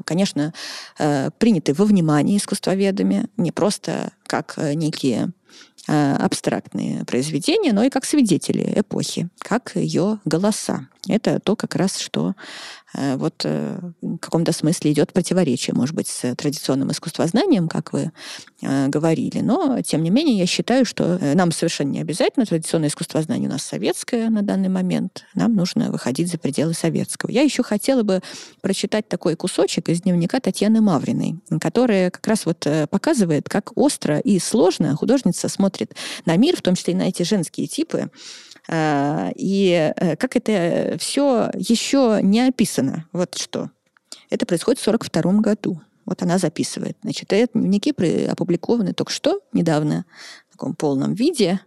конечно, 0.06 0.54
э, 0.98 1.30
приняты 1.38 1.74
во 1.74 1.84
внимание 1.84 2.38
искусствоведами, 2.38 3.26
не 3.36 3.52
просто 3.52 4.12
как 4.26 4.54
э, 4.56 4.72
некие 4.74 5.32
э, 5.86 6.16
абстрактные 6.16 7.04
произведения, 7.04 7.72
но 7.74 7.84
и 7.84 7.90
как 7.90 8.06
свидетели 8.06 8.72
эпохи, 8.74 9.28
как 9.38 9.72
ее 9.76 10.18
голоса. 10.24 10.88
Это 11.08 11.40
то 11.40 11.56
как 11.56 11.74
раз, 11.74 11.98
что 11.98 12.34
вот 12.94 13.42
э, 13.44 13.78
в 14.00 14.18
каком-то 14.18 14.52
смысле 14.52 14.92
идет 14.92 15.12
противоречие, 15.12 15.74
может 15.74 15.94
быть, 15.94 16.08
с 16.08 16.34
традиционным 16.34 16.90
искусствознанием, 16.90 17.68
как 17.68 17.92
вы 17.92 18.12
э, 18.62 18.88
говорили. 18.88 19.40
Но, 19.40 19.80
тем 19.82 20.02
не 20.02 20.10
менее, 20.10 20.38
я 20.38 20.46
считаю, 20.46 20.84
что 20.84 21.18
нам 21.34 21.52
совершенно 21.52 21.90
не 21.90 22.00
обязательно 22.00 22.46
традиционное 22.46 22.88
искусствознание 22.88 23.48
у 23.48 23.52
нас 23.52 23.62
советское 23.62 24.30
на 24.30 24.42
данный 24.42 24.68
момент. 24.68 25.24
Нам 25.34 25.54
нужно 25.54 25.90
выходить 25.90 26.30
за 26.30 26.38
пределы 26.38 26.74
советского. 26.74 27.30
Я 27.30 27.42
еще 27.42 27.62
хотела 27.62 28.02
бы 28.02 28.20
прочитать 28.60 29.08
такой 29.08 29.36
кусочек 29.36 29.88
из 29.88 30.02
дневника 30.02 30.40
Татьяны 30.40 30.80
Мавриной, 30.80 31.36
которая 31.60 32.10
как 32.10 32.26
раз 32.26 32.46
вот 32.46 32.66
показывает, 32.90 33.48
как 33.48 33.76
остро 33.76 34.18
и 34.18 34.38
сложно 34.38 34.94
художница 34.96 35.48
смотрит 35.48 35.94
на 36.24 36.36
мир, 36.36 36.56
в 36.56 36.62
том 36.62 36.74
числе 36.74 36.94
и 36.94 36.96
на 36.96 37.08
эти 37.08 37.22
женские 37.22 37.66
типы, 37.66 38.10
и 38.70 39.92
э, 39.96 40.16
как 40.16 40.36
это 40.36 40.96
все 40.98 41.50
еще 41.54 42.20
не 42.22 42.40
описано. 42.40 43.06
Вот 43.12 43.36
что. 43.36 43.70
Это 44.30 44.46
происходит 44.46 44.80
в 44.80 44.88
1942 44.88 45.40
году. 45.40 45.80
Вот 46.06 46.22
она 46.22 46.38
записывает. 46.38 46.96
Значит, 47.02 47.28
дневники 47.28 47.90
опубликованы 48.26 48.92
только 48.92 49.12
что, 49.12 49.40
недавно, 49.52 50.04
в 50.48 50.52
таком 50.52 50.74
полном 50.74 51.14
виде. 51.14 51.60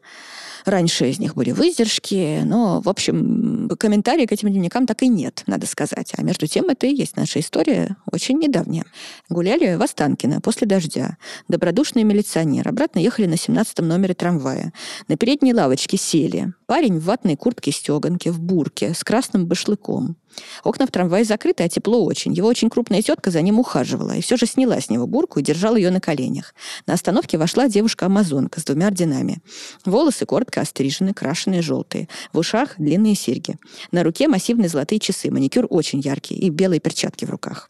Раньше 0.67 1.09
из 1.09 1.17
них 1.17 1.33
были 1.35 1.51
выдержки, 1.51 2.41
но, 2.43 2.81
в 2.81 2.89
общем, 2.89 3.69
комментарий 3.79 4.27
к 4.27 4.33
этим 4.33 4.49
дневникам 4.49 4.85
так 4.85 5.01
и 5.01 5.07
нет, 5.07 5.43
надо 5.47 5.65
сказать. 5.65 6.11
А 6.17 6.21
между 6.23 6.45
тем 6.45 6.65
это 6.65 6.87
и 6.87 6.93
есть 6.93 7.15
наша 7.15 7.39
история, 7.39 7.95
очень 8.11 8.37
недавняя. 8.37 8.83
Гуляли 9.29 9.75
в 9.75 9.81
Останкино 9.81 10.41
после 10.41 10.67
дождя. 10.67 11.15
Добродушный 11.47 12.03
милиционер. 12.03 12.67
Обратно 12.67 12.99
ехали 12.99 13.27
на 13.27 13.37
17 13.37 13.79
номере 13.79 14.13
трамвая. 14.13 14.73
На 15.07 15.15
передней 15.15 15.53
лавочке 15.53 15.95
сели. 15.95 16.51
Парень 16.65 16.99
в 16.99 17.05
ватной 17.05 17.37
куртке-стеганке, 17.37 18.31
в 18.31 18.41
бурке, 18.41 18.93
с 18.93 19.05
красным 19.05 19.45
башлыком. 19.45 20.17
Окна 20.63 20.85
в 20.85 20.91
трамвае 20.91 21.23
закрыты, 21.23 21.63
а 21.63 21.69
тепло 21.69 22.03
очень. 22.03 22.33
Его 22.33 22.47
очень 22.47 22.69
крупная 22.69 23.01
тетка 23.01 23.31
за 23.31 23.41
ним 23.41 23.59
ухаживала 23.59 24.15
и 24.15 24.21
все 24.21 24.37
же 24.37 24.45
сняла 24.45 24.79
с 24.79 24.89
него 24.89 25.07
бурку 25.07 25.39
и 25.39 25.43
держала 25.43 25.75
ее 25.75 25.91
на 25.91 25.99
коленях. 25.99 26.53
На 26.85 26.93
остановке 26.93 27.37
вошла 27.37 27.67
девушка-амазонка 27.67 28.59
с 28.59 28.63
двумя 28.63 28.87
орденами. 28.87 29.41
Волосы 29.85 30.25
коротко 30.25 30.61
острижены, 30.61 31.13
крашеные 31.13 31.61
желтые. 31.61 32.07
В 32.33 32.39
ушах 32.39 32.75
длинные 32.77 33.15
серьги. 33.15 33.57
На 33.91 34.03
руке 34.03 34.27
массивные 34.27 34.69
золотые 34.69 34.99
часы, 34.99 35.31
маникюр 35.31 35.67
очень 35.69 35.99
яркий 35.99 36.35
и 36.35 36.49
белые 36.49 36.79
перчатки 36.79 37.25
в 37.25 37.29
руках. 37.29 37.69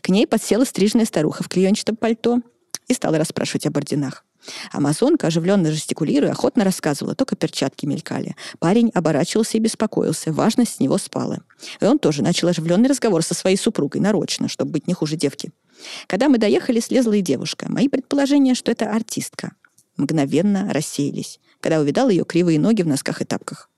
К 0.00 0.08
ней 0.08 0.26
подсела 0.26 0.64
стриженная 0.64 1.04
старуха 1.04 1.42
в 1.42 1.48
клеенчатом 1.48 1.96
пальто 1.96 2.40
и 2.88 2.94
стала 2.94 3.18
расспрашивать 3.18 3.66
об 3.66 3.76
орденах. 3.76 4.24
Амазонка, 4.72 5.28
оживленно 5.28 5.70
жестикулируя, 5.70 6.32
охотно 6.32 6.64
рассказывала, 6.64 7.14
только 7.14 7.36
перчатки 7.36 7.86
мелькали. 7.86 8.36
Парень 8.58 8.90
оборачивался 8.94 9.56
и 9.56 9.60
беспокоился, 9.60 10.32
важность 10.32 10.76
с 10.76 10.80
него 10.80 10.98
спала. 10.98 11.38
И 11.80 11.84
он 11.84 11.98
тоже 11.98 12.22
начал 12.22 12.48
оживленный 12.48 12.88
разговор 12.88 13.22
со 13.22 13.34
своей 13.34 13.56
супругой, 13.56 14.00
нарочно, 14.00 14.48
чтобы 14.48 14.72
быть 14.72 14.86
не 14.86 14.94
хуже 14.94 15.16
девки. 15.16 15.52
Когда 16.06 16.28
мы 16.28 16.38
доехали, 16.38 16.80
слезла 16.80 17.12
и 17.12 17.20
девушка. 17.20 17.66
Мои 17.68 17.88
предположения, 17.88 18.54
что 18.54 18.70
это 18.70 18.90
артистка, 18.90 19.52
мгновенно 19.96 20.72
рассеялись, 20.72 21.40
когда 21.60 21.80
увидал 21.80 22.08
ее 22.08 22.24
кривые 22.24 22.58
ноги 22.58 22.82
в 22.82 22.86
носках 22.86 23.22
и 23.22 23.24
тапках. 23.24 23.70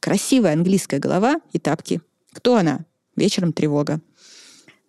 Красивая 0.00 0.54
английская 0.54 0.98
голова 0.98 1.40
и 1.52 1.58
тапки. 1.58 2.00
Кто 2.32 2.56
она? 2.56 2.80
Вечером 3.14 3.52
тревога. 3.52 4.00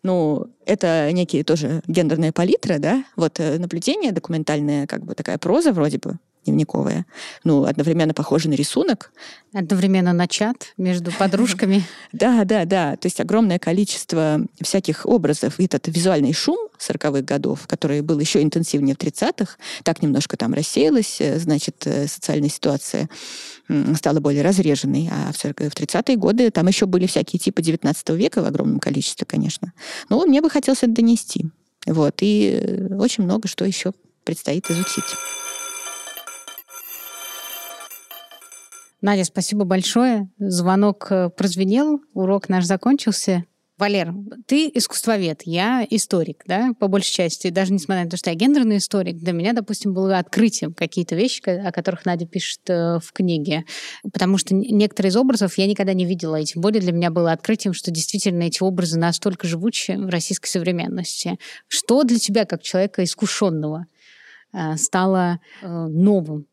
Ну, 0.03 0.47
это 0.65 1.09
некие 1.13 1.45
тоже 1.45 1.81
гендерные 1.87 2.33
палитры, 2.33 2.77
да, 2.77 3.05
вот 3.15 3.39
э, 3.39 3.57
наблюдение 3.57 4.11
документальное, 4.11 4.85
как 4.85 5.05
бы 5.05 5.15
такая 5.15 5.37
проза 5.37 5.71
вроде 5.71 5.97
бы, 5.97 6.17
дневниковая. 6.45 7.05
Ну, 7.43 7.65
одновременно 7.65 8.13
похоже 8.13 8.49
на 8.49 8.53
рисунок. 8.53 9.11
Одновременно 9.53 10.13
на 10.13 10.27
чат 10.27 10.73
между 10.77 11.11
подружками. 11.19 11.83
Да, 12.11 12.43
да, 12.43 12.65
да. 12.65 12.95
То 12.95 13.07
есть 13.07 13.19
огромное 13.19 13.59
количество 13.59 14.41
всяких 14.61 15.05
образов. 15.05 15.59
И 15.59 15.65
этот 15.65 15.87
визуальный 15.87 16.33
шум 16.33 16.57
40-х 16.79 17.21
годов, 17.21 17.67
который 17.67 18.01
был 18.01 18.19
еще 18.19 18.41
интенсивнее 18.41 18.95
в 18.95 18.97
30-х, 18.97 19.57
так 19.83 20.01
немножко 20.01 20.37
там 20.37 20.53
рассеялась, 20.53 21.19
э, 21.19 21.39
значит, 21.39 21.85
э, 21.85 22.07
социальная 22.07 22.49
ситуация 22.49 23.09
стала 23.95 24.19
более 24.19 24.43
разреженной. 24.43 25.09
А 25.11 25.31
в 25.31 25.37
30-е 25.37 26.17
годы 26.17 26.51
там 26.51 26.67
еще 26.67 26.85
были 26.85 27.07
всякие 27.07 27.39
типы 27.39 27.61
19 27.61 28.09
века 28.09 28.41
в 28.41 28.45
огромном 28.45 28.79
количестве, 28.79 29.25
конечно. 29.25 29.73
Но 30.09 30.25
мне 30.25 30.41
бы 30.41 30.49
хотелось 30.49 30.83
это 30.83 30.91
донести. 30.91 31.45
Вот. 31.85 32.15
И 32.21 32.59
э, 32.61 32.95
очень 32.95 33.23
много 33.23 33.47
что 33.47 33.65
еще 33.65 33.93
предстоит 34.23 34.69
изучить. 34.69 35.03
Надя, 39.03 39.25
спасибо 39.25 39.65
большое. 39.65 40.29
Звонок 40.39 41.11
прозвенел, 41.35 41.99
урок 42.13 42.47
наш 42.47 42.63
закончился. 42.63 43.43
Валер, 43.77 44.13
ты 44.47 44.71
искусствовед, 44.73 45.41
я 45.43 45.85
историк, 45.89 46.43
да, 46.47 46.71
по 46.79 46.87
большей 46.87 47.11
части. 47.11 47.49
Даже 47.49 47.73
несмотря 47.73 48.05
на 48.05 48.09
то, 48.09 48.15
что 48.15 48.29
я 48.29 48.35
гендерный 48.37 48.77
историк, 48.77 49.17
для 49.17 49.33
меня, 49.33 49.51
допустим, 49.51 49.93
было 49.93 50.19
открытием 50.19 50.73
какие-то 50.73 51.15
вещи, 51.15 51.41
о 51.49 51.69
которых 51.73 52.05
Надя 52.05 52.25
пишет 52.25 52.61
э, 52.69 52.99
в 52.99 53.11
книге. 53.11 53.65
Потому 54.03 54.37
что 54.37 54.55
некоторые 54.55 55.09
из 55.09 55.17
образов 55.17 55.57
я 55.57 55.67
никогда 55.67 55.93
не 55.93 56.05
видела, 56.05 56.39
и 56.39 56.45
тем 56.45 56.61
более 56.61 56.79
для 56.79 56.93
меня 56.93 57.11
было 57.11 57.33
открытием, 57.33 57.73
что 57.73 57.91
действительно 57.91 58.43
эти 58.43 58.63
образы 58.63 58.97
настолько 58.97 59.47
живучи 59.47 59.91
в 59.97 60.07
российской 60.07 60.47
современности. 60.47 61.37
Что 61.67 62.03
для 62.03 62.19
тебя, 62.19 62.45
как 62.45 62.63
человека 62.63 63.03
искушенного, 63.03 63.87
э, 64.53 64.77
стало 64.77 65.41
э, 65.61 65.67
новым 65.67 66.45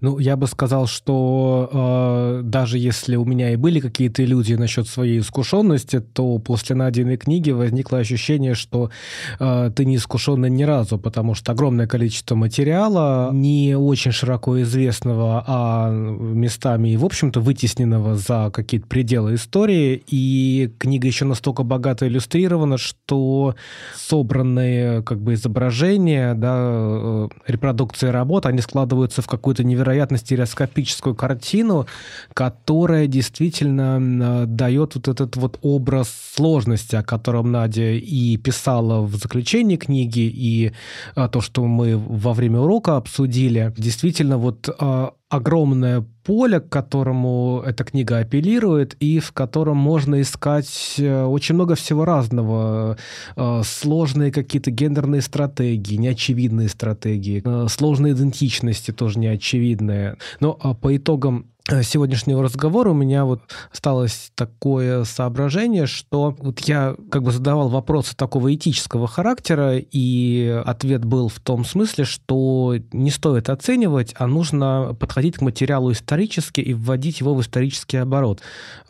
ну, 0.00 0.18
я 0.18 0.36
бы 0.36 0.46
сказал, 0.46 0.86
что 0.86 1.70
э, 1.72 2.40
даже 2.42 2.78
если 2.78 3.16
у 3.16 3.24
меня 3.24 3.52
и 3.52 3.56
были 3.56 3.80
какие-то 3.80 4.24
иллюзии 4.24 4.54
насчет 4.54 4.88
своей 4.88 5.20
искушенности, 5.20 6.00
то 6.00 6.38
после 6.38 6.76
Надиной 6.76 7.16
книги 7.16 7.50
возникло 7.50 7.98
ощущение, 7.98 8.54
что 8.54 8.90
э, 9.38 9.70
ты 9.74 9.84
не 9.84 9.96
искушенный 9.96 10.50
ни 10.50 10.64
разу, 10.64 10.98
потому 10.98 11.34
что 11.34 11.52
огромное 11.52 11.86
количество 11.86 12.34
материала, 12.34 13.30
не 13.32 13.76
очень 13.76 14.12
широко 14.12 14.60
известного, 14.62 15.44
а 15.46 15.90
местами 15.90 16.90
и, 16.90 16.96
в 16.96 17.04
общем-то, 17.04 17.40
вытесненного 17.40 18.16
за 18.16 18.50
какие-то 18.52 18.86
пределы 18.86 19.34
истории. 19.34 20.02
И 20.06 20.72
книга 20.78 21.06
еще 21.06 21.24
настолько 21.24 21.62
богато 21.62 22.06
иллюстрирована, 22.06 22.78
что 22.78 23.54
собранные 23.94 25.02
как 25.02 25.20
бы 25.20 25.34
изображения, 25.34 26.34
да, 26.34 26.56
э, 26.58 27.28
репродукции 27.46 28.08
работ, 28.08 28.46
они 28.46 28.60
складываются 28.60 29.22
в 29.22 29.26
какую-то 29.26 29.64
невероятную 29.64 29.75
невероятно 29.76 30.18
стереоскопическую 30.18 31.14
картину, 31.14 31.86
которая 32.34 33.06
действительно 33.06 34.46
дает 34.46 34.94
вот 34.94 35.08
этот 35.08 35.36
вот 35.36 35.58
образ 35.62 36.08
сложности, 36.34 36.96
о 36.96 37.02
котором 37.02 37.52
Надя 37.52 37.92
и 37.92 38.36
писала 38.38 39.02
в 39.02 39.14
заключении 39.16 39.76
книги, 39.76 40.20
и 40.20 40.72
а, 41.14 41.28
то, 41.28 41.40
что 41.40 41.64
мы 41.66 41.96
во 41.96 42.32
время 42.32 42.60
урока 42.60 42.96
обсудили. 42.96 43.72
Действительно, 43.76 44.38
вот 44.38 44.68
а, 44.78 45.12
огромное 45.28 46.04
поле, 46.24 46.60
к 46.60 46.68
которому 46.68 47.62
эта 47.64 47.84
книга 47.84 48.18
апеллирует, 48.18 48.94
и 49.00 49.18
в 49.18 49.32
котором 49.32 49.76
можно 49.76 50.20
искать 50.20 50.96
э, 50.98 51.24
очень 51.24 51.54
много 51.54 51.74
всего 51.74 52.04
разного. 52.04 52.96
Э, 53.36 53.62
сложные 53.64 54.30
какие-то 54.30 54.70
гендерные 54.70 55.22
стратегии, 55.22 55.96
неочевидные 55.96 56.68
стратегии, 56.68 57.42
э, 57.44 57.68
сложные 57.68 58.12
идентичности 58.12 58.92
тоже 58.92 59.18
неочевидные. 59.18 60.16
Но 60.40 60.56
а 60.60 60.74
по 60.74 60.96
итогам 60.96 61.46
сегодняшнего 61.82 62.42
разговора 62.42 62.90
у 62.90 62.94
меня 62.94 63.24
вот 63.24 63.42
осталось 63.72 64.30
такое 64.34 65.04
соображение, 65.04 65.86
что 65.86 66.36
вот 66.38 66.60
я 66.60 66.94
как 67.10 67.22
бы 67.22 67.32
задавал 67.32 67.68
вопросы 67.68 68.14
такого 68.16 68.54
этического 68.54 69.08
характера, 69.08 69.76
и 69.78 70.62
ответ 70.64 71.04
был 71.04 71.28
в 71.28 71.40
том 71.40 71.64
смысле, 71.64 72.04
что 72.04 72.74
не 72.92 73.10
стоит 73.10 73.50
оценивать, 73.50 74.14
а 74.16 74.26
нужно 74.26 74.96
подходить 74.98 75.36
к 75.36 75.40
материалу 75.40 75.92
исторически 75.92 76.60
и 76.60 76.72
вводить 76.72 77.20
его 77.20 77.34
в 77.34 77.40
исторический 77.40 77.96
оборот. 77.96 78.40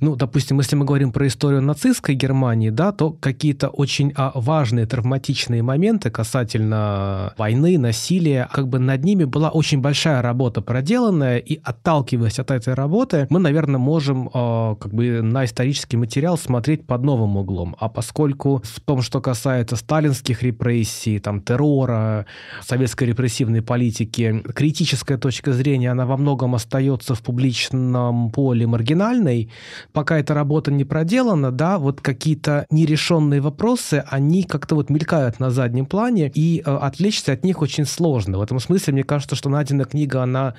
Ну, 0.00 0.16
допустим, 0.16 0.58
если 0.58 0.76
мы 0.76 0.84
говорим 0.84 1.12
про 1.12 1.26
историю 1.26 1.62
нацистской 1.62 2.14
Германии, 2.14 2.70
да, 2.70 2.92
то 2.92 3.10
какие-то 3.10 3.68
очень 3.68 4.12
а, 4.16 4.32
важные 4.34 4.86
травматичные 4.86 5.62
моменты 5.62 6.10
касательно 6.10 7.32
войны, 7.38 7.78
насилия, 7.78 8.48
как 8.52 8.68
бы 8.68 8.78
над 8.78 9.02
ними 9.04 9.24
была 9.24 9.50
очень 9.50 9.80
большая 9.80 10.20
работа 10.20 10.60
проделанная, 10.60 11.38
и 11.38 11.58
отталкиваясь 11.62 12.38
от 12.38 12.50
этой 12.50 12.65
этой 12.66 12.74
работы, 12.74 13.26
мы, 13.30 13.38
наверное, 13.38 13.78
можем 13.78 14.28
э, 14.28 14.76
как 14.80 14.92
бы 14.92 15.22
на 15.22 15.44
исторический 15.44 15.96
материал 15.96 16.36
смотреть 16.36 16.86
под 16.86 17.02
новым 17.02 17.36
углом. 17.36 17.76
А 17.78 17.88
поскольку 17.88 18.62
в 18.64 18.80
том, 18.80 19.02
что 19.02 19.20
касается 19.20 19.76
сталинских 19.76 20.42
репрессий, 20.42 21.18
там, 21.18 21.40
террора, 21.40 22.26
советской 22.62 23.04
репрессивной 23.04 23.62
политики, 23.62 24.42
критическая 24.54 25.16
точка 25.16 25.52
зрения, 25.52 25.90
она 25.92 26.06
во 26.06 26.16
многом 26.16 26.54
остается 26.54 27.14
в 27.14 27.22
публичном 27.22 28.30
поле 28.30 28.66
маргинальной, 28.66 29.50
пока 29.92 30.18
эта 30.18 30.34
работа 30.34 30.72
не 30.72 30.84
проделана, 30.84 31.52
да, 31.52 31.78
вот 31.78 32.00
какие-то 32.00 32.66
нерешенные 32.70 33.40
вопросы, 33.40 34.04
они 34.08 34.42
как-то 34.42 34.74
вот 34.74 34.90
мелькают 34.90 35.40
на 35.40 35.50
заднем 35.50 35.86
плане, 35.86 36.30
и 36.34 36.62
э, 36.64 36.76
отвлечься 36.76 37.32
от 37.32 37.44
них 37.44 37.62
очень 37.62 37.84
сложно. 37.84 38.38
В 38.38 38.42
этом 38.42 38.58
смысле, 38.58 38.92
мне 38.94 39.04
кажется, 39.04 39.36
что 39.36 39.48
Надина 39.48 39.84
книга, 39.84 40.22
она 40.22 40.54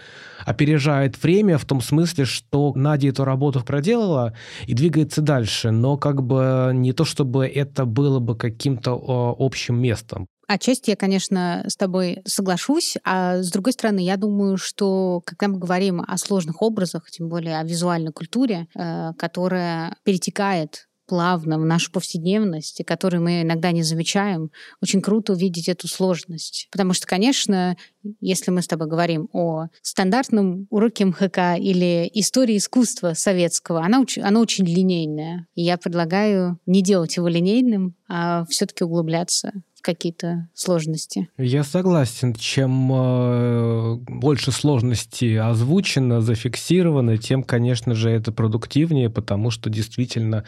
опережает 0.46 1.22
время 1.22 1.58
в 1.58 1.66
том 1.66 1.82
смысле, 1.82 1.97
смысле, 1.98 2.26
что 2.26 2.74
Надя 2.76 3.10
эту 3.10 3.24
работу 3.24 3.64
проделала 3.64 4.34
и 4.66 4.74
двигается 4.74 5.22
дальше, 5.22 5.72
но 5.72 5.98
как 5.98 6.24
бы 6.24 6.72
не 6.74 6.94
то, 6.94 7.06
чтобы 7.06 7.48
это 7.48 7.86
было 7.86 8.20
бы 8.20 8.36
каким-то 8.36 9.36
общим 9.38 9.80
местом. 9.82 10.28
Отчасти 10.48 10.92
я, 10.92 10.96
конечно, 10.96 11.66
с 11.68 11.76
тобой 11.76 12.22
соглашусь, 12.26 12.96
а 13.04 13.44
с 13.44 13.52
другой 13.52 13.74
стороны, 13.74 14.00
я 14.00 14.16
думаю, 14.16 14.56
что 14.56 15.22
когда 15.26 15.50
мы 15.50 15.60
говорим 15.60 16.02
о 16.08 16.18
сложных 16.18 16.62
образах, 16.62 17.10
тем 17.12 17.28
более 17.28 17.60
о 17.60 17.66
визуальной 17.66 18.14
культуре, 18.14 18.68
э, 18.74 19.12
которая 19.18 19.98
перетекает 20.06 20.87
плавно 21.08 21.58
в 21.58 21.66
нашу 21.66 21.92
повседневность, 21.92 22.80
и 22.80 22.84
которые 22.84 23.20
мы 23.20 23.42
иногда 23.42 23.72
не 23.72 23.84
замечаем, 23.84 24.52
очень 24.82 25.02
круто 25.02 25.34
увидеть 25.34 25.70
эту 25.70 25.88
сложность. 25.88 26.68
Потому 26.72 26.94
что, 26.94 27.08
конечно, 27.08 27.78
если 28.20 28.52
мы 28.52 28.62
с 28.62 28.68
тобой 28.68 28.88
говорим 28.88 29.30
о 29.34 29.68
стандартном 29.82 30.68
уроке 30.70 31.06
МХК 31.06 31.58
или 31.58 32.10
истории 32.14 32.58
искусства 32.58 33.14
советского, 33.14 33.84
она, 33.84 34.04
она 34.22 34.40
очень 34.40 34.66
линейная. 34.66 35.48
И 35.56 35.64
я 35.64 35.78
предлагаю 35.78 36.60
не 36.66 36.82
делать 36.82 37.18
его 37.18 37.28
линейным, 37.28 37.96
а 38.08 38.46
все-таки 38.46 38.84
углубляться 38.84 39.54
какие-то 39.88 40.50
сложности. 40.54 41.30
Я 41.38 41.64
согласен. 41.64 42.34
Чем 42.34 42.92
э, 42.92 43.96
больше 44.06 44.52
сложностей 44.52 45.40
озвучено, 45.40 46.20
зафиксировано, 46.20 47.18
тем, 47.18 47.42
конечно 47.42 47.96
же, 47.96 48.10
это 48.10 48.34
продуктивнее, 48.34 49.10
потому 49.10 49.50
что 49.50 49.70
действительно 49.70 50.44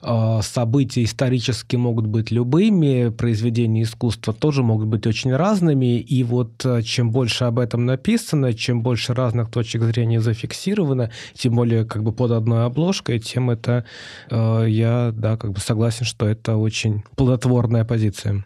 э, 0.00 0.40
события 0.42 1.02
исторически 1.02 1.74
могут 1.74 2.06
быть 2.06 2.30
любыми, 2.30 3.08
произведения 3.08 3.82
искусства 3.82 4.32
тоже 4.32 4.62
могут 4.62 4.86
быть 4.86 5.08
очень 5.08 5.34
разными, 5.34 5.98
и 5.98 6.22
вот 6.22 6.64
э, 6.64 6.82
чем 6.82 7.10
больше 7.10 7.46
об 7.46 7.58
этом 7.58 7.86
написано, 7.86 8.52
чем 8.52 8.82
больше 8.82 9.12
разных 9.12 9.50
точек 9.50 9.82
зрения 9.82 10.20
зафиксировано, 10.20 11.10
тем 11.34 11.56
более 11.56 11.84
как 11.84 12.04
бы 12.04 12.12
под 12.12 12.30
одной 12.30 12.64
обложкой, 12.64 13.18
тем 13.18 13.50
это 13.50 13.84
э, 14.30 14.66
я, 14.68 15.10
да, 15.12 15.36
как 15.36 15.50
бы 15.50 15.58
согласен, 15.58 16.06
что 16.06 16.28
это 16.28 16.56
очень 16.56 17.02
плодотворная 17.16 17.84
позиция. 17.84 18.44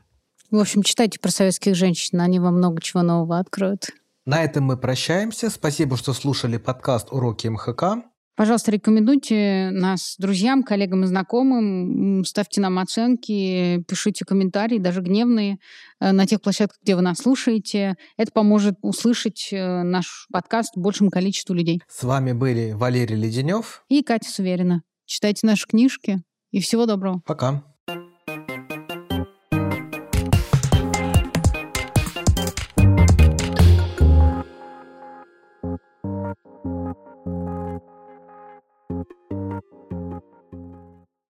В 0.50 0.58
общем, 0.58 0.82
читайте 0.82 1.20
про 1.20 1.30
советских 1.30 1.74
женщин, 1.74 2.20
они 2.22 2.40
вам 2.40 2.56
много 2.56 2.80
чего 2.80 3.02
нового 3.02 3.38
откроют. 3.38 3.88
На 4.24 4.42
этом 4.42 4.64
мы 4.64 4.78
прощаемся. 4.78 5.50
Спасибо, 5.50 5.98
что 5.98 6.14
слушали 6.14 6.56
подкаст 6.56 7.12
«Уроки 7.12 7.48
МХК». 7.48 8.04
Пожалуйста, 8.34 8.70
рекомендуйте 8.70 9.68
нас 9.72 10.14
друзьям, 10.16 10.62
коллегам 10.62 11.04
и 11.04 11.06
знакомым, 11.06 12.24
ставьте 12.24 12.60
нам 12.60 12.78
оценки, 12.78 13.82
пишите 13.88 14.24
комментарии, 14.24 14.78
даже 14.78 15.00
гневные, 15.02 15.58
э, 16.00 16.12
на 16.12 16.24
тех 16.24 16.40
площадках, 16.40 16.78
где 16.82 16.94
вы 16.94 17.02
нас 17.02 17.18
слушаете. 17.18 17.96
Это 18.16 18.32
поможет 18.32 18.76
услышать 18.80 19.48
э, 19.50 19.82
наш 19.82 20.28
подкаст 20.32 20.76
большему 20.76 21.10
количеству 21.10 21.52
людей. 21.52 21.82
С 21.88 22.04
вами 22.04 22.32
были 22.32 22.72
Валерий 22.72 23.16
Леденев 23.16 23.82
и 23.88 24.02
Катя 24.02 24.30
Суверина. 24.30 24.82
Читайте 25.04 25.46
наши 25.46 25.66
книжки 25.66 26.22
и 26.52 26.60
всего 26.60 26.86
доброго. 26.86 27.20
Пока. 27.26 27.64